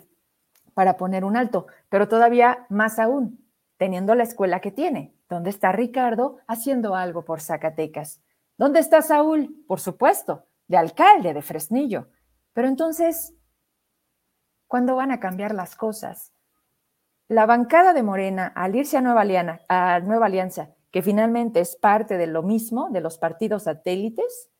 Para 0.73 0.97
poner 0.97 1.24
un 1.24 1.36
alto, 1.36 1.66
pero 1.89 2.07
todavía 2.07 2.65
más 2.69 3.01
aún, 3.01 3.39
teniendo 3.81 4.15
la 4.15 4.24
escuela 4.24 4.61
que 4.61 4.70
tiene. 4.70 5.16
¿Dónde 5.27 5.48
está 5.48 5.73
Ricardo 5.73 6.36
haciendo 6.47 6.94
algo 6.94 7.24
por 7.24 7.40
Zacatecas? 7.40 8.20
¿Dónde 8.59 8.78
está 8.78 9.01
Saúl? 9.01 9.65
Por 9.66 9.81
supuesto, 9.81 10.44
de 10.69 10.77
alcalde 10.77 11.32
de 11.32 11.40
Fresnillo. 11.40 12.11
Pero 12.52 12.69
entonces, 12.69 13.32
¿cuándo 14.66 14.97
van 14.97 15.12
a 15.12 15.19
cambiar 15.19 15.55
las 15.55 15.77
cosas? 15.77 16.35
La 17.27 17.47
bancada 17.47 17.94
de 17.94 18.02
Morena, 18.02 18.52
al 18.55 18.77
irse 18.77 18.98
a 18.98 19.01
Nueva, 19.01 19.24
a 19.70 20.01
Nueva 20.01 20.27
Alianza 20.27 20.74
que 20.90 21.01
finalmente 21.01 21.61
es 21.61 21.74
parte 21.74 22.19
de 22.19 22.27
lo 22.27 22.43
mismo, 22.43 22.90
de 22.90 23.01
los 23.01 23.16
partidos 23.16 23.62
satélites, 23.62 24.51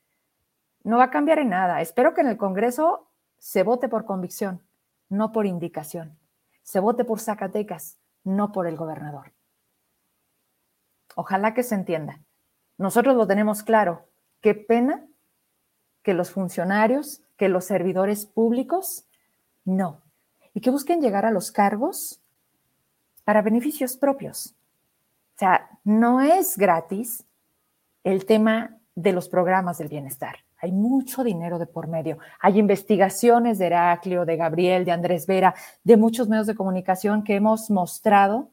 no 0.83 0.97
va 0.97 1.05
a 1.05 1.11
cambiar 1.11 1.41
en 1.41 1.51
nada. 1.51 1.83
Espero 1.83 2.15
que 2.15 2.23
en 2.23 2.29
el 2.29 2.39
Congreso 2.39 3.11
se 3.37 3.65
vote 3.65 3.91
por 3.91 4.07
convicción, 4.07 4.63
no 5.11 5.31
por 5.31 5.45
indicación. 5.45 6.19
Se 6.63 6.81
vote 6.81 7.05
por 7.05 7.21
Zacatecas, 7.21 8.00
no 8.25 8.53
por 8.53 8.67
el 8.67 8.77
gobernador. 8.77 9.33
Ojalá 11.15 11.55
que 11.55 11.63
se 11.63 11.75
entienda. 11.75 12.21
Nosotros 12.79 13.17
lo 13.17 13.27
tenemos 13.27 13.63
claro. 13.63 14.07
Qué 14.41 14.55
pena 14.55 15.07
que 16.03 16.15
los 16.15 16.31
funcionarios, 16.31 17.23
que 17.37 17.49
los 17.49 17.65
servidores 17.65 18.27
públicos, 18.27 19.05
no. 19.65 20.03
Y 20.55 20.61
que 20.61 20.71
busquen 20.71 21.01
llegar 21.01 21.27
a 21.27 21.31
los 21.31 21.53
cargos 21.53 22.21
para 23.25 23.43
beneficios 23.43 23.97
propios. 23.97 24.55
O 25.37 25.39
sea, 25.39 25.79
no 25.85 26.21
es 26.21 26.57
gratis 26.57 27.25
el 28.05 28.25
tema 28.25 28.79
de 28.95 29.13
los 29.13 29.29
programas 29.29 29.79
del 29.79 29.89
bienestar. 29.89 30.39
Hay 30.62 30.73
mucho 30.73 31.24
dinero 31.24 31.59
de 31.59 31.66
por 31.66 31.89
medio. 31.89 32.19
Hay 32.41 32.59
investigaciones 32.59 33.59
de 33.59 33.66
Heraclio, 33.66 34.24
de 34.24 34.37
Gabriel, 34.37 34.85
de 34.85 34.93
Andrés 34.93 35.27
Vera, 35.27 35.55
de 35.85 35.97
muchos 35.97 36.28
medios 36.28 36.47
de 36.47 36.55
comunicación 36.55 37.24
que 37.24 37.35
hemos 37.35 37.70
mostrado 37.70 38.51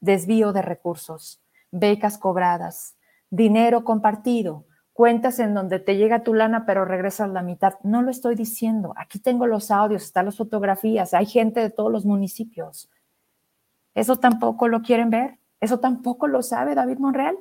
desvío 0.00 0.52
de 0.52 0.62
recursos, 0.62 1.42
becas 1.70 2.18
cobradas, 2.18 2.96
dinero 3.30 3.84
compartido, 3.84 4.64
cuentas 4.92 5.38
en 5.38 5.54
donde 5.54 5.78
te 5.78 5.96
llega 5.96 6.24
tu 6.24 6.34
lana 6.34 6.64
pero 6.66 6.84
regresas 6.84 7.30
la 7.30 7.42
mitad. 7.42 7.74
No 7.82 8.02
lo 8.02 8.10
estoy 8.10 8.34
diciendo. 8.34 8.94
Aquí 8.96 9.18
tengo 9.18 9.46
los 9.46 9.70
audios, 9.70 10.04
están 10.04 10.26
las 10.26 10.36
fotografías, 10.36 11.14
hay 11.14 11.26
gente 11.26 11.60
de 11.60 11.70
todos 11.70 11.92
los 11.92 12.04
municipios. 12.04 12.90
¿Eso 13.94 14.16
tampoco 14.16 14.68
lo 14.68 14.82
quieren 14.82 15.10
ver? 15.10 15.38
Eso 15.60 15.80
tampoco 15.80 16.28
lo 16.28 16.42
sabe 16.42 16.74
David 16.74 16.98
Monreal. 16.98 17.36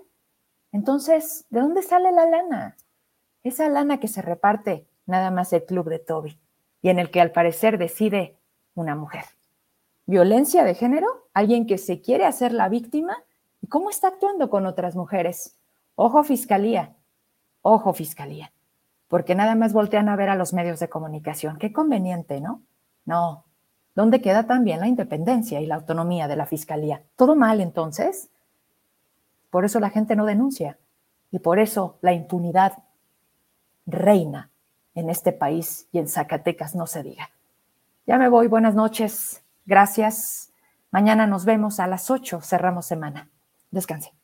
Entonces, 0.72 1.46
¿de 1.50 1.60
dónde 1.62 1.82
sale 1.82 2.12
la 2.12 2.26
lana? 2.26 2.78
Esa 3.48 3.70
lana 3.70 4.00
que 4.00 4.08
se 4.08 4.22
reparte 4.22 4.88
nada 5.06 5.32
más 5.32 5.54
el 5.54 5.64
club 5.66 5.90
de 5.90 6.00
Toby 6.00 6.40
y 6.82 6.90
en 6.90 7.00
el 7.00 7.10
que 7.12 7.22
al 7.22 7.32
parecer 7.32 7.78
decide 7.78 8.38
una 8.76 8.96
mujer. 8.96 9.24
Violencia 10.06 10.64
de 10.64 10.76
género, 10.76 11.08
alguien 11.34 11.66
que 11.66 11.78
se 11.78 12.02
quiere 12.02 12.26
hacer 12.26 12.52
la 12.52 12.70
víctima 12.70 13.24
y 13.62 13.68
cómo 13.68 13.90
está 13.90 14.10
actuando 14.10 14.50
con 14.50 14.66
otras 14.66 14.96
mujeres. 14.96 15.58
Ojo 15.96 16.24
fiscalía, 16.24 16.96
ojo 17.62 17.94
fiscalía, 17.94 18.52
porque 19.08 19.36
nada 19.36 19.56
más 19.56 19.74
voltean 19.74 20.10
a 20.10 20.16
ver 20.16 20.30
a 20.30 20.36
los 20.36 20.54
medios 20.54 20.80
de 20.80 20.90
comunicación. 20.90 21.58
Qué 21.58 21.74
conveniente, 21.74 22.42
¿no? 22.42 22.64
No, 23.06 23.46
¿Dónde 23.98 24.22
queda 24.22 24.46
también 24.46 24.80
la 24.80 24.88
independencia 24.88 25.60
y 25.60 25.66
la 25.66 25.74
autonomía 25.74 26.28
de 26.28 26.36
la 26.36 26.46
fiscalía? 26.46 27.02
¿Todo 27.16 27.36
mal 27.36 27.62
entonces? 27.62 28.30
Por 29.50 29.66
eso 29.66 29.80
la 29.80 29.90
gente 29.90 30.16
no 30.16 30.26
denuncia 30.26 30.78
y 31.32 31.40
por 31.40 31.58
eso 31.58 31.98
la 32.02 32.14
impunidad 32.14 32.84
reina 33.88 34.52
en 34.94 35.10
este 35.10 35.32
país 35.32 35.88
y 35.92 36.00
en 36.00 36.08
Zacatecas 36.08 36.76
no 36.76 36.86
se 36.86 37.02
diga. 37.02 37.32
Ya 38.06 38.18
me 38.18 38.30
voy, 38.30 38.48
buenas 38.48 38.76
noches, 38.76 39.44
gracias. 39.66 40.52
Mañana 40.92 41.26
nos 41.26 41.46
vemos 41.46 41.80
a 41.80 41.88
las 41.88 42.12
8, 42.12 42.42
cerramos 42.42 42.86
semana. 42.86 43.30
Descanse. 43.72 44.17